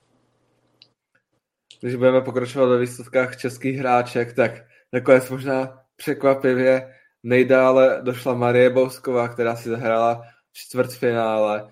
Když 1.81 1.95
budeme 1.95 2.21
pokračovat 2.21 2.65
ve 2.65 2.79
výsledkách 2.79 3.37
českých 3.37 3.77
hráček, 3.77 4.33
tak 4.33 4.51
nakonec 4.93 5.29
možná 5.29 5.79
překvapivě 5.95 6.93
nejdále 7.23 7.99
došla 8.01 8.33
Marie 8.33 8.69
Bousková, 8.69 9.27
která 9.27 9.55
si 9.55 9.69
zahrála 9.69 10.21
čtvrtfinále 10.53 11.71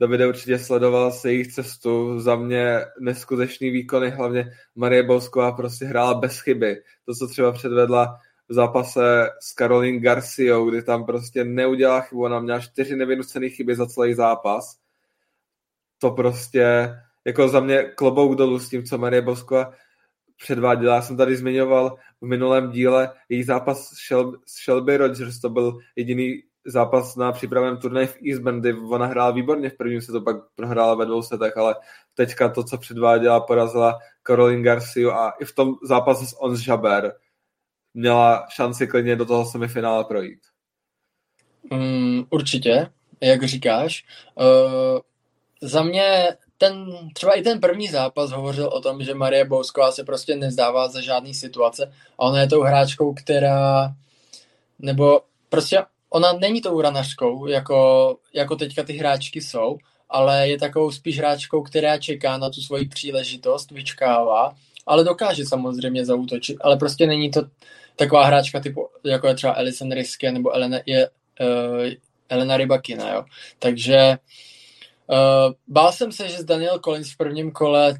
Davide 0.00 0.26
určitě 0.26 0.58
sledoval 0.58 1.12
se 1.12 1.32
jejich 1.32 1.52
cestu, 1.52 2.20
za 2.20 2.36
mě 2.36 2.80
neskutečný 3.00 3.70
výkony, 3.70 4.10
hlavně 4.10 4.52
Marie 4.74 5.02
Bousková 5.02 5.52
prostě 5.52 5.84
hrála 5.84 6.14
bez 6.14 6.40
chyby. 6.40 6.82
To, 7.04 7.14
co 7.14 7.28
třeba 7.28 7.52
předvedla 7.52 8.18
v 8.48 8.54
zápase 8.54 9.28
s 9.40 9.52
Karolín 9.52 10.00
Garciou, 10.00 10.70
kdy 10.70 10.82
tam 10.82 11.06
prostě 11.06 11.44
neudělala 11.44 12.00
chybu, 12.00 12.24
ona 12.24 12.40
měla 12.40 12.60
čtyři 12.60 12.96
nevynucené 12.96 13.48
chyby 13.48 13.76
za 13.76 13.86
celý 13.86 14.14
zápas. 14.14 14.78
To 15.98 16.10
prostě, 16.10 16.94
jako 17.24 17.48
za 17.48 17.60
mě 17.60 17.82
klobouk 17.82 18.38
dolů 18.38 18.58
s 18.58 18.68
tím, 18.68 18.84
co 18.84 18.98
Marie 18.98 19.22
Bousková 19.22 19.72
předváděla. 20.36 20.94
Já 20.94 21.02
jsem 21.02 21.16
tady 21.16 21.36
zmiňoval 21.36 21.96
v 22.20 22.26
minulém 22.26 22.70
díle 22.70 23.12
její 23.28 23.42
zápas 23.42 23.88
s 23.88 23.96
Shelby 24.64 24.96
Rogers, 24.96 25.40
to 25.40 25.50
byl 25.50 25.78
jediný 25.96 26.42
zápas 26.66 27.16
na 27.16 27.32
přípravném 27.32 27.76
turnaji 27.76 28.06
v 28.06 28.16
Eastbourne, 28.30 28.60
kdy 28.60 28.72
ona 28.72 29.06
hrála 29.06 29.30
výborně 29.30 29.70
v 29.70 29.76
prvním 29.76 30.00
setu, 30.00 30.20
pak 30.20 30.36
prohrála 30.54 30.94
ve 30.94 31.06
dvou 31.06 31.22
setech, 31.22 31.56
ale 31.56 31.74
teďka 32.14 32.48
to, 32.48 32.64
co 32.64 32.78
předváděla, 32.78 33.40
porazila 33.40 33.98
Caroline 34.26 34.62
Garcia 34.62 35.12
a 35.12 35.30
i 35.30 35.44
v 35.44 35.54
tom 35.54 35.74
zápase 35.82 36.26
s 36.26 36.40
Ons 36.40 36.66
Jaber 36.66 37.14
měla 37.94 38.46
šanci 38.48 38.86
klidně 38.86 39.16
do 39.16 39.24
toho 39.24 39.44
semifinále 39.44 40.04
projít. 40.04 40.38
Um, 41.70 42.26
určitě, 42.30 42.90
jak 43.20 43.44
říkáš. 43.44 44.04
Uh, 44.34 45.00
za 45.62 45.82
mě 45.82 46.36
ten, 46.58 46.86
třeba 47.14 47.32
i 47.32 47.42
ten 47.42 47.60
první 47.60 47.88
zápas 47.88 48.30
hovořil 48.30 48.66
o 48.68 48.80
tom, 48.80 49.02
že 49.02 49.14
Marie 49.14 49.44
Bousková 49.44 49.92
se 49.92 50.04
prostě 50.04 50.36
nezdává 50.36 50.88
za 50.88 51.00
žádný 51.00 51.34
situace 51.34 51.92
a 52.18 52.22
ona 52.22 52.40
je 52.40 52.48
tou 52.48 52.62
hráčkou, 52.62 53.14
která 53.14 53.94
nebo 54.78 55.20
prostě 55.48 55.82
ona 56.10 56.32
není 56.32 56.60
tou 56.60 56.80
ranařkou, 56.80 57.46
jako, 57.46 58.16
jako 58.34 58.56
teďka 58.56 58.82
ty 58.82 58.92
hráčky 58.92 59.40
jsou, 59.40 59.78
ale 60.10 60.48
je 60.48 60.58
takovou 60.58 60.90
spíš 60.90 61.18
hráčkou, 61.18 61.62
která 61.62 61.98
čeká 61.98 62.38
na 62.38 62.50
tu 62.50 62.60
svoji 62.60 62.88
příležitost, 62.88 63.70
vyčkává, 63.70 64.54
ale 64.86 65.04
dokáže 65.04 65.46
samozřejmě 65.46 66.04
zautočit, 66.04 66.56
ale 66.60 66.76
prostě 66.76 67.06
není 67.06 67.30
to 67.30 67.42
taková 67.96 68.24
hráčka 68.24 68.60
typu, 68.60 68.88
jako 69.04 69.26
je 69.26 69.34
třeba 69.34 69.52
Alison 69.52 69.92
Riske 69.92 70.32
nebo 70.32 70.52
Elena, 70.54 70.78
je, 70.86 71.08
uh, 71.40 71.86
Elena 72.28 72.56
Rybakina, 72.56 73.12
jo. 73.12 73.24
Takže 73.58 74.18
uh, 75.06 75.52
bál 75.68 75.92
jsem 75.92 76.12
se, 76.12 76.28
že 76.28 76.38
s 76.38 76.44
Daniel 76.44 76.78
Collins 76.78 77.12
v 77.12 77.16
prvním 77.16 77.52
kole 77.52 77.94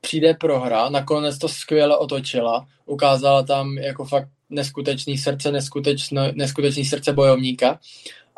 přijde 0.00 0.34
prohra, 0.34 0.88
nakonec 0.88 1.38
to 1.38 1.48
skvěle 1.48 1.96
otočila, 1.96 2.66
ukázala 2.86 3.42
tam 3.42 3.78
jako 3.78 4.04
fakt 4.04 4.28
neskutečný 4.50 5.18
srdce, 5.18 5.52
neskutečný, 5.52 6.18
neskutečný 6.32 6.84
srdce 6.84 7.12
bojovníka 7.12 7.78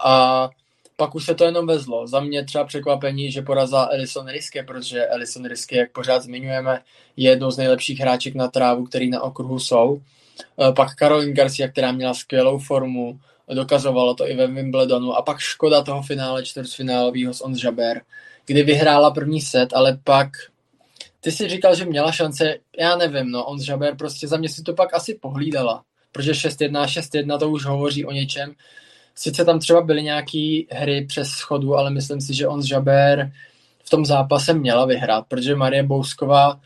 a 0.04 0.50
pak 0.96 1.14
už 1.14 1.24
se 1.24 1.34
to 1.34 1.44
jenom 1.44 1.66
vezlo. 1.66 2.06
Za 2.06 2.20
mě 2.20 2.44
třeba 2.44 2.64
překvapení, 2.64 3.32
že 3.32 3.42
porazila 3.42 3.88
Elison 3.92 4.28
Riske, 4.28 4.62
protože 4.62 5.06
Elison 5.06 5.44
Riske, 5.44 5.76
jak 5.76 5.92
pořád 5.92 6.22
zmiňujeme, 6.22 6.80
je 7.16 7.30
jednou 7.30 7.50
z 7.50 7.56
nejlepších 7.56 8.00
hráček 8.00 8.34
na 8.34 8.48
trávu, 8.48 8.84
který 8.84 9.10
na 9.10 9.22
okruhu 9.22 9.58
jsou. 9.58 10.00
E, 10.68 10.72
pak 10.72 10.94
Caroline 10.94 11.32
Garcia, 11.32 11.68
která 11.68 11.92
měla 11.92 12.14
skvělou 12.14 12.58
formu, 12.58 13.20
dokazovalo 13.54 14.14
to 14.14 14.28
i 14.28 14.36
ve 14.36 14.46
Wimbledonu. 14.46 15.14
A 15.14 15.22
pak 15.22 15.38
škoda 15.38 15.82
toho 15.82 16.02
finále 16.02 16.44
čtvrtfinálového 16.44 17.34
s 17.34 17.44
Ons 17.44 17.64
Jabeur, 17.64 18.00
kdy 18.46 18.62
vyhrála 18.62 19.10
první 19.10 19.40
set, 19.40 19.72
ale 19.72 19.98
pak 20.04 20.28
ty 21.20 21.32
si 21.32 21.48
říkal, 21.48 21.74
že 21.74 21.84
měla 21.84 22.12
šance, 22.12 22.54
já 22.78 22.96
nevím, 22.96 23.30
no, 23.30 23.44
Ons 23.44 23.68
Jabeur 23.68 23.96
prostě 23.96 24.28
za 24.28 24.36
mě 24.36 24.48
si 24.48 24.62
to 24.62 24.74
pak 24.74 24.94
asi 24.94 25.14
pohlídala, 25.14 25.82
protože 26.12 26.32
6-1, 26.32 26.84
6-1 26.84 27.38
to 27.38 27.50
už 27.50 27.64
hovoří 27.64 28.04
o 28.04 28.12
něčem, 28.12 28.54
Sice 29.14 29.44
tam 29.44 29.58
třeba 29.58 29.80
byly 29.80 30.02
nějaké 30.02 30.60
hry 30.70 31.04
přes 31.04 31.28
schodu, 31.28 31.74
ale 31.74 31.90
myslím 31.90 32.20
si, 32.20 32.34
že 32.34 32.48
on 32.48 32.62
z 32.62 32.64
Žaber 32.64 33.32
v 33.84 33.90
tom 33.90 34.04
zápase 34.04 34.54
měla 34.54 34.84
vyhrát, 34.86 35.26
protože 35.28 35.56
Marie 35.56 35.82
Bousková 35.82 36.60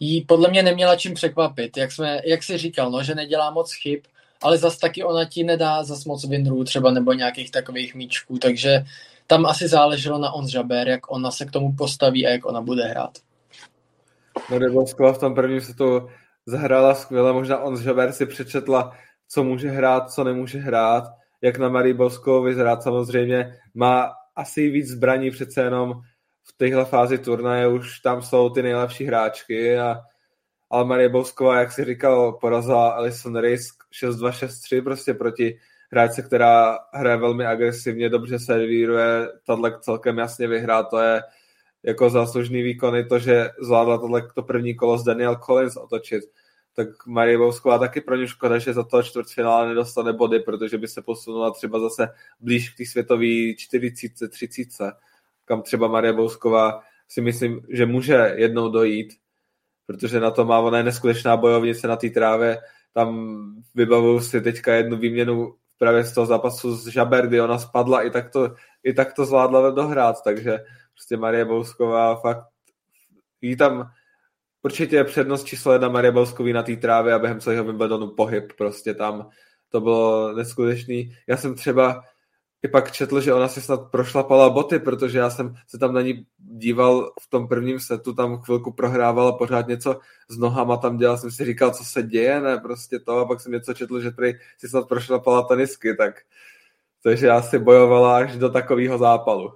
jí 0.00 0.24
podle 0.24 0.50
mě 0.50 0.62
neměla 0.62 0.96
čím 0.96 1.14
překvapit. 1.14 1.76
Jak, 1.76 1.92
jsme, 1.92 2.20
jak 2.24 2.42
jsi 2.42 2.58
říkal, 2.58 2.90
no, 2.90 3.02
že 3.02 3.14
nedělá 3.14 3.50
moc 3.50 3.72
chyb, 3.72 4.00
ale 4.42 4.58
zas 4.58 4.78
taky 4.78 5.04
ona 5.04 5.24
ti 5.24 5.44
nedá 5.44 5.84
zas 5.84 6.04
moc 6.04 6.24
winrů 6.24 6.64
třeba 6.64 6.90
nebo 6.90 7.12
nějakých 7.12 7.50
takových 7.50 7.94
míčků, 7.94 8.38
takže 8.38 8.84
tam 9.26 9.46
asi 9.46 9.68
záleželo 9.68 10.18
na 10.18 10.32
on 10.32 10.48
Žaber, 10.48 10.88
jak 10.88 11.10
ona 11.10 11.30
se 11.30 11.44
k 11.44 11.50
tomu 11.50 11.72
postaví 11.72 12.26
a 12.26 12.30
jak 12.30 12.46
ona 12.46 12.60
bude 12.60 12.84
hrát. 12.84 13.18
Marie 14.50 14.70
Bousková 14.70 15.12
v 15.12 15.18
tom 15.18 15.34
prvním 15.34 15.60
se 15.60 15.74
to 15.74 16.08
zahrála 16.48 16.94
skvěle, 16.94 17.32
možná 17.32 17.58
on 17.58 17.76
Žaber 17.76 18.12
si 18.12 18.26
přečetla, 18.26 18.92
co 19.28 19.44
může 19.44 19.68
hrát, 19.70 20.12
co 20.12 20.24
nemůže 20.24 20.58
hrát. 20.58 21.04
Jak 21.40 21.58
na 21.58 21.68
Marii 21.68 21.94
Boskou 21.94 22.42
vyzerá 22.42 22.80
samozřejmě, 22.80 23.54
má 23.74 24.12
asi 24.36 24.70
víc 24.70 24.88
zbraní 24.88 25.30
přece 25.30 25.62
jenom 25.62 25.92
v 26.42 26.56
téhle 26.56 26.84
fázi 26.84 27.18
turnaje, 27.18 27.68
už 27.68 28.00
tam 28.00 28.22
jsou 28.22 28.50
ty 28.50 28.62
nejlepší 28.62 29.04
hráčky, 29.04 29.78
a, 29.78 30.00
ale 30.70 30.84
Marie 30.84 31.08
Bosková, 31.08 31.60
jak 31.60 31.72
si 31.72 31.84
říkal, 31.84 32.32
porazila 32.32 32.90
Alison 32.90 33.36
Risk 33.36 33.74
6-2, 34.02 34.30
6-3 34.30 34.84
prostě 34.84 35.14
proti 35.14 35.58
hráčce, 35.92 36.22
která 36.22 36.78
hraje 36.94 37.16
velmi 37.16 37.46
agresivně, 37.46 38.08
dobře 38.08 38.38
servíruje, 38.38 39.28
tohle 39.46 39.78
celkem 39.80 40.18
jasně 40.18 40.48
vyhrá, 40.48 40.82
to 40.82 40.98
je 40.98 41.22
jako 41.82 42.10
záslužný 42.10 42.62
výkon 42.62 42.96
i 42.96 43.04
to, 43.04 43.18
že 43.18 43.50
zvládla 43.62 43.98
tohle 43.98 44.28
to 44.34 44.42
první 44.42 44.74
kolo 44.74 44.98
s 44.98 45.04
Daniel 45.04 45.36
Collins 45.36 45.76
otočit 45.76 46.24
tak 46.78 47.06
Marie 47.06 47.38
Bousková 47.38 47.78
taky 47.78 48.00
pro 48.00 48.16
ně 48.16 48.26
škoda, 48.26 48.58
že 48.58 48.72
za 48.72 48.82
to 48.84 49.02
čtvrtfinále 49.02 49.68
nedostane 49.68 50.12
body, 50.12 50.40
protože 50.40 50.78
by 50.78 50.88
se 50.88 51.02
posunula 51.02 51.50
třeba 51.50 51.80
zase 51.80 52.08
blíž 52.40 52.70
k 52.70 52.76
té 52.76 52.86
světové 52.86 53.54
40, 53.56 54.28
30, 54.28 54.68
kam 55.44 55.62
třeba 55.62 55.88
Marie 55.88 56.12
Bousková 56.12 56.82
si 57.08 57.20
myslím, 57.20 57.60
že 57.68 57.86
může 57.86 58.32
jednou 58.36 58.68
dojít, 58.68 59.14
protože 59.86 60.20
na 60.20 60.30
to 60.30 60.44
má 60.44 60.58
ona 60.58 60.78
je 60.78 60.84
neskutečná 60.84 61.36
bojovnice 61.36 61.88
na 61.88 61.96
té 61.96 62.10
trávě. 62.10 62.58
Tam 62.92 63.38
vybavuju 63.74 64.20
si 64.20 64.40
teďka 64.40 64.74
jednu 64.74 64.96
výměnu 64.96 65.54
právě 65.78 66.04
z 66.04 66.14
toho 66.14 66.26
zápasu 66.26 66.76
z 66.76 66.86
Žaber, 66.86 67.26
kdy 67.26 67.40
ona 67.40 67.58
spadla, 67.58 68.02
i 68.02 68.10
tak 68.10 68.30
to, 68.30 68.54
i 68.84 68.92
tak 68.92 69.12
to 69.12 69.24
zvládla 69.24 69.70
dohrát, 69.70 70.16
takže 70.24 70.58
prostě 70.94 71.16
Marie 71.16 71.44
Bousková 71.44 72.16
fakt 72.16 72.46
jí 73.40 73.56
tam 73.56 73.90
určitě 74.62 74.96
je 74.96 75.04
přednost 75.04 75.44
číslo 75.44 75.72
jedna 75.72 75.88
Marie 75.88 76.12
Belskový 76.12 76.52
na 76.52 76.62
té 76.62 76.76
trávě 76.76 77.14
a 77.14 77.18
během 77.18 77.40
celého 77.40 77.64
Wimbledonu 77.64 78.06
pohyb 78.06 78.52
prostě 78.58 78.94
tam. 78.94 79.28
To 79.68 79.80
bylo 79.80 80.32
neskutečný. 80.32 81.16
Já 81.26 81.36
jsem 81.36 81.54
třeba 81.54 82.02
i 82.62 82.68
pak 82.68 82.92
četl, 82.92 83.20
že 83.20 83.34
ona 83.34 83.48
si 83.48 83.60
snad 83.60 83.90
prošlapala 83.90 84.50
boty, 84.50 84.78
protože 84.78 85.18
já 85.18 85.30
jsem 85.30 85.54
se 85.66 85.78
tam 85.78 85.94
na 85.94 86.02
ní 86.02 86.26
díval 86.38 87.12
v 87.20 87.30
tom 87.30 87.48
prvním 87.48 87.80
setu, 87.80 88.14
tam 88.14 88.38
chvilku 88.38 88.72
prohrávala 88.72 89.32
pořád 89.32 89.68
něco 89.68 90.00
s 90.28 90.38
nohama 90.38 90.76
tam 90.76 90.96
dělal, 90.96 91.18
jsem 91.18 91.30
si 91.30 91.44
říkal, 91.44 91.70
co 91.70 91.84
se 91.84 92.02
děje, 92.02 92.40
ne, 92.40 92.58
prostě 92.58 92.98
to, 92.98 93.18
a 93.18 93.26
pak 93.26 93.40
jsem 93.40 93.52
něco 93.52 93.74
četl, 93.74 94.00
že 94.00 94.10
tady 94.10 94.38
si 94.58 94.68
snad 94.68 94.88
prošlapala 94.88 95.42
tenisky, 95.42 95.94
tak 95.94 96.14
takže 97.02 97.26
já 97.26 97.42
si 97.42 97.58
bojovala 97.58 98.16
až 98.16 98.36
do 98.36 98.48
takového 98.48 98.98
zápalu. 98.98 99.52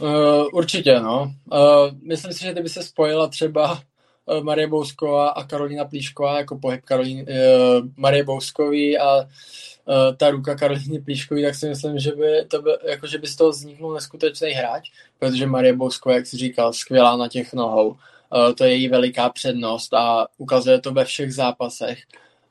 Uh, 0.00 0.48
určitě, 0.52 1.00
no. 1.00 1.32
Uh, 1.52 1.90
myslím 2.02 2.32
si, 2.32 2.44
že 2.44 2.52
kdyby 2.52 2.68
se 2.68 2.82
spojila 2.82 3.28
třeba 3.28 3.82
uh, 4.26 4.44
Marie 4.44 4.66
Bousková 4.68 5.28
a 5.28 5.44
Karolina 5.44 5.84
Plíšková 5.84 6.38
jako 6.38 6.58
pohyb 6.58 6.84
Karolín, 6.84 7.18
uh, 7.20 7.88
Marie 7.96 8.24
Bouskový 8.24 8.98
a 8.98 9.16
uh, 9.18 10.16
ta 10.16 10.30
ruka 10.30 10.54
Karolíny 10.54 11.00
Plíškový, 11.00 11.42
tak 11.42 11.54
si 11.54 11.68
myslím, 11.68 11.98
že 11.98 12.12
by, 12.12 12.44
to 12.48 12.62
by, 12.62 12.70
jako, 12.88 13.06
že 13.06 13.18
by 13.18 13.26
z 13.26 13.36
toho 13.36 13.50
vzniknul 13.50 13.94
neskutečný 13.94 14.50
hráč, 14.50 14.90
protože 15.18 15.46
Marie 15.46 15.76
Bousková, 15.76 16.14
jak 16.14 16.26
jsi 16.26 16.36
říkal, 16.36 16.72
skvělá 16.72 17.16
na 17.16 17.28
těch 17.28 17.52
nohou. 17.52 17.88
Uh, 17.88 18.52
to 18.54 18.64
je 18.64 18.70
její 18.70 18.88
veliká 18.88 19.28
přednost 19.28 19.94
a 19.94 20.26
ukazuje 20.38 20.80
to 20.80 20.92
ve 20.92 21.04
všech 21.04 21.34
zápasech. 21.34 21.98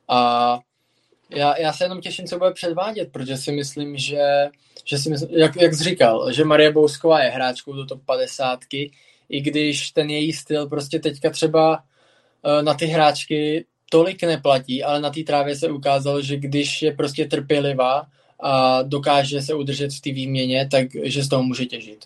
A 0.08 0.60
já, 1.30 1.59
já 1.59 1.73
se 1.73 1.86
jenom 1.86 2.01
těším, 2.01 2.25
co 2.25 2.38
bude 2.38 2.51
předvádět, 2.51 3.11
protože 3.11 3.38
si 3.38 3.51
myslím, 3.51 3.97
že, 3.97 4.49
že 4.86 4.97
si 4.97 5.09
myslím, 5.09 5.30
jak, 5.32 5.55
jak 5.55 5.73
jsi 5.73 5.84
říkal, 5.84 6.32
že 6.32 6.43
Marie 6.43 6.71
Bousková 6.71 7.23
je 7.23 7.30
hráčkou 7.30 7.73
do 7.73 7.86
top 7.86 8.01
50, 8.05 8.59
i 9.30 9.41
když 9.41 9.91
ten 9.91 10.09
její 10.09 10.34
styl 10.34 10.67
prostě 10.67 10.99
teďka 10.99 11.30
třeba 11.30 11.71
uh, 11.78 12.63
na 12.63 12.73
ty 12.73 12.86
hráčky 12.86 13.65
tolik 13.89 14.23
neplatí, 14.23 14.84
ale 14.84 15.01
na 15.01 15.09
té 15.09 15.23
trávě 15.23 15.55
se 15.55 15.69
ukázalo, 15.69 16.21
že 16.21 16.38
když 16.38 16.82
je 16.82 16.91
prostě 16.91 17.25
trpělivá 17.25 18.07
a 18.39 18.82
dokáže 18.82 19.41
se 19.41 19.53
udržet 19.53 19.93
v 19.93 20.01
té 20.01 20.11
výměně, 20.11 20.67
tak 20.71 20.88
že 21.03 21.23
z 21.23 21.30
toho 21.30 21.43
může 21.43 21.65
těžit. 21.65 22.05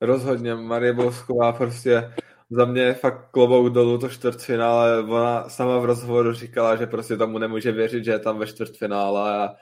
Rozhodně, 0.00 0.54
Marie 0.54 0.92
Bousková 0.92 1.52
prostě 1.52 2.12
za 2.52 2.64
mě 2.64 2.94
fakt 2.94 3.30
klobouk 3.30 3.72
dolů 3.72 3.98
to 3.98 4.08
čtvrtfinále. 4.08 5.02
Ona 5.02 5.48
sama 5.48 5.78
v 5.78 5.84
rozhovoru 5.84 6.32
říkala, 6.32 6.76
že 6.76 6.86
prostě 6.86 7.16
tomu 7.16 7.38
nemůže 7.38 7.72
věřit, 7.72 8.04
že 8.04 8.10
je 8.10 8.18
tam 8.18 8.38
ve 8.38 8.46
čtvrtfinále 8.46 9.38
a 9.38 9.54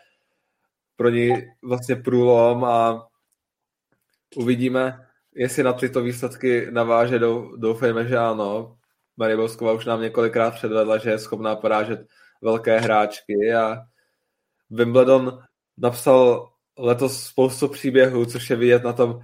pro 0.96 1.08
ní 1.08 1.32
vlastně 1.62 1.96
průlom 1.96 2.64
a 2.64 3.06
uvidíme, 4.36 5.06
jestli 5.34 5.62
na 5.62 5.72
tyto 5.72 6.02
výsledky 6.02 6.66
naváže, 6.70 7.18
doufejme, 7.56 8.08
že 8.08 8.18
ano. 8.18 8.76
Marie 9.16 9.36
Bosková 9.36 9.72
už 9.72 9.84
nám 9.84 10.02
několikrát 10.02 10.54
předvedla, 10.54 10.98
že 10.98 11.10
je 11.10 11.18
schopná 11.18 11.56
porážet 11.56 12.06
velké 12.42 12.80
hráčky 12.80 13.54
a 13.54 13.76
Wimbledon 14.70 15.38
napsal 15.78 16.50
letos 16.78 17.22
spoustu 17.22 17.68
příběhů, 17.68 18.26
což 18.26 18.50
je 18.50 18.56
vidět 18.56 18.84
na 18.84 18.92
tom, 18.92 19.20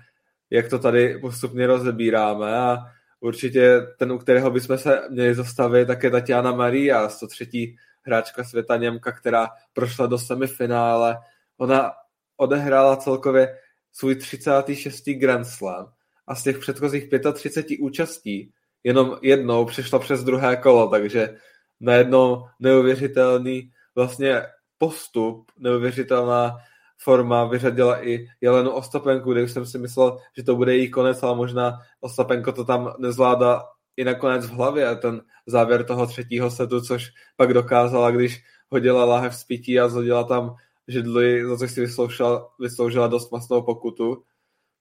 jak 0.51 0.69
to 0.69 0.79
tady 0.79 1.19
postupně 1.19 1.67
rozebíráme 1.67 2.57
a 2.57 2.79
určitě 3.21 3.81
ten, 3.99 4.13
u 4.13 4.19
kterého 4.19 4.51
bychom 4.51 4.79
se 4.79 5.03
měli 5.11 5.35
zastavit, 5.35 5.87
tak 5.87 6.03
je 6.03 6.11
Tatiana 6.11 6.53
Maria, 6.53 7.09
103. 7.09 7.75
hráčka 8.03 8.45
světa 8.45 8.77
Němka, 8.77 9.13
která 9.13 9.49
prošla 9.73 10.07
do 10.07 10.19
semifinále. 10.19 11.19
Ona 11.57 11.93
odehrála 12.37 12.97
celkově 12.97 13.59
svůj 13.93 14.15
36. 14.15 15.05
Grand 15.09 15.47
Slam 15.47 15.93
a 16.27 16.35
z 16.35 16.43
těch 16.43 16.59
předchozích 16.59 17.09
35 17.35 17.79
účastí 17.81 18.53
jenom 18.85 19.19
jednou 19.23 19.65
přešla 19.65 19.99
přes 19.99 20.25
druhé 20.25 20.57
kolo, 20.57 20.89
takže 20.89 21.37
najednou 21.81 22.45
neuvěřitelný 22.61 23.73
vlastně 23.95 24.43
postup, 24.79 25.53
neuvěřitelná 25.59 26.57
forma 26.99 27.45
vyřadila 27.45 28.07
i 28.07 28.27
Jelenu 28.41 28.71
Ostapenku, 28.71 29.33
kde 29.33 29.43
už 29.43 29.53
jsem 29.53 29.67
si 29.67 29.79
myslel, 29.79 30.19
že 30.37 30.43
to 30.43 30.57
bude 30.57 30.77
její 30.77 30.91
konec, 30.91 31.23
ale 31.23 31.37
možná 31.37 31.79
Ostapenko 32.01 32.53
to 32.53 32.65
tam 32.65 32.95
nezvládá 32.99 33.63
i 33.97 34.05
nakonec 34.05 34.47
v 34.47 34.51
hlavě, 34.51 34.97
ten 34.97 35.23
závěr 35.47 35.85
toho 35.85 36.07
třetího 36.07 36.51
setu, 36.51 36.81
což 36.81 37.09
pak 37.37 37.55
dokázala, 37.55 38.11
když 38.11 38.45
hodila 38.69 39.05
láhev 39.05 39.35
z 39.35 39.45
pití 39.45 39.81
a 39.81 39.89
zhodila 39.89 40.25
tam 40.25 40.55
židli, 40.89 41.47
za 41.49 41.57
což 41.57 41.73
si 41.73 41.81
vysloužila, 41.81 42.49
vysloužila 42.61 43.07
dost 43.07 43.33
masnou 43.33 43.63
pokutu, 43.63 44.23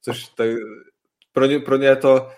což 0.01 0.27
tak, 0.27 0.47
pro, 1.33 1.45
ně, 1.45 1.59
pro 1.59 1.77
ně 1.77 1.87
je 1.87 1.95
to 1.95 2.29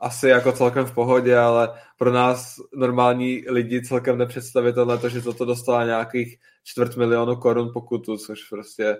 asi 0.00 0.28
jako 0.28 0.52
celkem 0.52 0.86
v 0.86 0.94
pohodě, 0.94 1.38
ale 1.38 1.80
pro 1.98 2.12
nás 2.12 2.56
normální 2.74 3.44
lidi 3.48 3.82
celkem 3.82 4.18
nepředstavitelné 4.18 4.98
to, 4.98 5.08
že 5.08 5.22
toto 5.22 5.44
dostala 5.44 5.84
nějakých 5.84 6.38
čtvrt 6.64 6.96
milionu 6.96 7.36
korun 7.36 7.70
pokutu, 7.72 8.16
což 8.16 8.48
prostě 8.48 8.96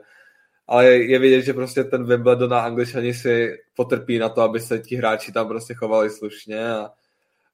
ale 0.67 0.87
je 0.87 1.19
vidět, 1.19 1.43
že 1.43 1.53
prostě 1.53 1.85
ten 1.85 2.07
Wimbledon 2.07 2.55
a 2.55 2.61
angličani 2.61 3.15
si 3.15 3.59
potrpí 3.77 4.19
na 4.19 4.29
to, 4.29 4.43
aby 4.43 4.61
se 4.61 4.79
ti 4.79 4.97
hráči 4.97 5.33
tam 5.33 5.49
prostě 5.49 5.75
chovali 5.75 6.11
slušně 6.11 6.71
a, 6.71 6.91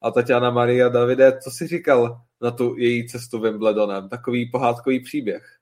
a 0.03 0.11
Tatiana 0.11 0.51
Maria 0.51 0.89
Davide, 0.89 1.39
co 1.45 1.51
si 1.51 1.67
říkal 1.67 2.21
na 2.41 2.51
tu 2.51 2.75
její 2.79 3.09
cestu 3.09 3.41
Wimbledonem? 3.41 4.09
Takový 4.09 4.51
pohádkový 4.51 5.01
příběh. 5.01 5.59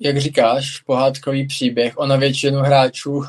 Jak 0.00 0.18
říkáš, 0.18 0.80
pohádkový 0.80 1.46
příběh. 1.46 1.92
Ona 1.96 2.16
většinu 2.16 2.58
hráčů 2.58 3.24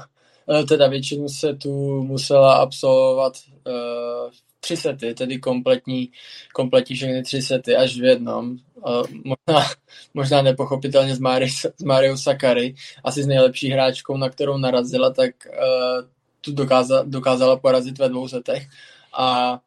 Eh, 0.52 0.64
teda 0.64 0.88
většinu 0.88 1.30
setů 1.30 2.04
musela 2.04 2.56
absolvovat 2.56 3.34
uh, 3.68 4.32
tři 4.60 4.78
sety, 4.78 5.14
tedy 5.14 5.40
kompletní, 5.40 6.12
kompletní 6.54 6.96
všechny 6.96 7.24
tři 7.24 7.42
sety 7.42 7.76
až 7.76 8.00
v 8.00 8.04
jednom. 8.04 8.58
Uh, 8.76 9.04
možná, 9.12 9.70
možná 10.14 10.42
nepochopitelně 10.42 11.16
s, 11.16 11.20
Mari, 11.20 11.50
s 11.50 11.84
Mariou 11.84 12.18
Sakary, 12.18 12.76
asi 13.04 13.24
s 13.24 13.28
nejlepší 13.28 13.70
hráčkou, 13.70 14.18
na 14.18 14.30
kterou 14.30 14.58
narazila, 14.58 15.10
tak 15.10 15.32
uh, 15.48 16.08
tu 16.42 16.52
dokázala, 16.52 17.04
dokázala 17.08 17.58
porazit 17.58 17.98
ve 17.98 18.10
dvou 18.10 18.28
setech. 18.28 18.68
A 19.14 19.60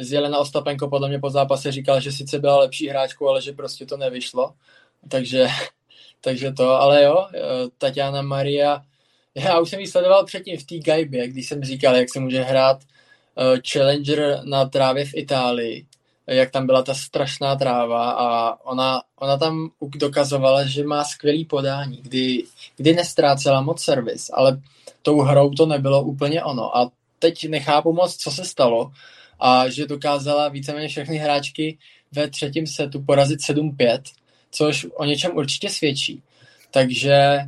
z 0.00 0.12
Jelena 0.12 0.38
Ostapenko 0.38 0.88
podle 0.88 1.08
mě 1.08 1.18
po 1.18 1.30
zápase 1.30 1.72
říkal, 1.72 2.00
že 2.00 2.12
sice 2.12 2.38
byla 2.38 2.58
lepší 2.58 2.88
hráčkou, 2.88 3.28
ale 3.28 3.42
že 3.42 3.52
prostě 3.52 3.86
to 3.86 3.96
nevyšlo. 3.96 4.54
Takže, 5.08 5.46
takže 6.20 6.52
to, 6.52 6.70
ale 6.70 7.02
jo, 7.02 7.26
Tatiana 7.78 8.22
Maria, 8.22 8.82
já 9.34 9.60
už 9.60 9.70
jsem 9.70 9.80
ji 9.80 9.86
sledoval 9.86 10.24
předtím 10.24 10.58
v 10.58 10.64
té 10.64 10.78
gajbě, 10.78 11.28
když 11.28 11.48
jsem 11.48 11.64
říkal, 11.64 11.96
jak 11.96 12.12
se 12.12 12.20
může 12.20 12.42
hrát 12.42 12.78
Challenger 13.72 14.40
na 14.44 14.64
trávě 14.64 15.04
v 15.04 15.14
Itálii, 15.14 15.86
jak 16.26 16.50
tam 16.50 16.66
byla 16.66 16.82
ta 16.82 16.94
strašná 16.94 17.56
tráva 17.56 18.10
a 18.10 18.60
ona, 18.64 19.02
ona 19.18 19.36
tam 19.36 19.70
dokazovala, 19.96 20.64
že 20.64 20.84
má 20.84 21.04
skvělý 21.04 21.44
podání, 21.44 21.96
kdy, 22.02 22.44
kdy 22.76 22.94
nestrácela 22.94 23.60
moc 23.60 23.82
servis, 23.82 24.30
ale 24.32 24.60
tou 25.02 25.20
hrou 25.20 25.50
to 25.50 25.66
nebylo 25.66 26.02
úplně 26.02 26.44
ono. 26.44 26.76
A 26.76 26.90
teď 27.18 27.48
nechápu 27.48 27.92
moc, 27.92 28.16
co 28.16 28.30
se 28.30 28.44
stalo 28.44 28.92
a 29.40 29.68
že 29.68 29.86
dokázala 29.86 30.48
víceméně 30.48 30.88
všechny 30.88 31.16
hráčky 31.16 31.78
ve 32.12 32.28
třetím 32.28 32.66
setu 32.66 33.02
porazit 33.02 33.40
7-5, 33.40 34.00
což 34.50 34.86
o 34.94 35.04
něčem 35.04 35.36
určitě 35.36 35.70
svědčí. 35.70 36.22
Takže 36.70 37.40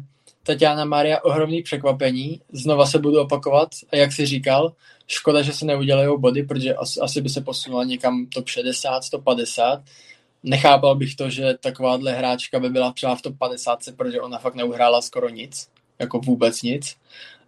Tatiana 0.46 0.84
Maria 0.84 1.24
ohromný 1.24 1.62
překvapení, 1.62 2.40
znova 2.52 2.86
se 2.86 2.98
budu 2.98 3.20
opakovat 3.20 3.68
a 3.92 3.96
jak 3.96 4.12
si 4.12 4.26
říkal, 4.26 4.72
škoda, 5.06 5.42
že 5.42 5.52
se 5.52 5.64
neudělají 5.64 6.08
body, 6.18 6.42
protože 6.42 6.74
asi, 7.02 7.20
by 7.20 7.28
se 7.28 7.40
posunula 7.40 7.84
někam 7.84 8.26
top 8.26 8.48
60, 8.48 9.04
150. 9.04 9.82
Nechápal 10.42 10.96
bych 10.96 11.14
to, 11.14 11.30
že 11.30 11.54
takováhle 11.60 12.12
hráčka 12.12 12.60
by 12.60 12.68
byla 12.68 12.92
třeba 12.92 13.16
v 13.16 13.22
top 13.22 13.38
50, 13.38 13.78
protože 13.96 14.20
ona 14.20 14.38
fakt 14.38 14.54
neuhrála 14.54 15.02
skoro 15.02 15.28
nic, 15.28 15.68
jako 15.98 16.18
vůbec 16.18 16.62
nic, 16.62 16.96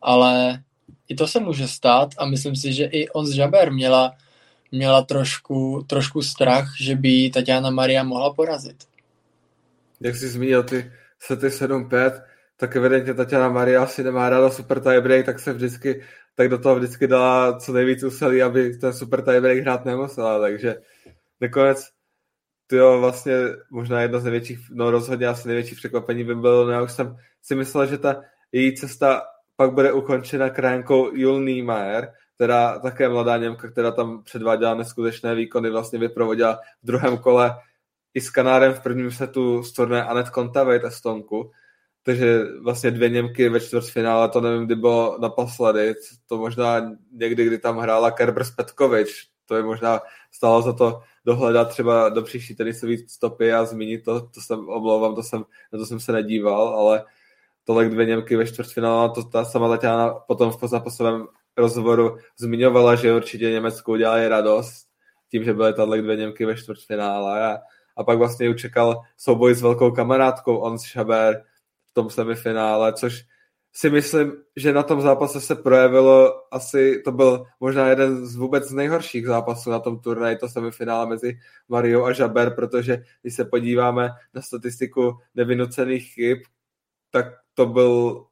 ale 0.02 0.62
i 1.08 1.14
to 1.14 1.28
se 1.28 1.40
může 1.40 1.68
stát 1.68 2.08
a 2.18 2.26
myslím 2.26 2.56
si, 2.56 2.72
že 2.72 2.84
i 2.84 3.08
on 3.08 3.26
z 3.26 3.30
Žaber 3.30 3.72
měla, 3.72 4.14
měla 4.72 5.02
trošku, 5.02 5.84
trošku 5.86 6.22
strach, 6.22 6.74
že 6.80 6.94
by 6.96 7.30
Tatiana 7.30 7.70
Maria 7.70 8.02
mohla 8.02 8.34
porazit. 8.34 8.76
Jak 10.00 10.16
jsi 10.16 10.28
zmínil 10.28 10.62
ty 10.62 10.92
sety 11.18 11.46
7-5, 11.46 12.22
tak 12.56 12.76
evidentně 12.76 13.14
Tatiana 13.14 13.48
Maria 13.48 13.82
asi 13.82 14.04
nemá 14.04 14.28
ráda 14.28 14.50
super 14.50 14.80
tiebreak, 14.80 15.26
tak 15.26 15.38
se 15.38 15.52
vždycky, 15.52 16.02
tak 16.34 16.48
do 16.48 16.58
toho 16.58 16.76
vždycky 16.76 17.06
dala 17.06 17.58
co 17.58 17.72
nejvíc 17.72 18.02
úsilí, 18.02 18.42
aby 18.42 18.76
ten 18.76 18.92
super 18.92 19.22
tiebreak 19.24 19.58
hrát 19.58 19.84
nemusela, 19.84 20.40
takže 20.40 20.76
nakonec 21.40 21.88
to 22.66 22.76
jo, 22.76 23.00
vlastně 23.00 23.34
možná 23.70 24.00
jedno 24.00 24.20
z 24.20 24.24
největších, 24.24 24.58
no 24.70 24.90
rozhodně 24.90 25.26
asi 25.26 25.48
největší 25.48 25.74
překvapení 25.74 26.24
by 26.24 26.34
bylo, 26.34 26.70
já 26.70 26.82
už 26.82 26.92
jsem 26.92 27.16
si 27.42 27.54
myslel, 27.54 27.86
že 27.86 27.98
ta 27.98 28.22
její 28.52 28.76
cesta 28.76 29.22
pak 29.56 29.72
bude 29.72 29.92
ukončena 29.92 30.50
krajinkou 30.50 31.14
Jul 31.14 31.40
Niemeyer, 31.40 32.12
která 32.34 32.78
také 32.78 33.08
mladá 33.08 33.36
Němka, 33.36 33.70
která 33.70 33.90
tam 33.90 34.22
předváděla 34.22 34.74
neskutečné 34.74 35.34
výkony, 35.34 35.70
vlastně 35.70 35.98
vyprovodila 35.98 36.60
v 36.82 36.86
druhém 36.86 37.18
kole 37.18 37.56
i 38.14 38.20
s 38.20 38.30
Kanárem 38.30 38.74
v 38.74 38.80
prvním 38.80 39.10
setu 39.10 39.62
z 39.62 39.72
turné 39.72 40.04
Anet 40.04 40.30
Kontaveit 40.30 40.84
Estonku, 40.84 41.50
takže 42.06 42.44
vlastně 42.62 42.90
dvě 42.90 43.08
Němky 43.08 43.48
ve 43.48 43.60
čtvrtfinále, 43.60 44.28
to 44.28 44.40
nevím, 44.40 44.66
kdy 44.66 44.74
bylo 44.74 45.18
naposledy, 45.20 45.94
to 46.26 46.38
možná 46.38 46.90
někdy, 47.12 47.44
kdy 47.44 47.58
tam 47.58 47.78
hrála 47.78 48.10
Kerber 48.10 48.44
Spetkovič, 48.44 49.28
to 49.46 49.56
je 49.56 49.62
možná 49.62 50.00
stalo 50.32 50.62
za 50.62 50.72
to 50.72 51.02
dohledat 51.24 51.68
třeba 51.68 52.08
do 52.08 52.22
příští 52.22 52.54
tenisové 52.54 52.94
stopy 53.08 53.52
a 53.52 53.64
zmínit 53.64 54.04
to, 54.04 54.20
to 54.20 54.40
jsem 54.40 54.68
omlouvám, 54.68 55.14
to 55.14 55.22
jsem, 55.22 55.44
na 55.72 55.78
to 55.78 55.86
jsem 55.86 56.00
se 56.00 56.12
nedíval, 56.12 56.68
ale 56.68 57.04
tolik 57.64 57.90
dvě 57.90 58.06
Němky 58.06 58.36
ve 58.36 58.46
čtvrtfinále, 58.46 59.10
to 59.10 59.22
ta 59.22 59.44
sama 59.44 59.68
Tatiana 59.68 60.14
potom 60.14 60.50
v 60.50 60.68
zápasovém 60.68 61.26
rozhovoru 61.56 62.16
zmiňovala, 62.38 62.94
že 62.94 63.14
určitě 63.14 63.50
Německu 63.50 63.92
udělali 63.92 64.28
radost 64.28 64.86
tím, 65.30 65.44
že 65.44 65.54
byly 65.54 65.72
tato 65.74 65.96
dvě 65.96 66.16
Němky 66.16 66.44
ve 66.44 66.56
čtvrtfinále 66.56 67.46
a, 67.46 67.58
a 67.96 68.04
pak 68.04 68.18
vlastně 68.18 68.50
učekal 68.50 69.02
souboj 69.16 69.54
s 69.54 69.62
velkou 69.62 69.90
kamarádkou 69.90 70.56
Ons 70.56 70.82
Schaber, 70.82 71.42
tom 71.96 72.10
semifinále, 72.10 72.92
což 72.92 73.24
si 73.72 73.90
myslím, 73.90 74.32
že 74.56 74.72
na 74.72 74.82
tom 74.82 75.00
zápase 75.00 75.40
se 75.40 75.54
projevilo 75.54 76.32
asi, 76.54 77.02
to 77.04 77.12
byl 77.12 77.46
možná 77.60 77.88
jeden 77.88 78.26
z 78.26 78.36
vůbec 78.36 78.70
nejhorších 78.70 79.26
zápasů 79.26 79.70
na 79.70 79.78
tom 79.78 80.00
turnaji, 80.00 80.36
to 80.36 80.48
semifinále 80.48 81.06
mezi 81.06 81.38
Mariou 81.68 82.04
a 82.04 82.12
Žaber, 82.12 82.54
protože 82.54 83.02
když 83.22 83.34
se 83.34 83.44
podíváme 83.44 84.10
na 84.34 84.42
statistiku 84.42 85.16
nevynucených 85.34 86.12
chyb, 86.14 86.38
tak 87.10 87.26
to, 87.54 87.66
byl, 87.66 88.24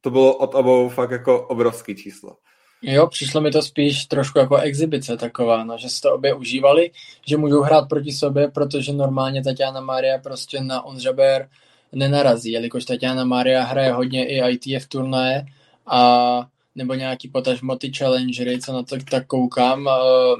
to 0.00 0.10
bylo 0.10 0.36
od 0.36 0.54
obou 0.54 0.88
fakt 0.88 1.10
jako 1.10 1.46
obrovský 1.46 1.94
číslo. 1.94 2.36
Jo, 2.82 3.06
přišlo 3.06 3.40
mi 3.40 3.50
to 3.50 3.62
spíš 3.62 4.06
trošku 4.06 4.38
jako 4.38 4.56
exibice 4.56 5.16
taková, 5.16 5.64
no, 5.64 5.78
že 5.78 5.88
si 5.88 6.00
to 6.00 6.14
obě 6.14 6.34
užívali, 6.34 6.90
že 7.26 7.36
můžou 7.36 7.60
hrát 7.60 7.88
proti 7.88 8.12
sobě, 8.12 8.48
protože 8.48 8.92
normálně 8.92 9.42
Tatiana 9.42 9.80
Maria 9.80 10.18
prostě 10.18 10.60
na 10.60 10.82
On 10.82 11.00
Žaber 11.00 11.48
nenarazí, 11.92 12.52
jelikož 12.52 12.84
Tatiana 12.84 13.24
Maria 13.24 13.62
hraje 13.62 13.92
hodně 13.92 14.26
i 14.26 14.50
ITF 14.50 14.88
turnaje 14.88 15.46
a 15.86 16.46
nebo 16.74 16.94
nějaký 16.94 17.28
potažmo 17.28 17.76
ty 17.76 17.92
challengery, 17.92 18.60
co 18.60 18.72
na 18.72 18.82
to 18.82 18.96
tak 19.10 19.26
koukám, 19.26 19.88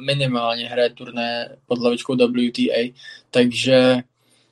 minimálně 0.07 0.68
hraje 0.68 0.90
turné 0.90 1.57
pod 1.66 1.78
hlavičkou 1.78 2.14
WTA, 2.14 2.92
takže 3.30 4.03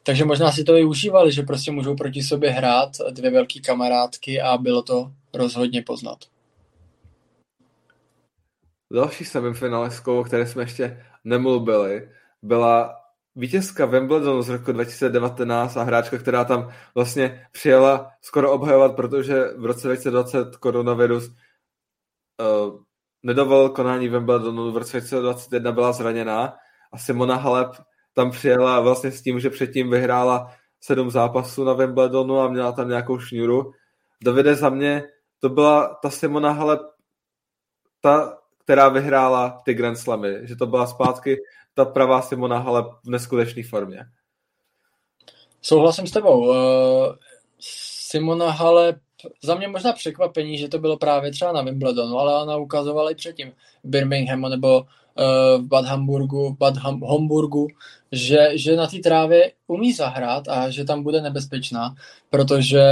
takže 0.07 0.25
možná 0.25 0.53
si 0.53 0.65
to 0.65 0.77
i 0.77 0.85
užívali, 0.85 1.33
že 1.33 1.43
prostě 1.43 1.71
můžou 1.71 1.97
proti 1.97 2.23
sobě 2.23 2.51
hrát 2.51 2.91
dvě 3.11 3.31
velké 3.31 3.61
kamarádky 3.61 4.41
a 4.41 4.57
bylo 4.59 4.83
to 4.83 5.13
rozhodně 5.35 5.83
poznat. 5.83 6.19
Další 8.93 9.25
semifinalistkou, 9.25 10.21
o 10.21 10.25
které 10.25 10.47
jsme 10.47 10.63
ještě 10.63 11.05
nemluvili, 11.25 12.09
byla 12.43 13.04
vítězka 13.37 13.87
Wimbledonu 13.87 14.43
z 14.43 14.49
roku 14.49 14.73
2019 14.73 15.77
a 15.77 15.83
hráčka, 15.83 16.19
která 16.19 16.45
tam 16.45 16.71
vlastně 16.95 17.47
přijela 17.53 18.11
skoro 18.21 18.53
obhajovat, 18.53 18.97
protože 18.97 19.45
v 19.57 19.65
roce 19.65 19.89
2020 19.89 20.57
koronavirus 20.57 21.29
uh, 21.29 22.81
nedovolil 23.23 23.69
konání 23.69 24.09
Wimbledonu, 24.09 24.73
v 24.73 24.77
roce 24.77 24.91
2021 24.91 25.73
byla 25.73 25.93
zraněná 25.93 26.57
a 26.93 26.99
Simona 26.99 27.37
Halep 27.37 27.71
tam 28.13 28.31
přijela 28.31 28.81
vlastně 28.81 29.13
s 29.13 29.23
tím, 29.23 29.41
že 29.41 29.51
předtím 29.51 29.91
vyhrála 29.91 30.53
sedm 30.81 31.11
zápasů 31.11 31.65
na 31.65 31.73
Wimbledonu 31.73 32.41
a 32.41 32.49
měla 32.49 32.73
tam 32.73 32.89
nějakou 32.89 33.19
šňuru. 33.19 33.73
Davide, 34.25 34.55
za 34.55 34.69
mě 34.69 35.03
to 35.41 35.49
byla 35.49 35.99
ta 36.03 36.11
Simona 36.11 36.51
Halep, 36.53 36.81
ta, 38.01 38.39
která 38.65 38.89
vyhrála 38.89 39.63
ty 39.65 39.75
Grand 39.75 39.99
Slamy, 39.99 40.39
že 40.43 40.57
to 40.57 40.67
byla 40.67 40.87
zpátky 40.87 41.37
ta 41.75 41.85
pravá 41.85 42.23
Simona 42.23 42.59
Halep 42.59 42.87
v 43.05 43.11
neskutečné 43.11 43.63
formě. 43.63 44.05
Souhlasím 45.63 46.07
s 46.07 46.11
tebou. 46.11 46.49
Uh, 46.49 46.55
Simona 48.09 48.51
Halep, 48.51 48.97
za 49.43 49.55
mě 49.55 49.69
možná 49.69 49.93
překvapení, 49.93 50.59
že 50.59 50.69
to 50.69 50.79
bylo 50.79 50.97
právě 50.97 51.31
třeba 51.31 51.53
na 51.53 51.63
Wimbledonu, 51.63 52.19
ale 52.19 52.43
ona 52.43 52.57
ukazovala 52.57 53.11
i 53.11 53.15
předtím 53.15 53.53
v 53.85 53.89
Birminghamu 53.89 54.49
nebo 54.49 54.81
uh, 54.81 54.87
v 55.63 55.67
Bad 55.67 55.85
Hamburgu, 55.85 56.57
Bad 56.59 56.77
Ham, 56.77 57.03
Hamburgu, 57.03 57.69
že, 58.13 58.49
že 58.55 58.77
na 58.77 58.87
té 58.87 58.99
trávě 58.99 59.53
umí 59.67 59.93
zahrát 59.93 60.49
a 60.49 60.71
že 60.71 60.85
tam 60.85 61.03
bude 61.03 61.23
nebezpečná, 61.23 61.95
protože 62.31 62.83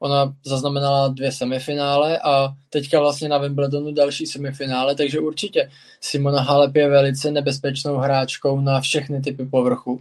Ona 0.00 0.34
zaznamenala 0.44 1.08
dvě 1.08 1.32
semifinále 1.32 2.18
a 2.18 2.54
teďka 2.70 3.00
vlastně 3.00 3.28
na 3.28 3.38
Wimbledonu 3.38 3.92
další 3.92 4.26
semifinále, 4.26 4.94
takže 4.94 5.20
určitě 5.20 5.70
Simona 6.00 6.40
Halep 6.40 6.76
je 6.76 6.88
velice 6.88 7.30
nebezpečnou 7.30 7.96
hráčkou 7.96 8.60
na 8.60 8.80
všechny 8.80 9.20
typy 9.20 9.46
povrchu. 9.46 9.92
Uh, 9.92 10.00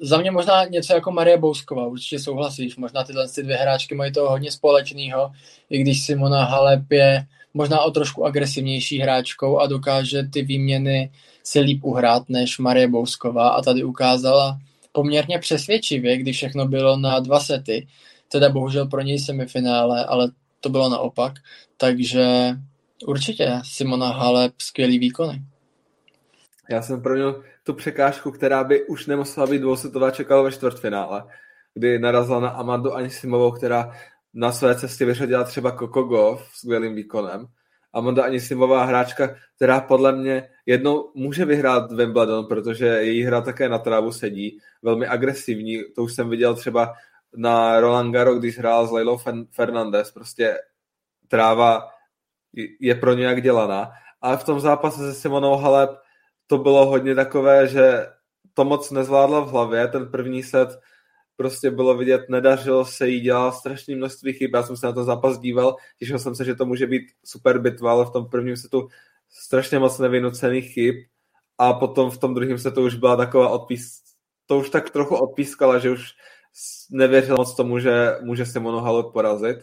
za 0.00 0.18
mě 0.18 0.30
možná 0.30 0.64
něco 0.64 0.94
jako 0.94 1.10
Marie 1.10 1.38
Bousková, 1.38 1.86
určitě 1.86 2.18
souhlasíš, 2.18 2.76
možná 2.76 3.04
tyhle 3.04 3.28
ty 3.28 3.42
dvě 3.42 3.56
hráčky 3.56 3.94
mají 3.94 4.12
toho 4.12 4.30
hodně 4.30 4.50
společného, 4.50 5.30
i 5.70 5.78
když 5.78 6.04
Simona 6.04 6.44
Halep 6.44 6.92
je 6.92 7.26
možná 7.54 7.80
o 7.80 7.90
trošku 7.90 8.24
agresivnější 8.24 8.98
hráčkou 8.98 9.58
a 9.58 9.66
dokáže 9.66 10.22
ty 10.22 10.42
výměny 10.42 11.10
si 11.42 11.60
líp 11.60 11.84
uhrát 11.84 12.28
než 12.28 12.58
Marie 12.58 12.88
Bousková 12.88 13.48
a 13.48 13.62
tady 13.62 13.84
ukázala 13.84 14.58
poměrně 14.92 15.38
přesvědčivě, 15.38 16.18
kdy 16.18 16.32
všechno 16.32 16.68
bylo 16.68 16.96
na 16.96 17.20
dva 17.20 17.40
sety, 17.40 17.86
teda 18.28 18.48
bohužel 18.48 18.86
pro 18.86 19.00
něj 19.00 19.18
semifinále, 19.18 20.04
ale 20.04 20.30
to 20.60 20.68
bylo 20.68 20.88
naopak. 20.88 21.32
Takže 21.76 22.56
určitě 23.06 23.60
Simona 23.64 24.12
Halep 24.12 24.52
skvělý 24.58 24.98
výkony. 24.98 25.42
Já 26.70 26.82
jsem 26.82 27.02
pro 27.02 27.16
něj 27.16 27.32
tu 27.64 27.74
překážku, 27.74 28.30
která 28.30 28.64
by 28.64 28.86
už 28.86 29.06
nemusela 29.06 29.46
být 29.46 29.58
dvousetová, 29.58 30.10
čekal 30.10 30.42
ve 30.42 30.52
čtvrtfinále, 30.52 31.24
kdy 31.74 31.98
narazila 31.98 32.40
na 32.40 32.48
Amandu 32.48 32.94
Anisimovou, 32.94 33.50
která 33.50 33.92
na 34.34 34.52
své 34.52 34.74
cestě 34.74 35.04
vyřadila 35.04 35.44
třeba 35.44 35.70
Kokogov 35.70 36.48
s 36.52 36.58
skvělým 36.58 36.94
výkonem. 36.94 37.46
Amanda 37.92 38.24
Anisimová 38.24 38.84
hráčka, 38.84 39.36
která 39.56 39.80
podle 39.80 40.12
mě 40.12 40.48
jednou 40.66 41.10
může 41.14 41.44
vyhrát 41.44 41.92
Wimbledon, 41.92 42.46
protože 42.46 42.86
její 42.86 43.22
hra 43.22 43.40
také 43.40 43.68
na 43.68 43.78
trávu 43.78 44.12
sedí, 44.12 44.58
velmi 44.82 45.06
agresivní, 45.06 45.82
to 45.94 46.02
už 46.02 46.14
jsem 46.14 46.30
viděl 46.30 46.54
třeba 46.54 46.94
na 47.36 47.80
Roland 47.80 48.12
Garo, 48.12 48.34
když 48.34 48.58
hrál 48.58 48.86
s 48.86 48.90
Leilou 48.90 49.18
Fernandez, 49.50 50.10
prostě 50.10 50.58
tráva 51.28 51.88
je 52.80 52.94
pro 52.94 53.14
ně 53.14 53.24
jak 53.24 53.42
dělaná. 53.42 53.90
Ale 54.20 54.36
v 54.36 54.44
tom 54.44 54.60
zápase 54.60 54.98
se 54.98 55.14
Simonou 55.14 55.56
Halep 55.56 55.90
to 56.46 56.58
bylo 56.58 56.86
hodně 56.86 57.14
takové, 57.14 57.68
že 57.68 58.06
to 58.54 58.64
moc 58.64 58.90
nezvládla 58.90 59.40
v 59.40 59.48
hlavě, 59.48 59.88
ten 59.88 60.10
první 60.10 60.42
set 60.42 60.80
prostě 61.36 61.70
bylo 61.70 61.96
vidět, 61.96 62.20
nedařilo 62.28 62.84
se 62.84 63.08
jí, 63.08 63.20
dělala 63.20 63.52
strašné 63.52 63.96
množství 63.96 64.32
chyb, 64.32 64.50
já 64.54 64.62
jsem 64.62 64.76
se 64.76 64.86
na 64.86 64.92
ten 64.92 65.04
zápas 65.04 65.38
díval, 65.38 65.76
těšil 65.98 66.18
jsem 66.18 66.34
se, 66.34 66.44
že 66.44 66.54
to 66.54 66.66
může 66.66 66.86
být 66.86 67.02
super 67.24 67.58
bitva, 67.58 67.90
ale 67.90 68.04
v 68.04 68.10
tom 68.10 68.30
prvním 68.30 68.56
setu 68.56 68.88
strašně 69.28 69.78
moc 69.78 69.98
nevynucených 69.98 70.72
chyb. 70.72 70.94
A 71.58 71.72
potom 71.72 72.10
v 72.10 72.18
tom 72.18 72.34
druhém 72.34 72.58
setu 72.58 72.84
už 72.84 72.94
byla 72.94 73.16
taková 73.16 73.48
odpís, 73.48 74.02
to 74.46 74.58
už 74.58 74.70
tak 74.70 74.90
trochu 74.90 75.16
odpískala, 75.16 75.78
že 75.78 75.90
už 75.90 76.12
nevěřila 76.90 77.36
moc 77.36 77.56
tomu, 77.56 77.78
že 77.78 78.16
může 78.20 78.46
Simonu 78.46 78.80
Halep 78.80 79.06
porazit. 79.12 79.58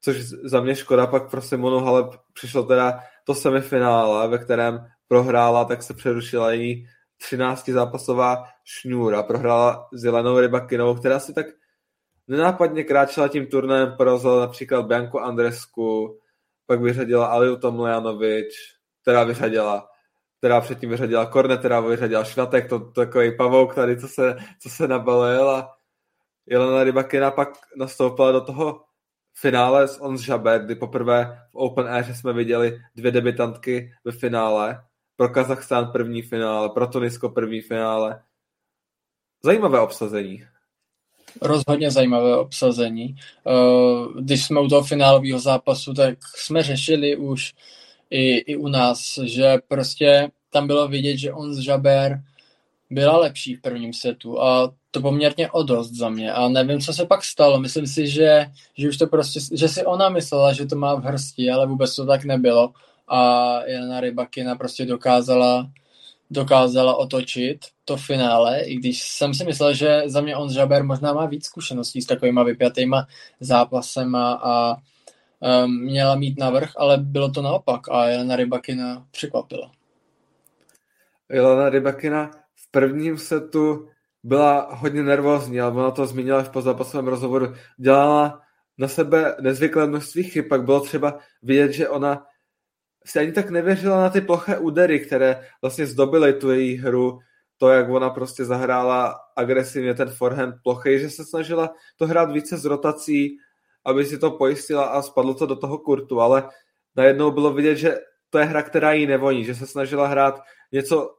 Což 0.00 0.16
za 0.26 0.60
mě 0.60 0.74
škoda, 0.74 1.06
pak 1.06 1.30
pro 1.30 1.42
Simonu 1.42 1.78
Halep 1.78 2.06
přišlo 2.32 2.62
teda 2.62 3.00
to 3.24 3.34
semifinále, 3.34 4.28
ve 4.28 4.38
kterém 4.38 4.86
prohrála, 5.08 5.64
tak 5.64 5.82
se 5.82 5.94
přerušila 5.94 6.52
její 6.52 6.88
13 7.16 7.68
zápasová 7.68 8.44
šňůra. 8.64 9.22
Prohrála 9.22 9.88
s 9.92 10.04
Jelenou 10.04 10.40
Rybakinovou, 10.40 10.94
která 10.94 11.20
si 11.20 11.34
tak 11.34 11.46
nenápadně 12.28 12.84
kráčela 12.84 13.28
tím 13.28 13.46
turnajem, 13.46 13.94
porazila 13.96 14.40
například 14.40 14.86
Bianku 14.86 15.20
Andresku, 15.20 16.18
pak 16.66 16.80
vyřadila 16.80 17.26
Aliu 17.26 17.56
Tomljanovič, 17.56 18.54
která 19.02 19.24
vyřadila 19.24 19.88
která 20.38 20.60
předtím 20.60 20.90
vyřadila 20.90 21.26
Korne, 21.26 21.56
která 21.56 21.80
vyřadila 21.80 22.24
Švatek, 22.24 22.68
to, 22.68 22.78
to 22.78 22.90
takový 22.90 23.36
pavouk 23.36 23.74
tady, 23.74 24.00
co 24.00 24.08
se, 24.08 24.36
co 24.60 24.70
se 24.70 24.88
nabalil 24.88 25.50
a 25.50 25.75
Jelena 26.46 26.84
Rybakina 26.84 27.30
pak 27.30 27.48
nastoupila 27.76 28.32
do 28.32 28.40
toho 28.40 28.80
finále 29.34 29.88
s 29.88 30.00
Ons 30.00 30.20
Žaber, 30.20 30.64
kdy 30.64 30.74
poprvé 30.74 31.38
v 31.52 31.56
Open 31.56 31.88
Air 31.88 32.14
jsme 32.14 32.32
viděli 32.32 32.78
dvě 32.96 33.12
debitantky 33.12 33.92
ve 34.04 34.12
finále. 34.12 34.84
Pro 35.16 35.28
Kazachstán 35.28 35.92
první 35.92 36.22
finále, 36.22 36.68
pro 36.68 36.86
Tunisko 36.86 37.28
první 37.28 37.60
finále. 37.60 38.22
Zajímavé 39.44 39.80
obsazení. 39.80 40.44
Rozhodně 41.42 41.90
zajímavé 41.90 42.36
obsazení. 42.36 43.16
Eh, 43.46 44.20
když 44.20 44.44
jsme 44.44 44.60
u 44.60 44.68
toho 44.68 44.82
finálového 44.82 45.38
zápasu, 45.38 45.94
tak 45.94 46.18
jsme 46.36 46.62
řešili 46.62 47.16
už 47.16 47.54
i, 48.10 48.36
i 48.36 48.56
u 48.56 48.68
nás, 48.68 49.18
že 49.24 49.58
prostě 49.68 50.30
tam 50.50 50.66
bylo 50.66 50.88
vidět, 50.88 51.16
že 51.16 51.32
on 51.32 51.54
z 51.54 51.58
Žaber 51.58 52.22
byla 52.90 53.18
lepší 53.18 53.54
v 53.54 53.60
prvním 53.60 53.92
setu 53.92 54.42
a 54.42 54.72
to 54.90 55.00
poměrně 55.00 55.50
o 55.50 55.62
dost 55.62 55.90
za 55.92 56.08
mě 56.08 56.32
a 56.32 56.48
nevím, 56.48 56.80
co 56.80 56.92
se 56.92 57.06
pak 57.06 57.24
stalo. 57.24 57.60
Myslím 57.60 57.86
si, 57.86 58.08
že, 58.08 58.46
že 58.78 58.88
už 58.88 58.96
to 58.96 59.06
prostě, 59.06 59.40
že 59.52 59.68
si 59.68 59.84
ona 59.84 60.08
myslela, 60.08 60.52
že 60.52 60.66
to 60.66 60.76
má 60.76 60.94
v 60.94 61.04
hrsti, 61.04 61.50
ale 61.50 61.66
vůbec 61.66 61.96
to 61.96 62.06
tak 62.06 62.24
nebylo 62.24 62.72
a 63.08 63.60
Jelena 63.66 64.00
Rybakina 64.00 64.56
prostě 64.56 64.86
dokázala 64.86 65.70
dokázala 66.30 66.96
otočit 66.96 67.58
to 67.84 67.96
finále, 67.96 68.60
i 68.60 68.74
když 68.76 69.02
jsem 69.02 69.34
si 69.34 69.44
myslel, 69.44 69.74
že 69.74 70.02
za 70.06 70.20
mě 70.20 70.36
on 70.36 70.52
Žaber 70.52 70.84
možná 70.84 71.12
má 71.12 71.26
víc 71.26 71.44
zkušeností 71.44 72.02
s 72.02 72.06
takovýma 72.06 72.42
vypjatýma 72.42 73.06
zápasema 73.40 74.32
a 74.32 74.76
um, 75.64 75.80
měla 75.80 76.14
mít 76.14 76.38
navrh, 76.38 76.72
ale 76.76 76.98
bylo 76.98 77.30
to 77.30 77.42
naopak 77.42 77.88
a 77.88 78.08
Jelena 78.08 78.36
Rybakina 78.36 79.06
překvapila. 79.10 79.70
Jelena 81.28 81.68
Rybakina 81.68 82.30
prvním 82.76 83.18
setu 83.18 83.88
byla 84.22 84.68
hodně 84.70 85.02
nervózní, 85.02 85.60
ale 85.60 85.72
ona 85.72 85.90
to 85.90 86.06
zmínila 86.06 86.42
v 86.42 86.50
pozápasovém 86.50 87.08
rozhovoru. 87.08 87.54
Dělala 87.78 88.40
na 88.78 88.88
sebe 88.88 89.36
nezvyklé 89.40 89.86
množství 89.86 90.22
chyb, 90.22 90.44
pak 90.48 90.64
bylo 90.64 90.80
třeba 90.80 91.18
vidět, 91.42 91.72
že 91.72 91.88
ona 91.88 92.24
si 93.06 93.18
ani 93.18 93.32
tak 93.32 93.50
nevěřila 93.50 94.00
na 94.00 94.10
ty 94.10 94.20
ploché 94.20 94.58
údery, 94.58 95.00
které 95.00 95.40
vlastně 95.62 95.86
zdobily 95.86 96.32
tu 96.32 96.50
její 96.50 96.76
hru, 96.76 97.18
to, 97.56 97.68
jak 97.68 97.88
ona 97.90 98.10
prostě 98.10 98.44
zahrála 98.44 99.14
agresivně 99.36 99.94
ten 99.94 100.10
forehand 100.10 100.54
plochý, 100.62 100.98
že 100.98 101.10
se 101.10 101.24
snažila 101.24 101.74
to 101.96 102.06
hrát 102.06 102.32
více 102.32 102.56
z 102.58 102.64
rotací, 102.64 103.36
aby 103.84 104.04
si 104.04 104.18
to 104.18 104.30
pojistila 104.30 104.84
a 104.84 105.02
spadlo 105.02 105.34
to 105.34 105.46
do 105.46 105.56
toho 105.56 105.78
kurtu, 105.78 106.20
ale 106.20 106.48
najednou 106.96 107.30
bylo 107.30 107.52
vidět, 107.52 107.76
že 107.76 107.98
to 108.30 108.38
je 108.38 108.44
hra, 108.44 108.62
která 108.62 108.92
jí 108.92 109.06
nevoní, 109.06 109.44
že 109.44 109.54
se 109.54 109.66
snažila 109.66 110.06
hrát 110.06 110.40
něco, 110.72 111.16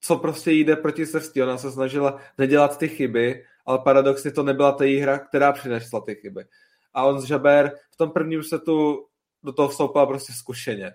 co 0.00 0.16
prostě 0.16 0.50
jde 0.50 0.76
proti 0.76 1.06
srsti. 1.06 1.42
Ona 1.42 1.58
se 1.58 1.72
snažila 1.72 2.20
nedělat 2.38 2.78
ty 2.78 2.88
chyby, 2.88 3.44
ale 3.66 3.78
paradoxně 3.78 4.30
to 4.30 4.42
nebyla 4.42 4.72
ta 4.72 4.84
hra, 4.84 5.18
která 5.18 5.52
přinesla 5.52 6.00
ty 6.00 6.14
chyby. 6.14 6.44
A 6.94 7.04
on 7.04 7.20
z 7.20 7.24
Žaber 7.24 7.72
v 7.90 7.96
tom 7.96 8.10
prvním 8.10 8.42
setu 8.42 9.06
do 9.42 9.52
toho 9.52 9.68
vstoupila 9.68 10.06
prostě 10.06 10.32
zkušeně. 10.32 10.92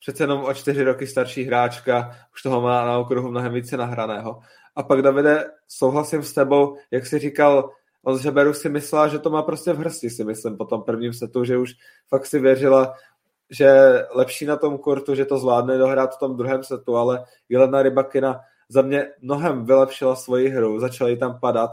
Přece 0.00 0.22
jenom 0.22 0.44
o 0.44 0.54
čtyři 0.54 0.84
roky 0.84 1.06
starší 1.06 1.44
hráčka, 1.44 2.16
už 2.34 2.42
toho 2.42 2.60
má 2.60 2.84
na 2.84 2.98
okruhu 2.98 3.30
mnohem 3.30 3.52
více 3.52 3.76
nahraného. 3.76 4.40
A 4.76 4.82
pak 4.82 5.02
Davide, 5.02 5.50
souhlasím 5.68 6.22
s 6.22 6.32
tebou, 6.32 6.76
jak 6.90 7.06
jsi 7.06 7.18
říkal, 7.18 7.70
on 8.04 8.16
z 8.18 8.20
Žaberu 8.20 8.54
si 8.54 8.68
myslela, 8.68 9.08
že 9.08 9.18
to 9.18 9.30
má 9.30 9.42
prostě 9.42 9.72
v 9.72 9.78
hrsti, 9.78 10.10
si 10.10 10.24
myslím, 10.24 10.56
po 10.56 10.64
tom 10.64 10.82
prvním 10.82 11.12
setu, 11.12 11.44
že 11.44 11.58
už 11.58 11.70
fakt 12.08 12.26
si 12.26 12.38
věřila, 12.38 12.94
že 13.52 13.70
lepší 14.14 14.46
na 14.46 14.56
tom 14.56 14.78
kurtu, 14.78 15.14
že 15.14 15.24
to 15.24 15.38
zvládne 15.38 15.78
dohrát 15.78 16.14
v 16.14 16.18
tom 16.18 16.36
druhém 16.36 16.64
setu, 16.64 16.96
ale 16.96 17.24
Jelena 17.48 17.82
Rybakina 17.82 18.40
za 18.68 18.82
mě 18.82 19.06
mnohem 19.20 19.64
vylepšila 19.64 20.16
svoji 20.16 20.48
hru, 20.48 20.80
začala 20.80 21.10
jí 21.10 21.18
tam 21.18 21.40
padat 21.40 21.70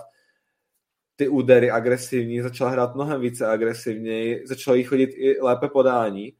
ty 1.15 1.27
údery 1.27 1.71
agresivní, 1.71 2.41
začala 2.41 2.69
hrát 2.69 2.95
mnohem 2.95 3.21
více 3.21 3.47
agresivněji, 3.47 4.47
začala 4.47 4.77
jí 4.77 4.83
chodit 4.83 5.09
i 5.13 5.41
lépe 5.41 5.67
podání 5.67 6.33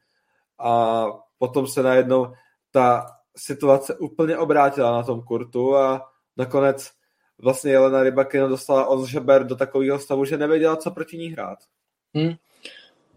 a 0.60 1.06
potom 1.38 1.68
se 1.68 1.84
najednou 1.84 2.34
ta 2.72 3.06
situace 3.38 3.98
úplně 3.98 4.38
obrátila 4.38 4.92
na 4.92 5.04
tom 5.04 5.22
kurtu 5.22 5.76
a 5.76 6.12
nakonec 6.38 6.92
vlastně 7.42 7.72
Jelena 7.72 8.04
Rybakina 8.04 8.48
dostala 8.48 8.86
on 8.86 9.06
žeber 9.06 9.48
do 9.48 9.56
takového 9.56 10.00
stavu, 10.00 10.26
že 10.26 10.38
nevěděla, 10.38 10.76
co 10.76 10.92
proti 10.92 11.18
ní 11.18 11.28
hrát. 11.28 11.60
Hmm. 12.16 12.34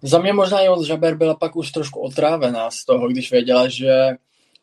Za 0.03 0.19
mě 0.19 0.33
možná 0.33 0.61
Jon 0.61 0.85
Žaber 0.85 1.17
byla 1.17 1.35
pak 1.35 1.57
už 1.57 1.71
trošku 1.71 2.01
otrávená 2.01 2.71
z 2.71 2.85
toho, 2.85 3.09
když 3.09 3.31
věděla, 3.31 3.69
že, 3.69 3.95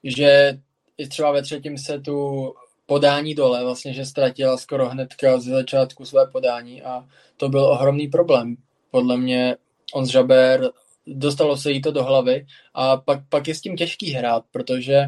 že 0.03 0.57
i 0.97 1.07
třeba 1.07 1.31
ve 1.31 1.41
třetím 1.41 1.77
setu 1.77 2.53
podání 2.85 3.35
dole, 3.35 3.63
vlastně, 3.63 3.93
že 3.93 4.05
ztratila 4.05 4.57
skoro 4.57 4.89
hnedka 4.89 5.39
ze 5.39 5.51
začátku 5.51 6.05
své 6.05 6.27
podání 6.27 6.81
a 6.81 7.05
to 7.37 7.49
byl 7.49 7.63
ohromný 7.63 8.07
problém. 8.07 8.55
Podle 8.91 9.17
mě 9.17 9.55
on 9.93 10.05
z 10.05 10.09
Žaber 10.09 10.69
dostalo 11.07 11.57
se 11.57 11.71
jí 11.71 11.81
to 11.81 11.91
do 11.91 12.03
hlavy 12.03 12.45
a 12.73 12.97
pak, 12.97 13.19
pak 13.29 13.47
je 13.47 13.55
s 13.55 13.61
tím 13.61 13.75
těžký 13.75 14.11
hrát, 14.11 14.43
protože 14.51 15.07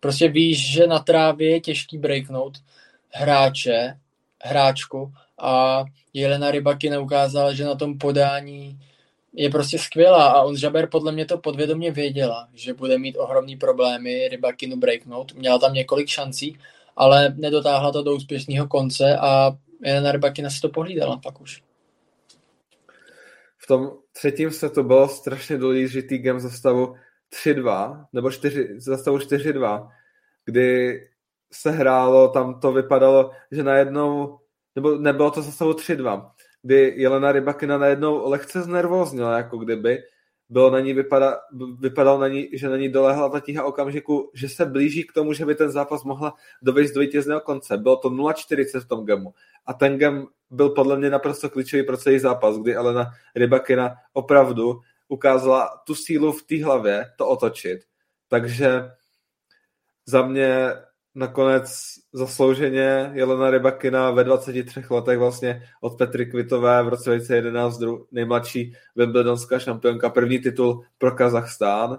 prostě 0.00 0.28
víš, 0.28 0.72
že 0.72 0.86
na 0.86 0.98
trávě 0.98 1.50
je 1.50 1.60
těžký 1.60 1.98
breaknout 1.98 2.58
hráče, 3.10 3.98
hráčku 4.42 5.12
a 5.38 5.84
Jelena 6.12 6.50
Rybaky 6.50 6.90
neukázala, 6.90 7.52
že 7.52 7.64
na 7.64 7.74
tom 7.74 7.98
podání 7.98 8.78
je 9.36 9.50
prostě 9.50 9.78
skvělá 9.78 10.26
a 10.26 10.42
on 10.42 10.56
Žaber 10.56 10.88
podle 10.88 11.12
mě 11.12 11.26
to 11.26 11.38
podvědomě 11.38 11.90
věděla, 11.90 12.48
že 12.54 12.74
bude 12.74 12.98
mít 12.98 13.16
ohromný 13.16 13.56
problémy 13.56 14.28
Rybakinu 14.28 14.76
breaknout. 14.76 15.34
Měla 15.34 15.58
tam 15.58 15.74
několik 15.74 16.08
šancí, 16.08 16.58
ale 16.96 17.34
nedotáhla 17.36 17.92
to 17.92 18.02
do 18.02 18.14
úspěšného 18.14 18.68
konce 18.68 19.16
a 19.16 19.52
Jelena 19.84 20.12
Rybakina 20.12 20.50
si 20.50 20.60
to 20.60 20.68
pohlídala 20.68 21.16
pak 21.16 21.40
už. 21.40 21.62
V 23.58 23.66
tom 23.66 23.90
třetím 24.12 24.50
setu 24.50 24.82
bylo 24.82 25.08
strašně 25.08 25.58
důležitý 25.58 26.18
game 26.18 26.40
za 26.40 26.50
stavu 26.50 26.94
3-2, 27.44 28.06
nebo 28.12 28.30
4, 28.30 28.68
za 28.76 28.96
stavu 28.96 29.18
4-2, 29.18 29.90
kdy 30.44 31.00
se 31.52 31.70
hrálo, 31.70 32.28
tam 32.28 32.60
to 32.60 32.72
vypadalo, 32.72 33.30
že 33.52 33.62
najednou, 33.62 34.38
nebo 34.76 34.98
nebylo 34.98 35.30
to 35.30 35.42
za 35.42 35.52
stavu 35.52 35.72
3-2, 35.72 36.30
kdy 36.66 36.94
Jelena 36.96 37.32
Rybakina 37.32 37.78
najednou 37.78 38.30
lehce 38.30 38.62
znervóznila, 38.62 39.36
jako 39.36 39.58
kdyby 39.58 40.02
bylo 40.48 40.70
na 40.70 40.80
ní 40.80 40.92
vypada, 40.92 41.40
vypadalo 41.78 42.20
na 42.20 42.28
ní, 42.28 42.48
že 42.52 42.68
na 42.68 42.76
ní 42.76 42.88
dolehla 42.88 43.28
ta 43.28 43.40
tíha 43.40 43.64
okamžiku, 43.64 44.30
že 44.34 44.48
se 44.48 44.66
blíží 44.66 45.04
k 45.04 45.12
tomu, 45.12 45.32
že 45.32 45.46
by 45.46 45.54
ten 45.54 45.70
zápas 45.70 46.04
mohla 46.04 46.34
dovést 46.62 46.94
do 46.94 47.00
vítězného 47.00 47.40
konce. 47.40 47.78
Bylo 47.78 47.96
to 47.96 48.10
0-40 48.10 48.80
v 48.80 48.88
tom 48.88 49.06
gemu. 49.06 49.34
A 49.66 49.74
ten 49.74 49.98
gem 49.98 50.26
byl 50.50 50.68
podle 50.70 50.98
mě 50.98 51.10
naprosto 51.10 51.50
klíčový 51.50 51.82
pro 51.82 51.96
celý 51.96 52.18
zápas, 52.18 52.58
kdy 52.58 52.74
Elena 52.74 53.10
Rybakina 53.34 53.94
opravdu 54.12 54.80
ukázala 55.08 55.82
tu 55.86 55.94
sílu 55.94 56.32
v 56.32 56.42
té 56.42 56.64
hlavě 56.64 57.04
to 57.16 57.28
otočit. 57.28 57.80
Takže 58.28 58.90
za 60.06 60.26
mě 60.26 60.72
nakonec 61.16 61.70
zaslouženě 62.12 63.10
Jelena 63.12 63.50
Rybakina 63.50 64.10
ve 64.10 64.24
23 64.24 64.82
letech 64.90 65.18
vlastně 65.18 65.62
od 65.80 65.98
Petry 65.98 66.26
Kvitové 66.26 66.82
v 66.82 66.88
roce 66.88 67.10
2011 67.10 67.80
nejmladší 68.12 68.72
Wimbledonská 68.96 69.58
šampionka, 69.58 70.10
první 70.10 70.38
titul 70.38 70.84
pro 70.98 71.10
Kazachstán. 71.10 71.98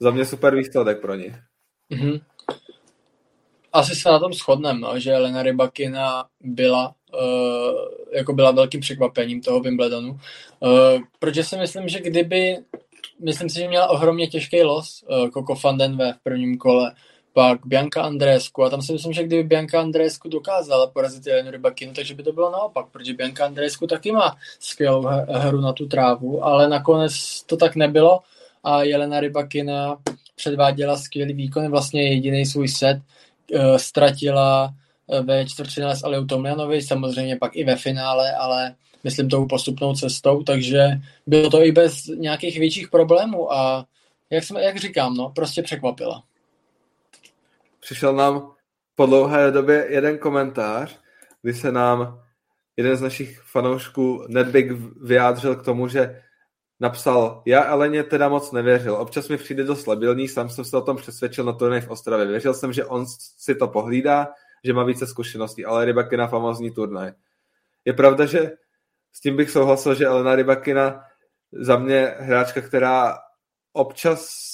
Za 0.00 0.10
mě 0.10 0.24
super 0.24 0.56
výsledek 0.56 1.00
pro 1.00 1.14
ní. 1.14 1.34
Mm-hmm. 1.92 2.20
Asi 3.72 3.94
se 3.94 4.08
na 4.08 4.18
tom 4.18 4.32
shodneme, 4.32 4.80
no, 4.80 4.98
že 4.98 5.10
Jelena 5.10 5.42
Rybakina 5.42 6.24
byla 6.40 6.94
uh, 7.14 7.74
jako 8.12 8.32
byla 8.32 8.50
velkým 8.50 8.80
překvapením 8.80 9.40
toho 9.40 9.60
Wimbledonu. 9.60 10.10
Uh, 10.10 11.00
protože 11.18 11.44
si 11.44 11.56
myslím, 11.56 11.88
že 11.88 12.00
kdyby 12.00 12.56
myslím 13.24 13.48
si, 13.50 13.60
že 13.60 13.68
měla 13.68 13.90
ohromně 13.90 14.26
těžký 14.26 14.62
los 14.62 15.04
uh, 15.08 15.30
Coco 15.30 15.54
van 15.64 15.78
den 15.78 15.96
v 15.96 16.22
prvním 16.22 16.58
kole 16.58 16.94
pak 17.38 17.66
Bianca 17.66 18.02
Andrésku 18.02 18.64
a 18.64 18.70
tam 18.70 18.82
si 18.82 18.92
myslím, 18.92 19.12
že 19.12 19.22
kdyby 19.22 19.42
Bianca 19.42 19.80
Andrésku 19.80 20.28
dokázala 20.28 20.86
porazit 20.86 21.26
Jelenu 21.26 21.50
Rybakinu, 21.50 21.92
takže 21.92 22.14
by 22.14 22.22
to 22.22 22.32
bylo 22.32 22.50
naopak, 22.50 22.86
protože 22.90 23.14
Bianca 23.14 23.44
Andrésku 23.44 23.86
taky 23.86 24.12
má 24.12 24.36
skvělou 24.60 25.06
hru 25.28 25.60
na 25.60 25.72
tu 25.72 25.86
trávu, 25.86 26.44
ale 26.44 26.68
nakonec 26.68 27.42
to 27.46 27.56
tak 27.56 27.76
nebylo 27.76 28.20
a 28.64 28.82
Jelena 28.82 29.20
Rybakina 29.20 29.96
předváděla 30.36 30.96
skvělý 30.96 31.34
výkon, 31.34 31.70
vlastně 31.70 32.08
jediný 32.08 32.46
svůj 32.46 32.68
set 32.68 32.98
uh, 32.98 33.76
ztratila 33.76 34.74
uh, 35.06 35.20
ve 35.26 35.46
čtvrtfinále 35.46 35.96
s 35.96 36.04
Aliou 36.04 36.24
Tomljanovi, 36.24 36.82
samozřejmě 36.82 37.36
pak 37.36 37.56
i 37.56 37.64
ve 37.64 37.76
finále, 37.76 38.32
ale 38.32 38.74
myslím 39.04 39.28
tou 39.28 39.46
postupnou 39.46 39.94
cestou, 39.94 40.42
takže 40.42 40.88
bylo 41.26 41.50
to 41.50 41.64
i 41.64 41.72
bez 41.72 42.06
nějakých 42.06 42.58
větších 42.58 42.88
problémů 42.88 43.52
a 43.52 43.86
jak, 44.30 44.44
jsme, 44.44 44.62
jak 44.62 44.76
říkám, 44.76 45.14
no, 45.14 45.30
prostě 45.30 45.62
překvapila 45.62 46.22
přišel 47.88 48.12
nám 48.12 48.52
po 48.94 49.06
dlouhé 49.06 49.50
době 49.50 49.86
jeden 49.88 50.18
komentář, 50.18 51.00
kdy 51.42 51.54
se 51.54 51.72
nám 51.72 52.22
jeden 52.76 52.96
z 52.96 53.00
našich 53.00 53.40
fanoušků 53.40 54.24
Nedbig 54.28 54.70
vyjádřil 55.02 55.56
k 55.56 55.64
tomu, 55.64 55.88
že 55.88 56.22
napsal, 56.80 57.42
já 57.46 57.64
Eleně 57.64 58.02
teda 58.04 58.28
moc 58.28 58.52
nevěřil, 58.52 58.94
občas 58.94 59.28
mi 59.28 59.36
přijde 59.36 59.64
dost 59.64 59.86
labilní, 59.86 60.28
sám 60.28 60.48
jsem 60.48 60.64
se 60.64 60.76
o 60.76 60.80
tom 60.80 60.96
přesvědčil 60.96 61.44
na 61.44 61.52
turnej 61.52 61.80
v 61.80 61.90
Ostravě. 61.90 62.26
Věřil 62.26 62.54
jsem, 62.54 62.72
že 62.72 62.84
on 62.84 63.06
si 63.38 63.54
to 63.54 63.68
pohlídá, 63.68 64.28
že 64.64 64.72
má 64.72 64.84
více 64.84 65.06
zkušeností, 65.06 65.64
ale 65.64 65.84
Rybakina 65.84 66.26
famozní 66.26 66.70
turnaj. 66.70 67.12
Je 67.84 67.92
pravda, 67.92 68.26
že 68.26 68.50
s 69.12 69.20
tím 69.20 69.36
bych 69.36 69.50
souhlasil, 69.50 69.94
že 69.94 70.06
Elena 70.06 70.34
Rybakina 70.34 71.04
za 71.52 71.76
mě 71.76 72.14
hráčka, 72.18 72.60
která 72.60 73.18
občas 73.72 74.48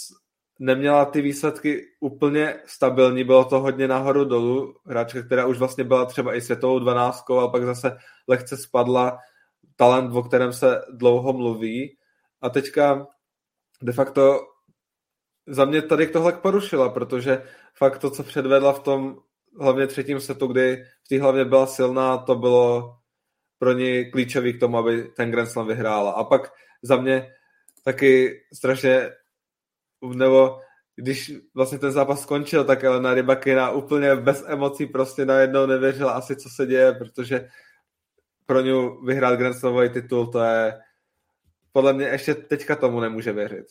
neměla 0.59 1.05
ty 1.05 1.23
výsledky 1.23 1.87
úplně 2.01 2.55
stabilní, 2.67 3.25
bylo 3.25 3.45
to 3.45 3.61
hodně 3.61 3.89
nahoru 3.89 4.25
dolů, 4.25 4.75
hráčka, 4.87 5.23
která 5.23 5.47
už 5.47 5.59
vlastně 5.59 5.85
byla 5.85 6.05
třeba 6.05 6.35
i 6.35 6.41
světovou 6.41 6.79
dvanáctkou, 6.79 7.39
ale 7.39 7.51
pak 7.51 7.65
zase 7.65 7.97
lehce 8.29 8.57
spadla. 8.57 9.19
Talent, 9.77 10.17
o 10.17 10.23
kterém 10.23 10.53
se 10.53 10.81
dlouho 10.93 11.33
mluví. 11.33 11.97
A 12.41 12.51
teďka 12.51 13.07
de 13.83 13.93
facto 13.93 14.41
za 15.47 15.65
mě 15.65 15.83
tady 15.83 16.07
tohle 16.07 16.33
porušila, 16.33 16.89
protože 16.89 17.43
fakt 17.75 17.99
to, 17.99 18.11
co 18.11 18.23
předvedla 18.23 18.73
v 18.73 18.81
tom 18.81 19.17
hlavně 19.61 19.87
třetím 19.87 20.21
setu, 20.21 20.47
kdy 20.47 20.85
v 21.05 21.09
té 21.09 21.21
hlavě 21.21 21.45
byla 21.45 21.67
silná, 21.67 22.19
to 22.19 22.35
bylo 22.35 22.95
pro 23.59 23.73
ní 23.73 24.11
klíčový 24.11 24.53
k 24.53 24.61
tomu, 24.61 24.79
aby 24.79 25.13
ten 25.17 25.31
Grand 25.31 25.51
Slam 25.51 25.67
vyhrála. 25.67 26.11
A 26.11 26.25
pak 26.25 26.53
za 26.83 26.97
mě 26.97 27.33
taky 27.85 28.41
strašně 28.55 29.11
nebo 30.13 30.59
když 30.97 31.33
vlastně 31.55 31.79
ten 31.79 31.93
zápas 31.93 32.23
skončil, 32.23 32.65
tak 32.65 32.85
Elena 32.85 33.15
Rybakina 33.15 33.71
úplně 33.71 34.17
bez 34.17 34.45
emocí 34.47 34.87
prostě 34.87 35.25
najednou 35.25 35.67
nevěřila 35.67 36.13
asi, 36.13 36.37
co 36.37 36.49
se 36.49 36.67
děje, 36.67 36.93
protože 36.93 37.49
pro 38.47 38.61
ňu 38.61 39.05
vyhrát 39.05 39.39
Grand 39.39 39.57
Slamový 39.57 39.89
titul, 39.89 40.27
to 40.27 40.43
je 40.43 40.81
podle 41.73 41.93
mě 41.93 42.07
ještě 42.07 42.35
teďka 42.35 42.77
tomu 42.77 43.01
nemůže 43.01 43.33
věřit. 43.33 43.67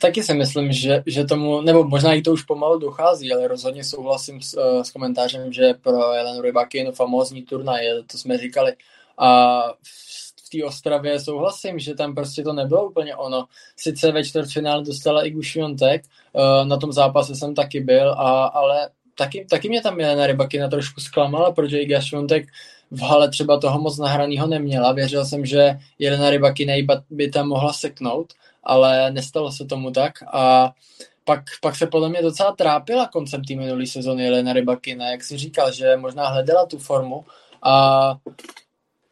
Taky 0.00 0.22
si 0.22 0.34
myslím, 0.34 0.72
že, 0.72 1.02
že 1.06 1.24
tomu, 1.24 1.60
nebo 1.60 1.84
možná 1.84 2.12
i 2.14 2.22
to 2.22 2.32
už 2.32 2.42
pomalu 2.42 2.78
dochází, 2.78 3.32
ale 3.32 3.48
rozhodně 3.48 3.84
souhlasím 3.84 4.42
s, 4.42 4.54
eh, 4.54 4.84
s 4.84 4.90
komentářem, 4.90 5.52
že 5.52 5.74
pro 5.74 6.12
Elenu 6.12 6.42
Rybakinu 6.42 6.92
famózní 6.92 7.42
turnaj, 7.42 7.86
to 8.12 8.18
jsme 8.18 8.38
říkali. 8.38 8.72
A 9.18 9.62
té 10.52 10.64
Ostravě 10.64 11.20
souhlasím, 11.20 11.78
že 11.78 11.94
tam 11.94 12.14
prostě 12.14 12.42
to 12.42 12.52
nebylo 12.52 12.88
úplně 12.88 13.16
ono. 13.16 13.44
Sice 13.76 14.12
ve 14.12 14.24
čtvrtfinále 14.24 14.84
dostala 14.84 15.26
i 15.26 15.30
Gušiontek, 15.30 16.02
uh, 16.32 16.68
na 16.68 16.76
tom 16.76 16.92
zápase 16.92 17.34
jsem 17.34 17.54
taky 17.54 17.80
byl, 17.80 18.12
a, 18.12 18.44
ale 18.44 18.90
taky, 19.14 19.46
taky 19.50 19.68
mě 19.68 19.82
tam 19.82 20.00
Jelena 20.00 20.26
Rybakina 20.26 20.68
trošku 20.68 21.00
zklamala, 21.00 21.52
protože 21.52 21.78
i 21.78 21.86
Gašiontek 21.86 22.48
v 22.90 23.00
hale 23.00 23.30
třeba 23.30 23.60
toho 23.60 23.80
moc 23.80 23.98
nahraného 23.98 24.46
neměla. 24.46 24.92
Věřil 24.92 25.24
jsem, 25.24 25.46
že 25.46 25.78
Jelena 25.98 26.30
Rybakina 26.30 26.74
by 27.10 27.30
tam 27.30 27.48
mohla 27.48 27.72
seknout, 27.72 28.32
ale 28.64 29.10
nestalo 29.10 29.52
se 29.52 29.64
tomu 29.64 29.90
tak 29.90 30.12
a 30.32 30.72
pak, 31.24 31.40
pak 31.60 31.76
se 31.76 31.86
podle 31.86 32.08
mě 32.08 32.22
docela 32.22 32.52
trápila 32.52 33.06
koncem 33.06 33.44
té 33.44 33.54
minulé 33.56 33.86
sezóny 33.86 34.24
Jelena 34.24 34.52
Rybakina, 34.52 35.10
jak 35.10 35.24
si 35.24 35.38
říkal, 35.38 35.72
že 35.72 35.96
možná 35.96 36.28
hledala 36.28 36.66
tu 36.66 36.78
formu 36.78 37.24
a 37.62 38.14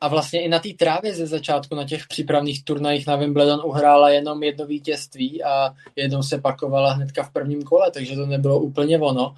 a 0.01 0.09
vlastně 0.09 0.43
i 0.43 0.49
na 0.49 0.59
té 0.59 0.69
trávě 0.79 1.15
ze 1.15 1.27
začátku 1.27 1.75
na 1.75 1.85
těch 1.85 2.07
přípravných 2.07 2.65
turnajích 2.65 3.07
na 3.07 3.17
Wimbledon 3.17 3.61
uhrála 3.65 4.11
jenom 4.11 4.43
jedno 4.43 4.67
vítězství 4.67 5.43
a 5.43 5.75
jednou 5.97 6.23
se 6.23 6.41
pakovala 6.41 6.93
hnedka 6.93 7.23
v 7.23 7.33
prvním 7.33 7.63
kole, 7.63 7.91
takže 7.91 8.17
to 8.17 8.27
nebylo 8.27 8.61
úplně 8.61 8.99
ono. 8.99 9.35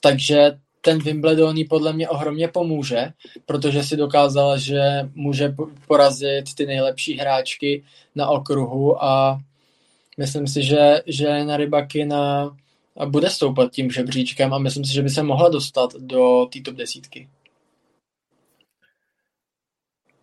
Takže 0.00 0.52
ten 0.80 0.98
Wimbledon 0.98 1.56
jí 1.56 1.64
podle 1.64 1.92
mě 1.92 2.08
ohromně 2.08 2.48
pomůže, 2.48 3.08
protože 3.46 3.82
si 3.82 3.96
dokázala, 3.96 4.56
že 4.56 4.80
může 5.14 5.54
porazit 5.86 6.54
ty 6.54 6.66
nejlepší 6.66 7.18
hráčky 7.18 7.84
na 8.14 8.28
okruhu 8.28 9.04
a 9.04 9.40
myslím 10.18 10.46
si, 10.46 10.62
že, 10.62 11.02
že 11.06 11.44
na 11.44 11.56
Rybakina 11.56 12.56
bude 13.06 13.30
stoupat 13.30 13.72
tím 13.72 13.90
žebříčkem 13.90 14.54
a 14.54 14.58
myslím 14.58 14.84
si, 14.84 14.92
že 14.94 15.02
by 15.02 15.10
se 15.10 15.22
mohla 15.22 15.48
dostat 15.48 15.94
do 15.98 16.46
té 16.52 16.60
top 16.60 16.74
desítky. 16.74 17.28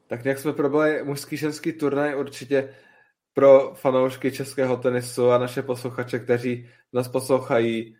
Tak 0.10 0.24
nějak 0.24 0.39
jsme 0.39 0.53
probali 0.53 1.03
mužský 1.03 1.38
ženský 1.38 1.74
turnaj 1.74 2.16
určitě 2.16 2.74
pro 3.34 3.74
fanoušky 3.76 4.32
českého 4.32 4.78
tenisu 4.78 5.32
a 5.32 5.38
naše 5.38 5.62
posluchače, 5.62 6.20
kteří 6.20 6.70
nás 6.93 7.07
poslouchají 7.07 7.95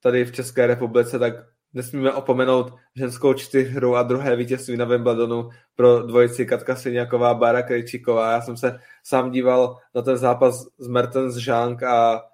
tady 0.00 0.24
v 0.24 0.32
České 0.32 0.66
republice, 0.66 1.18
tak 1.18 1.34
nesmíme 1.72 2.12
opomenout 2.12 2.74
ženskou 2.96 3.34
čtyřhru 3.34 3.96
a 3.96 4.02
druhé 4.02 4.36
vítězství 4.36 4.76
na 4.76 4.84
Wimbledonu 4.84 5.50
pro 5.74 6.02
dvojici 6.02 6.46
Katka 6.46 6.76
Syniaková, 6.76 7.34
Bára 7.34 7.62
Krejčíková. 7.62 8.32
Já 8.32 8.40
jsem 8.40 8.56
se 8.56 8.80
sám 9.02 9.30
díval 9.30 9.78
na 9.94 10.02
ten 10.02 10.16
zápas 10.16 10.66
s 10.78 10.88
Mertens 10.88 11.34
Zhang 11.34 11.82
a 11.82 12.24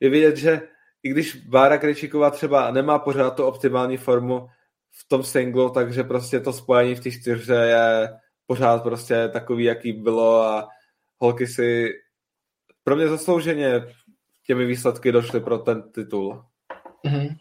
je 0.00 0.10
vidět, 0.10 0.36
že 0.36 0.60
i 1.02 1.08
když 1.08 1.36
Bára 1.36 1.78
Krejčíková 1.78 2.30
třeba 2.30 2.70
nemá 2.70 2.98
pořád 2.98 3.36
tu 3.36 3.44
optimální 3.44 3.96
formu, 3.96 4.48
v 4.92 5.08
tom 5.08 5.22
singlu, 5.22 5.70
takže 5.70 6.02
prostě 6.04 6.40
to 6.40 6.52
spojení 6.52 6.94
v 6.94 7.00
té 7.00 7.10
čtyřře 7.10 7.54
je 7.54 8.08
pořád 8.46 8.82
prostě 8.82 9.28
takový, 9.28 9.64
jaký 9.64 9.92
bylo 9.92 10.42
a 10.42 10.68
holky 11.18 11.46
si 11.46 11.88
pro 12.84 12.96
mě 12.96 13.08
zaslouženě 13.08 13.82
těmi 14.46 14.66
výsledky 14.66 15.12
došly 15.12 15.40
pro 15.40 15.58
ten 15.58 15.82
titul. 15.92 16.44
Mm-hmm. 17.06 17.36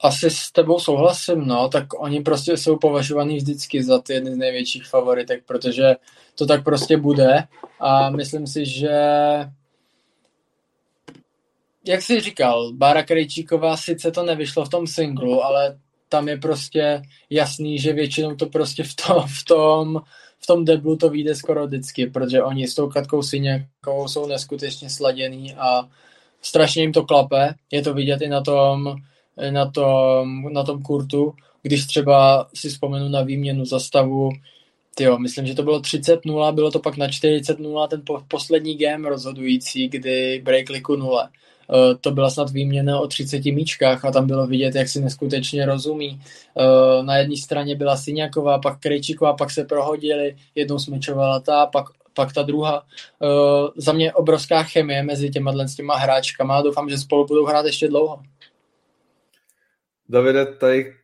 Asi 0.00 0.30
s 0.30 0.52
tebou 0.52 0.78
souhlasím, 0.78 1.46
no, 1.46 1.68
tak 1.68 1.86
oni 2.00 2.20
prostě 2.20 2.56
jsou 2.56 2.76
považovaní 2.78 3.36
vždycky 3.36 3.82
za 3.82 3.98
ty 3.98 4.12
jedny 4.12 4.34
z 4.34 4.36
největších 4.36 4.86
favoritek, 4.86 5.44
protože 5.46 5.94
to 6.34 6.46
tak 6.46 6.64
prostě 6.64 6.96
bude 6.96 7.44
a 7.80 8.10
myslím 8.10 8.46
si, 8.46 8.66
že 8.66 8.98
jak 11.86 12.02
jsi 12.02 12.20
říkal, 12.20 12.72
Bára 12.72 13.02
Krejčíková 13.02 13.76
sice 13.76 14.10
to 14.10 14.22
nevyšlo 14.22 14.64
v 14.64 14.68
tom 14.68 14.86
singlu, 14.86 15.44
ale 15.44 15.78
tam 16.08 16.28
je 16.28 16.36
prostě 16.36 17.02
jasný, 17.30 17.78
že 17.78 17.92
většinou 17.92 18.34
to 18.34 18.46
prostě 18.46 18.82
v 18.82 18.94
tom, 18.94 19.24
v 19.26 19.44
tom, 19.44 20.02
v 20.38 20.46
tom 20.46 20.64
deblu 20.64 20.96
to 20.96 21.10
vyjde 21.10 21.34
skoro 21.34 21.66
vždycky, 21.66 22.06
protože 22.06 22.42
oni 22.42 22.68
s 22.68 22.74
tou 22.74 22.88
Katkou 22.88 23.22
Syněkou 23.22 24.08
jsou 24.08 24.26
neskutečně 24.26 24.90
sladěný 24.90 25.54
a 25.54 25.88
strašně 26.42 26.82
jim 26.82 26.92
to 26.92 27.04
klape. 27.04 27.54
Je 27.70 27.82
to 27.82 27.94
vidět 27.94 28.20
i 28.20 28.28
na 28.28 28.40
tom, 28.40 28.96
na 29.50 29.70
tom, 29.70 30.52
na 30.52 30.62
tom 30.64 30.82
kurtu, 30.82 31.34
když 31.62 31.86
třeba 31.86 32.48
si 32.54 32.68
vzpomenu 32.68 33.08
na 33.08 33.22
výměnu 33.22 33.64
zastavu, 33.64 34.30
tyjo, 34.94 35.18
myslím, 35.18 35.46
že 35.46 35.54
to 35.54 35.62
bylo 35.62 35.80
30-0, 35.80 36.54
bylo 36.54 36.70
to 36.70 36.78
pak 36.78 36.96
na 36.96 37.06
40-0 37.06 37.88
ten 37.88 38.02
po, 38.06 38.22
poslední 38.28 38.76
game 38.78 39.08
rozhodující, 39.08 39.88
kdy 39.88 40.40
breakliku 40.44 40.96
0. 40.96 41.30
Eh, 41.74 41.94
to 42.00 42.10
byla 42.10 42.30
snad 42.30 42.50
výměna 42.50 43.00
o 43.00 43.06
30 43.06 43.52
míčkách 43.52 44.04
a 44.04 44.10
tam 44.10 44.26
bylo 44.26 44.46
vidět, 44.46 44.74
jak 44.74 44.88
si 44.88 45.00
neskutečně 45.00 45.66
rozumí. 45.66 46.20
Eh, 46.58 47.02
na 47.02 47.16
jedné 47.16 47.36
straně 47.36 47.76
byla 47.76 47.96
Syňaková, 47.96 48.58
pak 48.58 48.80
Krejčíková, 48.80 49.32
pak 49.32 49.50
se 49.50 49.64
prohodili, 49.64 50.36
jednou 50.54 50.78
smečovala 50.78 51.40
ta, 51.40 51.66
pak 51.66 51.86
pak 52.16 52.32
ta 52.32 52.42
druhá. 52.42 52.82
Uh, 53.18 53.68
za 53.76 53.92
mě 53.92 54.12
obrovská 54.12 54.62
chemie 54.62 55.02
mezi 55.02 55.30
těma, 55.30 55.52
těma 55.76 55.96
hráčkama 55.96 56.56
a 56.56 56.62
doufám, 56.62 56.88
že 56.88 56.98
spolu 56.98 57.26
budou 57.26 57.46
hrát 57.46 57.66
ještě 57.66 57.88
dlouho. 57.88 58.22
Davide, 60.08 60.46
tady 60.46 60.94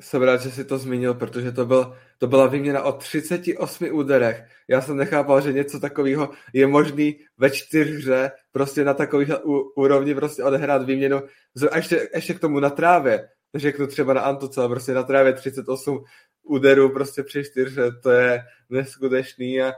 jsem 0.00 0.22
rád, 0.22 0.42
že 0.42 0.50
si 0.50 0.64
to 0.64 0.78
zmínil, 0.78 1.14
protože 1.14 1.52
to, 1.52 1.66
byl, 1.66 1.96
to 2.20 2.26
byla 2.26 2.46
výměna 2.46 2.82
o 2.82 2.92
38 2.92 3.88
úderech. 3.92 4.44
Já 4.68 4.80
jsem 4.80 4.96
nechápal, 4.96 5.40
že 5.40 5.52
něco 5.52 5.80
takového 5.80 6.30
je 6.52 6.66
možný 6.66 7.20
ve 7.38 7.50
čtyřhře 7.50 8.30
prostě 8.52 8.84
na 8.84 8.94
takových 8.94 9.28
úrovni 9.76 10.14
prostě 10.14 10.44
odehrát 10.44 10.82
výměnu 10.82 11.22
a 11.70 11.76
ještě, 11.76 12.08
ještě 12.14 12.34
k 12.34 12.40
tomu 12.40 12.60
na 12.60 12.70
trávě. 12.70 13.28
Řeknu 13.54 13.86
třeba 13.86 14.14
na 14.14 14.20
Antuce, 14.20 14.60
prostě 14.68 14.94
na 14.94 15.02
trávě 15.02 15.32
38 15.32 16.04
úderů 16.42 16.90
prostě 16.90 17.22
při 17.22 17.44
čtyřhře, 17.44 17.90
to 18.02 18.10
je 18.10 18.42
neskutečný 18.70 19.62
a 19.62 19.72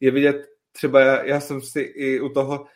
je 0.00 0.10
vidět, 0.10 0.46
třeba 0.72 1.00
já, 1.00 1.24
já 1.24 1.40
jsem 1.40 1.60
si 1.60 1.80
i 1.80 2.20
u 2.20 2.28
toho 2.28 2.66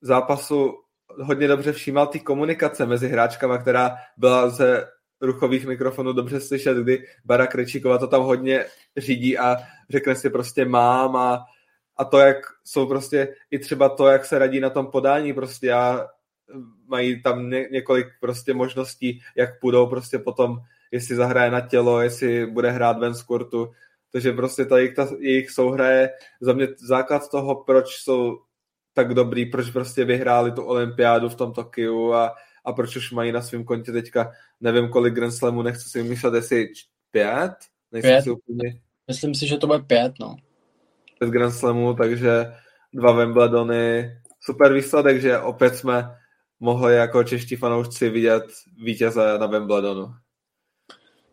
zápasu 0.00 0.74
hodně 1.20 1.48
dobře 1.48 1.72
všímal 1.72 2.06
ty 2.06 2.20
komunikace 2.20 2.86
mezi 2.86 3.08
hráčkama, 3.08 3.58
která 3.58 3.96
byla 4.16 4.50
ze 4.50 4.86
ruchových 5.20 5.66
mikrofonů 5.66 6.12
dobře 6.12 6.40
slyšet, 6.40 6.76
kdy 6.76 7.06
Bara 7.24 7.46
Krečíková 7.46 7.98
to 7.98 8.06
tam 8.06 8.22
hodně 8.22 8.64
řídí 8.96 9.38
a 9.38 9.56
řekne 9.90 10.16
si 10.16 10.30
prostě 10.30 10.64
mám 10.64 11.16
a, 11.16 11.44
a 11.96 12.04
to, 12.04 12.18
jak 12.18 12.36
jsou 12.64 12.86
prostě 12.86 13.34
i 13.50 13.58
třeba 13.58 13.88
to, 13.88 14.06
jak 14.06 14.24
se 14.24 14.38
radí 14.38 14.60
na 14.60 14.70
tom 14.70 14.86
podání, 14.86 15.32
prostě 15.32 15.66
já 15.66 16.06
mají 16.86 17.22
tam 17.22 17.50
ně, 17.50 17.68
několik 17.70 18.06
prostě 18.20 18.54
možností, 18.54 19.20
jak 19.36 19.60
půjdou 19.60 19.86
prostě 19.86 20.18
potom, 20.18 20.56
jestli 20.90 21.16
zahraje 21.16 21.50
na 21.50 21.60
tělo, 21.60 22.00
jestli 22.00 22.46
bude 22.46 22.70
hrát 22.70 22.98
ven 22.98 23.14
z 23.14 23.22
kurtu, 23.22 23.72
takže 24.12 24.32
prostě 24.32 24.64
ta 24.64 24.78
jejich, 24.78 24.94
ta 24.94 25.08
jejich 25.18 25.50
souhra 25.50 25.90
je 25.90 26.10
za 26.40 26.52
mě 26.52 26.68
základ 26.78 27.30
toho, 27.30 27.54
proč 27.54 27.96
jsou 27.96 28.38
tak 28.92 29.14
dobrý, 29.14 29.46
proč 29.46 29.70
prostě 29.70 30.04
vyhráli 30.04 30.52
tu 30.52 30.62
olympiádu 30.62 31.28
v 31.28 31.34
tom 31.34 31.52
Tokiu 31.52 32.12
a, 32.12 32.34
a 32.64 32.72
proč 32.72 32.96
už 32.96 33.10
mají 33.10 33.32
na 33.32 33.42
svém 33.42 33.64
kontě 33.64 33.92
teďka, 33.92 34.32
nevím 34.60 34.88
kolik 34.88 35.14
Grand 35.14 35.34
Slamů, 35.34 35.62
nechci 35.62 35.88
si 35.88 36.02
vymýšlet, 36.02 36.34
jestli 36.34 36.68
pět? 37.10 37.54
Nejsem 37.92 38.10
pět. 38.10 38.22
Si 38.22 38.30
úplně... 38.30 38.80
Myslím 39.08 39.34
si, 39.34 39.46
že 39.46 39.56
to 39.56 39.66
bude 39.66 39.78
pět, 39.78 40.12
no. 40.20 40.36
Pět 41.18 41.30
Grand 41.30 41.54
Slamů, 41.54 41.94
takže 41.94 42.54
dva 42.92 43.12
Wimbledony, 43.12 44.16
super 44.40 44.72
výsledek, 44.72 45.20
že 45.20 45.38
opět 45.38 45.76
jsme 45.76 46.16
mohli 46.60 46.94
jako 46.94 47.24
čeští 47.24 47.56
fanoušci 47.56 48.10
vidět 48.10 48.44
vítěze 48.84 49.38
na 49.38 49.46
Wimbledonu. 49.46 50.14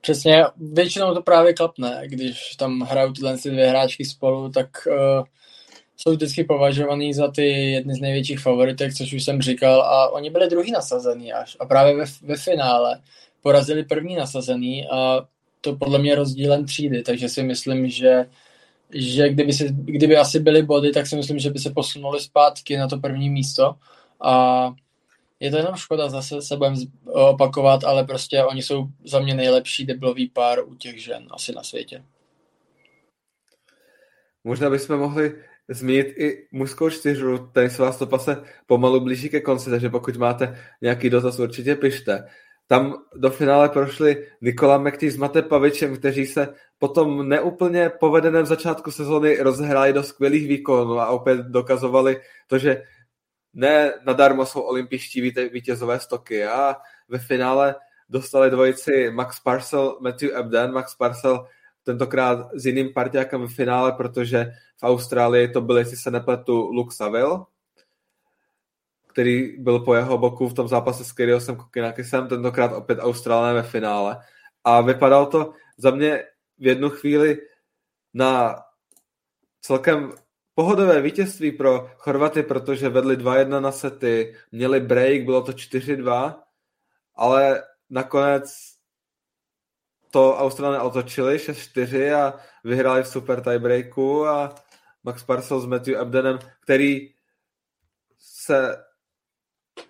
Přesně, 0.01 0.43
většinou 0.57 1.13
to 1.13 1.21
právě 1.21 1.53
klapne, 1.53 2.01
když 2.05 2.55
tam 2.55 2.79
hrajou 2.79 3.13
tyhle 3.13 3.37
dvě 3.37 3.69
hráčky 3.69 4.05
spolu, 4.05 4.49
tak 4.49 4.67
uh, 4.87 5.23
jsou 6.01 6.11
vždycky 6.11 6.43
považovaný 6.43 7.13
za 7.13 7.31
ty 7.31 7.71
jedny 7.71 7.95
z 7.95 7.99
největších 7.99 8.39
favoritek, 8.39 8.93
což 8.93 9.13
už 9.13 9.23
jsem 9.23 9.41
říkal, 9.41 9.81
a 9.81 10.09
oni 10.09 10.29
byli 10.29 10.49
druhý 10.49 10.71
nasazený 10.71 11.33
až. 11.33 11.57
A 11.59 11.65
právě 11.65 11.95
ve, 11.95 12.05
ve 12.21 12.35
finále 12.35 13.01
porazili 13.41 13.83
první 13.83 14.15
nasazený 14.15 14.87
a 14.87 15.27
to 15.61 15.75
podle 15.75 15.99
mě 15.99 16.15
rozdílem 16.15 16.65
třídy, 16.65 17.03
takže 17.03 17.29
si 17.29 17.43
myslím, 17.43 17.89
že 17.89 18.25
že 18.93 19.29
kdyby, 19.29 19.53
si, 19.53 19.69
kdyby 19.71 20.17
asi 20.17 20.39
byly 20.39 20.63
body, 20.63 20.91
tak 20.91 21.07
si 21.07 21.15
myslím, 21.15 21.39
že 21.39 21.49
by 21.49 21.59
se 21.59 21.69
posunuli 21.69 22.19
zpátky 22.19 22.77
na 22.77 22.87
to 22.87 22.97
první 22.97 23.29
místo 23.29 23.75
a 24.21 24.73
je 25.39 25.51
to 25.51 25.57
jenom 25.57 25.75
škoda, 25.75 26.09
zase 26.09 26.41
se 26.41 26.57
budeme 26.57 26.75
opakovat, 27.05 27.83
ale 27.83 28.03
prostě 28.03 28.43
oni 28.43 28.61
jsou 28.61 28.87
za 29.05 29.19
mě 29.19 29.33
nejlepší 29.33 29.85
deblový 29.85 30.29
pár 30.29 30.59
u 30.67 30.75
těch 30.75 31.03
žen 31.03 31.27
asi 31.31 31.53
na 31.53 31.63
světě. 31.63 32.03
Možná 34.43 34.69
bychom 34.69 34.99
mohli 34.99 35.33
zmínit 35.71 36.07
i 36.17 36.47
mužskou 36.51 36.89
čtyřu, 36.89 37.49
se 37.69 37.99
to 37.99 38.07
pase 38.07 38.43
pomalu 38.65 38.99
blíží 38.99 39.29
ke 39.29 39.39
konci, 39.39 39.69
takže 39.69 39.89
pokud 39.89 40.17
máte 40.17 40.59
nějaký 40.81 41.09
dotaz, 41.09 41.39
určitě 41.39 41.75
pište. 41.75 42.27
Tam 42.67 42.93
do 43.15 43.29
finále 43.29 43.69
prošli 43.69 44.27
Nikola 44.41 44.77
Mekty 44.77 45.11
s 45.11 45.17
Mate 45.17 45.41
Pavičem, 45.41 45.97
kteří 45.97 46.25
se 46.25 46.53
potom 46.79 47.29
neúplně 47.29 47.89
povedeném 47.89 48.45
začátku 48.45 48.91
sezóny 48.91 49.37
rozhráli 49.37 49.93
do 49.93 50.03
skvělých 50.03 50.47
výkonů 50.47 50.99
a 50.99 51.07
opět 51.07 51.37
dokazovali 51.37 52.21
to, 52.47 52.57
že 52.57 52.83
ne 53.53 53.93
nadarmo 54.05 54.45
jsou 54.45 54.61
olympiští 54.61 55.21
vítězové 55.53 55.99
stoky 55.99 56.45
a 56.45 56.75
ve 57.09 57.19
finále 57.19 57.75
dostali 58.09 58.49
dvojici 58.49 59.09
Max 59.11 59.39
Parcel, 59.39 59.97
Matthew 60.01 60.29
Ebden. 60.35 60.71
Max 60.71 60.95
Parcel 60.95 61.47
tentokrát 61.83 62.49
s 62.53 62.65
jiným 62.65 62.93
partiákem 62.93 63.47
v 63.47 63.55
finále, 63.55 63.91
protože 63.91 64.51
v 64.77 64.83
Austrálii 64.83 65.47
to 65.47 65.61
byl, 65.61 65.77
jestli 65.77 65.97
se 65.97 66.11
nepletu, 66.11 66.71
Luke 66.71 66.95
Saville, 66.95 67.39
který 69.07 69.61
byl 69.61 69.79
po 69.79 69.95
jeho 69.95 70.17
boku 70.17 70.49
v 70.49 70.53
tom 70.53 70.67
zápase 70.67 71.05
s 71.05 71.11
Kyriosem 71.11 71.55
Kokinakisem, 71.55 72.27
tentokrát 72.27 72.73
opět 72.73 72.99
Austrálné 72.99 73.53
ve 73.53 73.63
finále. 73.63 74.17
A 74.63 74.81
vypadalo 74.81 75.25
to 75.25 75.53
za 75.77 75.91
mě 75.91 76.23
v 76.59 76.67
jednu 76.67 76.89
chvíli 76.89 77.37
na 78.13 78.55
celkem 79.61 80.11
pohodové 80.55 81.01
vítězství 81.01 81.51
pro 81.51 81.89
Chorvaty, 81.97 82.43
protože 82.43 82.89
vedli 82.89 83.17
2-1 83.17 83.61
na 83.61 83.71
sety, 83.71 84.35
měli 84.51 84.79
break, 84.79 85.21
bylo 85.21 85.41
to 85.41 85.51
4-2, 85.51 86.35
ale 87.15 87.63
nakonec 87.89 88.70
to 90.11 90.37
Australie 90.37 90.79
otočili 90.79 91.37
6-4 91.37 92.15
a 92.15 92.39
vyhráli 92.63 93.03
v 93.03 93.07
super 93.07 93.41
tiebreaku 93.41 94.27
a 94.27 94.55
Max 95.03 95.23
Parcel 95.23 95.59
s 95.59 95.65
Matthew 95.65 95.99
Abdenem, 95.99 96.39
který 96.63 97.09
se 98.19 98.77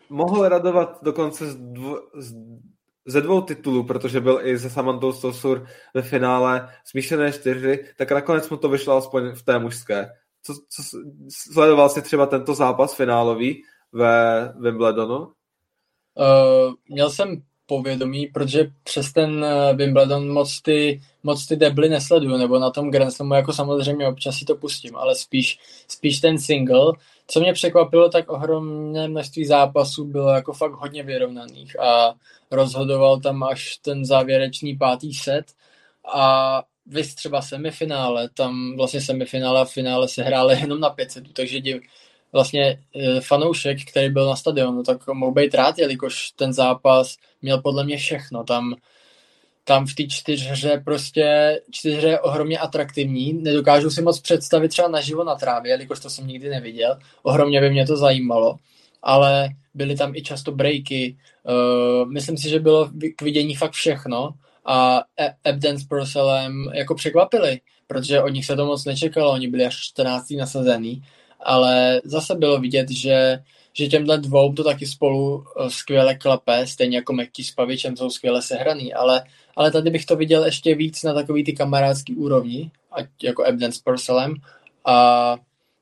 mohl 0.10 0.50
radovat 0.50 1.04
dokonce 1.04 1.52
z 1.52 1.56
dvo, 1.56 2.00
z, 2.14 2.34
ze 3.06 3.22
dvou 3.22 3.42
titulů, 3.42 3.84
protože 3.84 4.22
byl 4.22 4.40
i 4.44 4.60
se 4.60 4.70
Samantou 4.70 5.12
Stosur 5.12 5.68
ve 5.94 6.02
finále 6.02 6.70
smíšené 6.86 7.32
čtyři, 7.32 7.86
tak 7.98 8.12
nakonec 8.12 8.50
mu 8.50 8.58
to 8.58 8.70
vyšlo 8.70 8.98
aspoň 8.98 9.32
v 9.32 9.44
té 9.44 9.60
mužské. 9.60 10.10
Co, 10.44 10.54
co, 10.54 10.98
sledoval 11.30 11.90
jsi 11.90 12.02
třeba 12.02 12.26
tento 12.26 12.54
zápas 12.54 12.96
finálový 12.96 13.64
ve 13.92 14.54
Wimbledonu? 14.60 15.20
Uh, 15.20 16.74
měl 16.90 17.10
jsem 17.10 17.44
povědomí, 17.72 18.28
protože 18.28 18.68
přes 18.84 19.14
ten 19.14 19.46
eh, 19.46 19.74
Wimbledon 19.74 20.30
moc 20.30 20.62
ty, 20.62 21.02
moc 21.24 21.48
ty 21.48 21.56
debly 21.56 21.90
nesleduju, 21.90 22.38
nebo 22.38 22.60
na 22.60 22.70
tom 22.70 22.92
Grand 22.92 23.14
Slamu 23.14 23.34
jako 23.34 23.54
samozřejmě 23.54 24.08
občas 24.08 24.36
si 24.36 24.46
to 24.46 24.56
pustím, 24.56 24.96
ale 24.96 25.16
spíš, 25.16 25.60
spíš 25.88 26.20
ten 26.20 26.40
single. 26.40 26.94
Co 27.28 27.40
mě 27.40 27.54
překvapilo, 27.54 28.10
tak 28.10 28.32
ohromné 28.32 29.08
množství 29.08 29.46
zápasů 29.46 30.06
bylo 30.06 30.30
jako 30.30 30.54
fakt 30.54 30.72
hodně 30.72 31.04
vyrovnaných 31.04 31.80
a 31.80 32.14
rozhodoval 32.52 33.20
tam 33.20 33.44
až 33.44 33.78
ten 33.78 34.06
závěrečný 34.06 34.78
pátý 34.78 35.14
set 35.14 35.46
a 36.14 36.64
vy 36.86 37.04
třeba 37.04 37.42
semifinále, 37.42 38.30
tam 38.30 38.76
vlastně 38.78 39.02
semifinále 39.02 39.62
a 39.62 39.66
finále 39.66 40.08
se 40.08 40.24
hrály 40.24 40.60
jenom 40.60 40.80
na 40.80 40.90
500, 40.90 41.34
takže 41.34 41.62
div, 41.62 41.82
vlastně 42.32 42.80
e, 42.96 43.22
fanoušek, 43.22 43.78
který 43.92 44.10
byl 44.10 44.26
na 44.26 44.36
stadionu, 44.36 44.84
tak 44.84 45.08
mohl 45.08 45.32
být 45.32 45.54
rád, 45.54 45.78
jelikož 45.78 46.32
ten 46.32 46.54
zápas 46.54 47.18
měl 47.42 47.62
podle 47.62 47.84
mě 47.84 47.98
všechno. 47.98 48.44
Tam, 48.44 48.76
tam 49.64 49.86
v 49.86 49.96
té 49.96 50.04
čtyřhře 50.08 50.82
prostě 50.86 51.60
čtyřhře 51.72 52.08
je 52.08 52.20
ohromně 52.20 52.60
atraktivní. 52.60 53.34
Nedokážu 53.34 53.90
si 53.90 54.02
moc 54.02 54.20
představit 54.20 54.70
třeba 54.70 54.88
naživo 54.88 55.24
na 55.24 55.36
trávě, 55.36 55.72
jelikož 55.72 56.00
to 56.00 56.10
jsem 56.10 56.28
nikdy 56.28 56.50
neviděl. 56.50 56.98
Ohromně 57.24 57.62
by 57.62 57.70
mě 57.70 57.88
to 57.88 57.98
zajímalo. 57.98 58.56
Ale 59.04 59.50
byly 59.74 59.96
tam 59.96 60.16
i 60.16 60.22
často 60.22 60.52
breaky. 60.52 61.18
Uh, 61.44 62.12
myslím 62.12 62.38
si, 62.38 62.50
že 62.50 62.60
bylo 62.60 62.90
k 63.16 63.22
vidění 63.22 63.56
fakt 63.56 63.72
všechno 63.72 64.34
a 64.66 65.04
e- 65.20 65.34
Ebden 65.44 65.78
s 65.78 65.84
Purcellem 65.84 66.72
jako 66.74 66.96
překvapili, 66.96 67.60
protože 67.88 68.22
od 68.22 68.30
nich 68.30 68.46
se 68.46 68.56
to 68.56 68.66
moc 68.66 68.86
nečekalo, 68.86 69.32
oni 69.32 69.48
byli 69.48 69.66
až 69.66 69.76
14. 69.80 70.26
nasazený, 70.38 71.04
ale 71.44 72.02
zase 72.04 72.36
bylo 72.36 72.60
vidět, 72.60 72.90
že, 72.90 73.44
že 73.74 73.88
těmhle 73.88 74.18
dvou 74.18 74.54
to 74.54 74.64
taky 74.64 74.86
spolu 74.86 75.46
eh, 75.60 75.70
skvěle 75.70 76.16
klape, 76.16 76.68
stejně 76.68 76.98
jako 76.98 77.14
Meky 77.14 77.44
s 77.44 77.52
Pavičem 77.52 77.98
jsou 77.98 78.10
skvěle 78.10 78.42
sehraný, 78.42 78.94
ale, 78.94 79.24
ale 79.56 79.72
tady 79.72 79.90
bych 79.90 80.06
to 80.06 80.16
viděl 80.16 80.46
ještě 80.46 80.76
víc 80.76 81.04
na 81.04 81.14
takový 81.14 81.44
ty 81.44 81.54
kamarádský 81.54 82.16
úrovni, 82.16 82.72
ať 82.92 83.06
jako 83.24 83.44
Ebden 83.44 83.72
s 83.72 83.80
Purcellem 83.80 84.34
a 84.86 85.38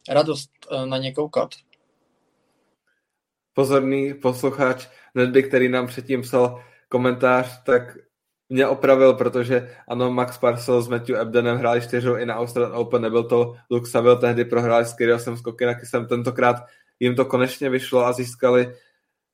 radost 0.09 0.49
eh, 0.71 0.85
na 0.85 0.97
ně 0.97 1.13
koukat. 1.13 1.49
Pozorný 3.53 4.13
posluchač 4.13 4.87
Nedby, 5.15 5.43
který 5.43 5.69
nám 5.69 5.87
předtím 5.87 6.21
psal 6.21 6.63
komentář, 6.89 7.63
tak 7.63 7.97
mě 8.49 8.67
opravil, 8.67 9.13
protože 9.13 9.75
ano, 9.87 10.11
Max 10.11 10.37
Parcel 10.37 10.81
s 10.81 10.87
Matthew 10.87 11.15
Ebdenem 11.15 11.57
hráli 11.57 11.81
čtyřou 11.81 12.15
i 12.15 12.25
na 12.25 12.35
Australian 12.35 12.77
Open, 12.77 13.01
nebyl 13.01 13.23
to 13.23 13.55
Luke 13.71 13.89
Saville, 13.89 14.17
tehdy 14.17 14.45
prohráli 14.45 14.85
s 14.85 14.93
Kyriosem 14.93 15.37
s 15.37 15.41
Kokinakisem, 15.41 16.07
tentokrát 16.07 16.55
jim 16.99 17.15
to 17.15 17.25
konečně 17.25 17.69
vyšlo 17.69 18.05
a 18.05 18.13
získali 18.13 18.75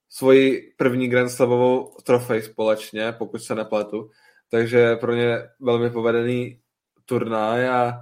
svoji 0.09 0.74
první 0.78 1.07
Grand 1.07 1.32
Slamovou 1.32 1.91
trofej 2.03 2.41
společně, 2.41 3.11
pokud 3.11 3.43
se 3.43 3.55
nepletu. 3.55 4.09
Takže 4.49 4.95
pro 4.95 5.13
ně 5.13 5.38
velmi 5.59 5.89
povedený 5.89 6.59
turnaj 7.05 7.68
a 7.68 7.93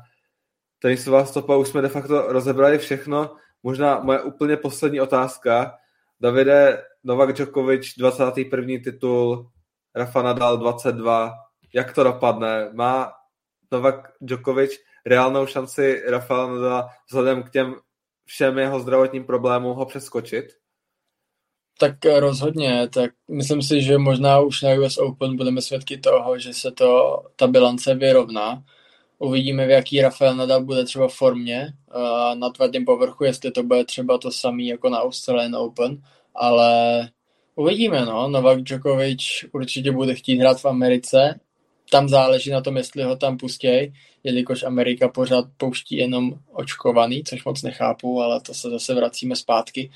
tenisová 0.80 1.26
stopa 1.26 1.58
už 1.58 1.68
jsme 1.68 1.82
de 1.82 1.90
facto 1.90 2.32
rozebrali 2.32 2.78
všechno. 2.78 3.36
Možná 3.64 4.00
moje 4.00 4.22
úplně 4.22 4.58
poslední 4.58 5.02
otázka. 5.02 5.74
Davide, 6.22 6.84
Novak 7.04 7.34
Djokovic, 7.34 7.94
21. 7.98 8.78
titul, 8.84 9.50
Rafa 9.96 10.22
Nadal 10.22 10.58
22. 10.58 11.34
Jak 11.74 11.96
to 11.96 12.04
dopadne? 12.04 12.70
Má 12.74 13.12
Novak 13.72 14.12
Djokovic 14.22 14.72
reálnou 15.06 15.46
šanci 15.46 16.02
Rafaela 16.08 16.54
Nadala 16.54 16.90
vzhledem 17.08 17.44
k 17.44 17.50
těm 17.52 17.76
všem 18.26 18.58
jeho 18.58 18.80
zdravotním 18.80 19.24
problémům 19.24 19.78
ho 19.78 19.86
přeskočit? 19.86 20.46
Tak 21.80 21.94
rozhodně, 22.20 22.90
tak 22.94 23.12
myslím 23.32 23.62
si, 23.62 23.82
že 23.82 23.98
možná 23.98 24.40
už 24.40 24.62
na 24.62 24.70
US 24.74 24.98
Open 24.98 25.38
budeme 25.38 25.62
svědky 25.62 25.98
toho, 25.98 26.40
že 26.40 26.54
se 26.54 26.72
to, 26.72 27.22
ta 27.36 27.48
bilance 27.48 27.96
vyrovná. 27.96 28.64
Uvidíme, 29.20 29.68
v 29.68 29.70
jaký 29.70 30.02
Rafael 30.02 30.36
Nadal 30.36 30.64
bude 30.64 30.86
třeba 30.86 31.08
v 31.08 31.14
formě 31.14 31.74
na 32.34 32.50
tvrdém 32.50 32.86
povrchu, 32.86 33.24
jestli 33.24 33.52
to 33.52 33.64
bude 33.64 33.86
třeba 33.86 34.18
to 34.18 34.32
samý 34.32 34.68
jako 34.68 34.90
na 34.90 35.02
Australian 35.02 35.56
Open, 35.56 36.02
ale 36.36 37.10
uvidíme, 37.56 38.06
no. 38.06 38.30
Novak 38.30 38.62
Djokovic 38.62 39.22
určitě 39.52 39.92
bude 39.92 40.16
chtít 40.16 40.38
hrát 40.38 40.62
v 40.62 40.66
Americe, 40.66 41.40
tam 41.92 42.10
záleží 42.10 42.52
na 42.52 42.62
tom, 42.62 42.78
jestli 42.78 43.04
ho 43.04 43.16
tam 43.16 43.38
pustějí, 43.38 43.94
jelikož 44.24 44.64
Amerika 44.64 45.08
pořád 45.08 45.46
pouští 45.58 45.98
jenom 45.98 46.34
očkovaný, 46.52 47.24
což 47.24 47.46
moc 47.46 47.62
nechápu, 47.62 48.22
ale 48.22 48.42
to 48.42 48.54
se 48.54 48.70
zase 48.70 48.94
vracíme 48.94 49.36
zpátky. 49.36 49.92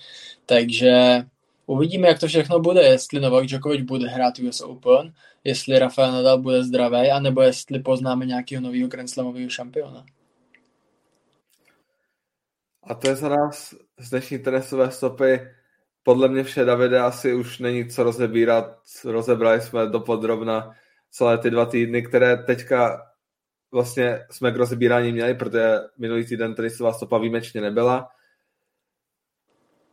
Takže 0.46 1.22
uvidíme, 1.66 2.08
jak 2.08 2.20
to 2.20 2.28
všechno 2.28 2.60
bude, 2.60 2.82
jestli 2.82 3.20
Novak 3.20 3.46
Djokovic 3.46 3.82
bude 3.82 4.08
hrát 4.08 4.40
US 4.40 4.62
Open, 4.62 5.14
jestli 5.44 5.80
Rafael 5.80 6.12
Nadal 6.12 6.38
bude 6.38 6.64
zdravý, 6.64 7.12
anebo 7.12 7.42
jestli 7.42 7.80
poznáme 7.80 8.26
nějakého 8.26 8.62
nového 8.62 8.88
Grand 8.88 9.10
Slamového 9.10 9.50
šampiona. 9.50 10.06
A 12.84 12.96
to 12.96 13.08
je 13.08 13.16
za 13.16 13.30
nás 13.30 13.74
z 13.98 14.10
dnešní 14.10 14.40
tenisové 14.40 14.92
stopy. 14.92 15.40
Podle 16.08 16.28
mě 16.28 16.44
vše, 16.44 16.66
Davide, 16.66 17.00
asi 17.00 17.34
už 17.34 17.60
není 17.60 17.90
co 17.90 18.04
rozebírat. 18.04 18.66
Rozebrali 19.06 19.62
jsme 19.62 19.88
dopodrobna 19.88 20.72
celé 21.12 21.38
ty 21.38 21.50
dva 21.50 21.66
týdny, 21.66 22.02
které 22.02 22.38
teďka 22.38 23.02
vlastně 23.72 24.26
jsme 24.32 24.52
k 24.52 24.56
rozebírání 24.56 25.12
měli, 25.12 25.34
protože 25.34 25.76
minulý 25.98 26.26
týden 26.26 26.56
tenisová 26.56 26.94
stopa 26.94 27.18
výjimečně 27.18 27.62
nebyla. 27.62 28.10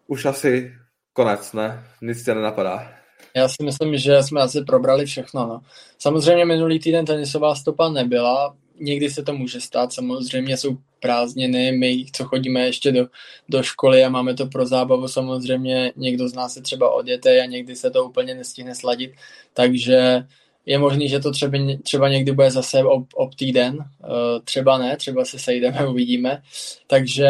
Už 0.07 0.25
asi 0.25 0.75
konec, 1.13 1.53
ne? 1.53 1.85
Nic 2.03 2.25
tě 2.25 2.35
nenapadá. 2.35 2.93
Já 3.37 3.49
si 3.49 3.65
myslím, 3.65 3.97
že 3.97 4.23
jsme 4.23 4.41
asi 4.41 4.63
probrali 4.63 5.07
všechno. 5.07 5.47
No. 5.47 5.61
Samozřejmě 5.99 6.45
minulý 6.45 6.79
týden 6.81 7.05
tenisová 7.05 7.55
stopa 7.55 7.89
nebyla, 7.89 8.57
někdy 8.81 9.11
se 9.11 9.23
to 9.23 9.35
může 9.35 9.61
stát, 9.61 9.93
samozřejmě 9.93 10.57
jsou 10.57 10.79
prázdniny, 11.01 11.73
my, 11.73 12.07
co 12.13 12.25
chodíme 12.25 12.61
ještě 12.61 12.93
do, 12.93 13.07
do 13.49 13.63
školy 13.63 14.05
a 14.05 14.09
máme 14.09 14.35
to 14.35 14.47
pro 14.47 14.67
zábavu, 14.67 15.09
samozřejmě 15.09 15.93
někdo 15.97 16.29
z 16.29 16.35
nás 16.35 16.55
se 16.55 16.63
třeba 16.63 16.91
odjete 16.91 17.41
a 17.41 17.45
někdy 17.45 17.77
se 17.77 17.91
to 17.91 18.05
úplně 18.05 18.35
nestihne 18.35 18.75
sladit, 18.75 19.13
takže 19.55 20.25
je 20.67 20.79
možný, 20.79 21.09
že 21.09 21.21
to 21.21 21.33
třeba, 21.33 21.59
třeba 21.83 22.09
někdy 22.09 22.33
bude 22.33 22.51
zase 22.51 22.85
ob, 22.85 23.07
ob 23.15 23.35
týden, 23.35 23.77
uh, 23.77 24.41
třeba 24.45 24.79
ne, 24.79 24.97
třeba 24.97 25.25
se 25.25 25.39
sejdeme, 25.39 25.87
uvidíme. 25.91 26.43
Takže 26.87 27.29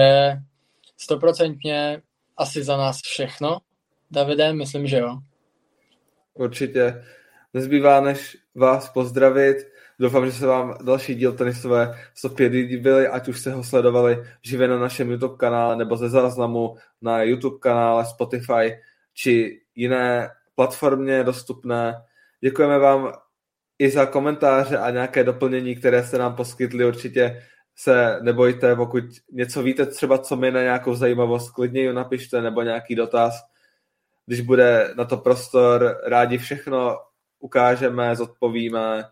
stoprocentně 0.97 2.03
asi 2.37 2.65
za 2.65 2.77
nás 2.77 3.01
všechno. 3.05 3.59
Davide, 4.11 4.53
myslím, 4.53 4.87
že 4.87 4.99
jo. 4.99 5.19
Určitě. 6.35 7.05
Nezbývá, 7.55 8.01
než 8.01 8.37
vás 8.55 8.89
pozdravit. 8.89 9.57
Doufám, 10.01 10.27
že 10.27 10.33
se 10.33 10.47
vám 10.47 10.75
další 10.85 11.15
díl 11.15 11.33
tenisové 11.33 11.99
stopě 12.15 12.47
líbily, 12.47 13.09
ať 13.09 13.29
už 13.29 13.41
jste 13.41 13.51
ho 13.51 13.65
sledovali 13.65 14.25
živě 14.43 14.69
na 14.69 14.79
našem 14.79 15.11
YouTube 15.11 15.37
kanále 15.37 15.77
nebo 15.77 15.97
ze 15.97 16.09
záznamu 16.09 16.77
na 17.03 17.23
YouTube 17.23 17.59
kanále, 17.59 18.07
Spotify 18.07 18.79
či 19.15 19.61
jiné 19.75 20.31
platformě 20.55 21.25
dostupné. 21.25 21.95
Děkujeme 22.41 22.79
vám 22.79 23.13
i 23.79 23.91
za 23.91 24.07
komentáře 24.07 24.79
a 24.79 24.91
nějaké 24.91 25.25
doplnění, 25.25 25.77
které 25.77 26.05
jste 26.05 26.19
nám 26.19 26.37
poskytli. 26.37 26.85
Určitě 26.85 27.43
se 27.77 28.19
nebojte, 28.23 28.77
pokud 28.77 29.05
něco 29.33 29.63
víte 29.63 29.87
třeba, 29.87 30.19
co 30.19 30.37
mi 30.37 30.51
na 30.51 30.63
nějakou 30.63 30.95
zajímavost, 30.95 31.51
klidně 31.51 31.81
ji 31.81 31.93
napište 31.93 32.43
nebo 32.43 32.63
nějaký 32.63 32.95
dotaz. 32.95 33.35
Když 34.27 34.41
bude 34.41 34.95
na 34.97 35.05
to 35.05 35.17
prostor, 35.17 36.01
rádi 36.07 36.39
všechno 36.39 36.99
ukážeme, 37.39 38.17
zodpovíme 38.17 39.05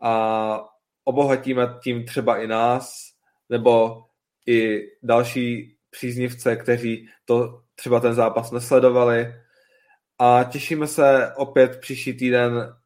a 0.00 0.64
obohatíme 1.04 1.78
tím 1.82 2.04
třeba 2.04 2.36
i 2.36 2.46
nás, 2.46 3.10
nebo 3.48 4.02
i 4.46 4.80
další 5.02 5.76
příznivce, 5.90 6.56
kteří 6.56 7.08
to 7.24 7.62
třeba 7.74 8.00
ten 8.00 8.14
zápas 8.14 8.50
nesledovali. 8.50 9.34
A 10.18 10.44
těšíme 10.44 10.86
se 10.86 11.32
opět 11.36 11.80
příští 11.80 12.12
týden 12.14 12.76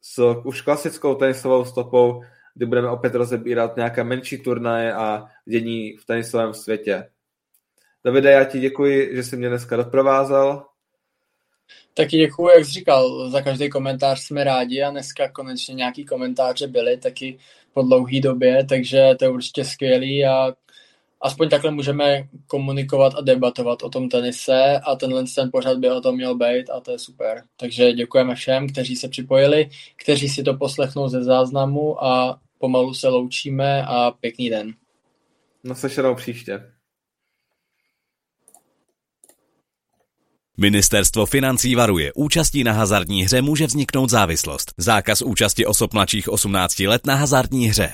s 0.00 0.34
už 0.44 0.60
klasickou 0.60 1.14
tenisovou 1.14 1.64
stopou, 1.64 2.22
kdy 2.54 2.66
budeme 2.66 2.88
opět 2.88 3.14
rozebírat 3.14 3.76
nějaké 3.76 4.04
menší 4.04 4.38
turnaje 4.38 4.94
a 4.94 5.26
dění 5.44 5.96
v 5.96 6.04
tenisovém 6.04 6.54
světě. 6.54 7.10
Davide, 8.04 8.30
já 8.30 8.44
ti 8.44 8.60
děkuji, 8.60 9.16
že 9.16 9.22
jsi 9.22 9.36
mě 9.36 9.48
dneska 9.48 9.76
doprovázel. 9.76 10.64
Taky 11.94 12.16
děkuji, 12.16 12.48
jak 12.48 12.64
jsi 12.64 12.70
říkal, 12.70 13.30
za 13.30 13.42
každý 13.42 13.70
komentář 13.70 14.20
jsme 14.20 14.44
rádi 14.44 14.82
a 14.82 14.90
dneska 14.90 15.28
konečně 15.28 15.74
nějaký 15.74 16.04
komentáře 16.04 16.66
byly 16.66 16.96
taky 16.96 17.38
po 17.72 17.82
dlouhé 17.82 18.20
době, 18.20 18.66
takže 18.66 19.10
to 19.18 19.24
je 19.24 19.30
určitě 19.30 19.64
skvělý 19.64 20.26
a 20.26 20.52
aspoň 21.20 21.48
takhle 21.48 21.70
můžeme 21.70 22.28
komunikovat 22.46 23.14
a 23.14 23.20
debatovat 23.20 23.82
o 23.82 23.88
tom 23.88 24.08
tenise 24.08 24.80
a 24.84 24.96
tenhle 24.96 25.24
ten 25.34 25.50
pořad 25.50 25.78
by 25.78 25.90
o 25.90 26.00
tom 26.00 26.14
měl 26.14 26.34
být 26.34 26.70
a 26.70 26.80
to 26.80 26.90
je 26.90 26.98
super. 26.98 27.42
Takže 27.56 27.92
děkujeme 27.92 28.34
všem, 28.34 28.68
kteří 28.68 28.96
se 28.96 29.08
připojili, 29.08 29.70
kteří 29.96 30.28
si 30.28 30.42
to 30.42 30.54
poslechnou 30.54 31.08
ze 31.08 31.24
záznamu 31.24 32.04
a 32.04 32.40
pomalu 32.58 32.94
se 32.94 33.08
loučíme 33.08 33.84
a 33.86 34.10
pěkný 34.10 34.50
den. 34.50 34.74
Naslyšenou 35.64 36.14
příště. 36.14 36.72
Ministerstvo 40.58 41.26
financí 41.26 41.74
varuje. 41.74 42.12
Účastí 42.14 42.64
na 42.64 42.72
hazardní 42.72 43.24
hře 43.24 43.42
může 43.42 43.66
vzniknout 43.66 44.10
závislost. 44.10 44.72
Zákaz 44.78 45.22
účasti 45.22 45.66
osob 45.66 45.92
mladších 45.92 46.28
18 46.28 46.78
let 46.80 47.06
na 47.06 47.14
hazardní 47.14 47.66
hře. 47.66 47.90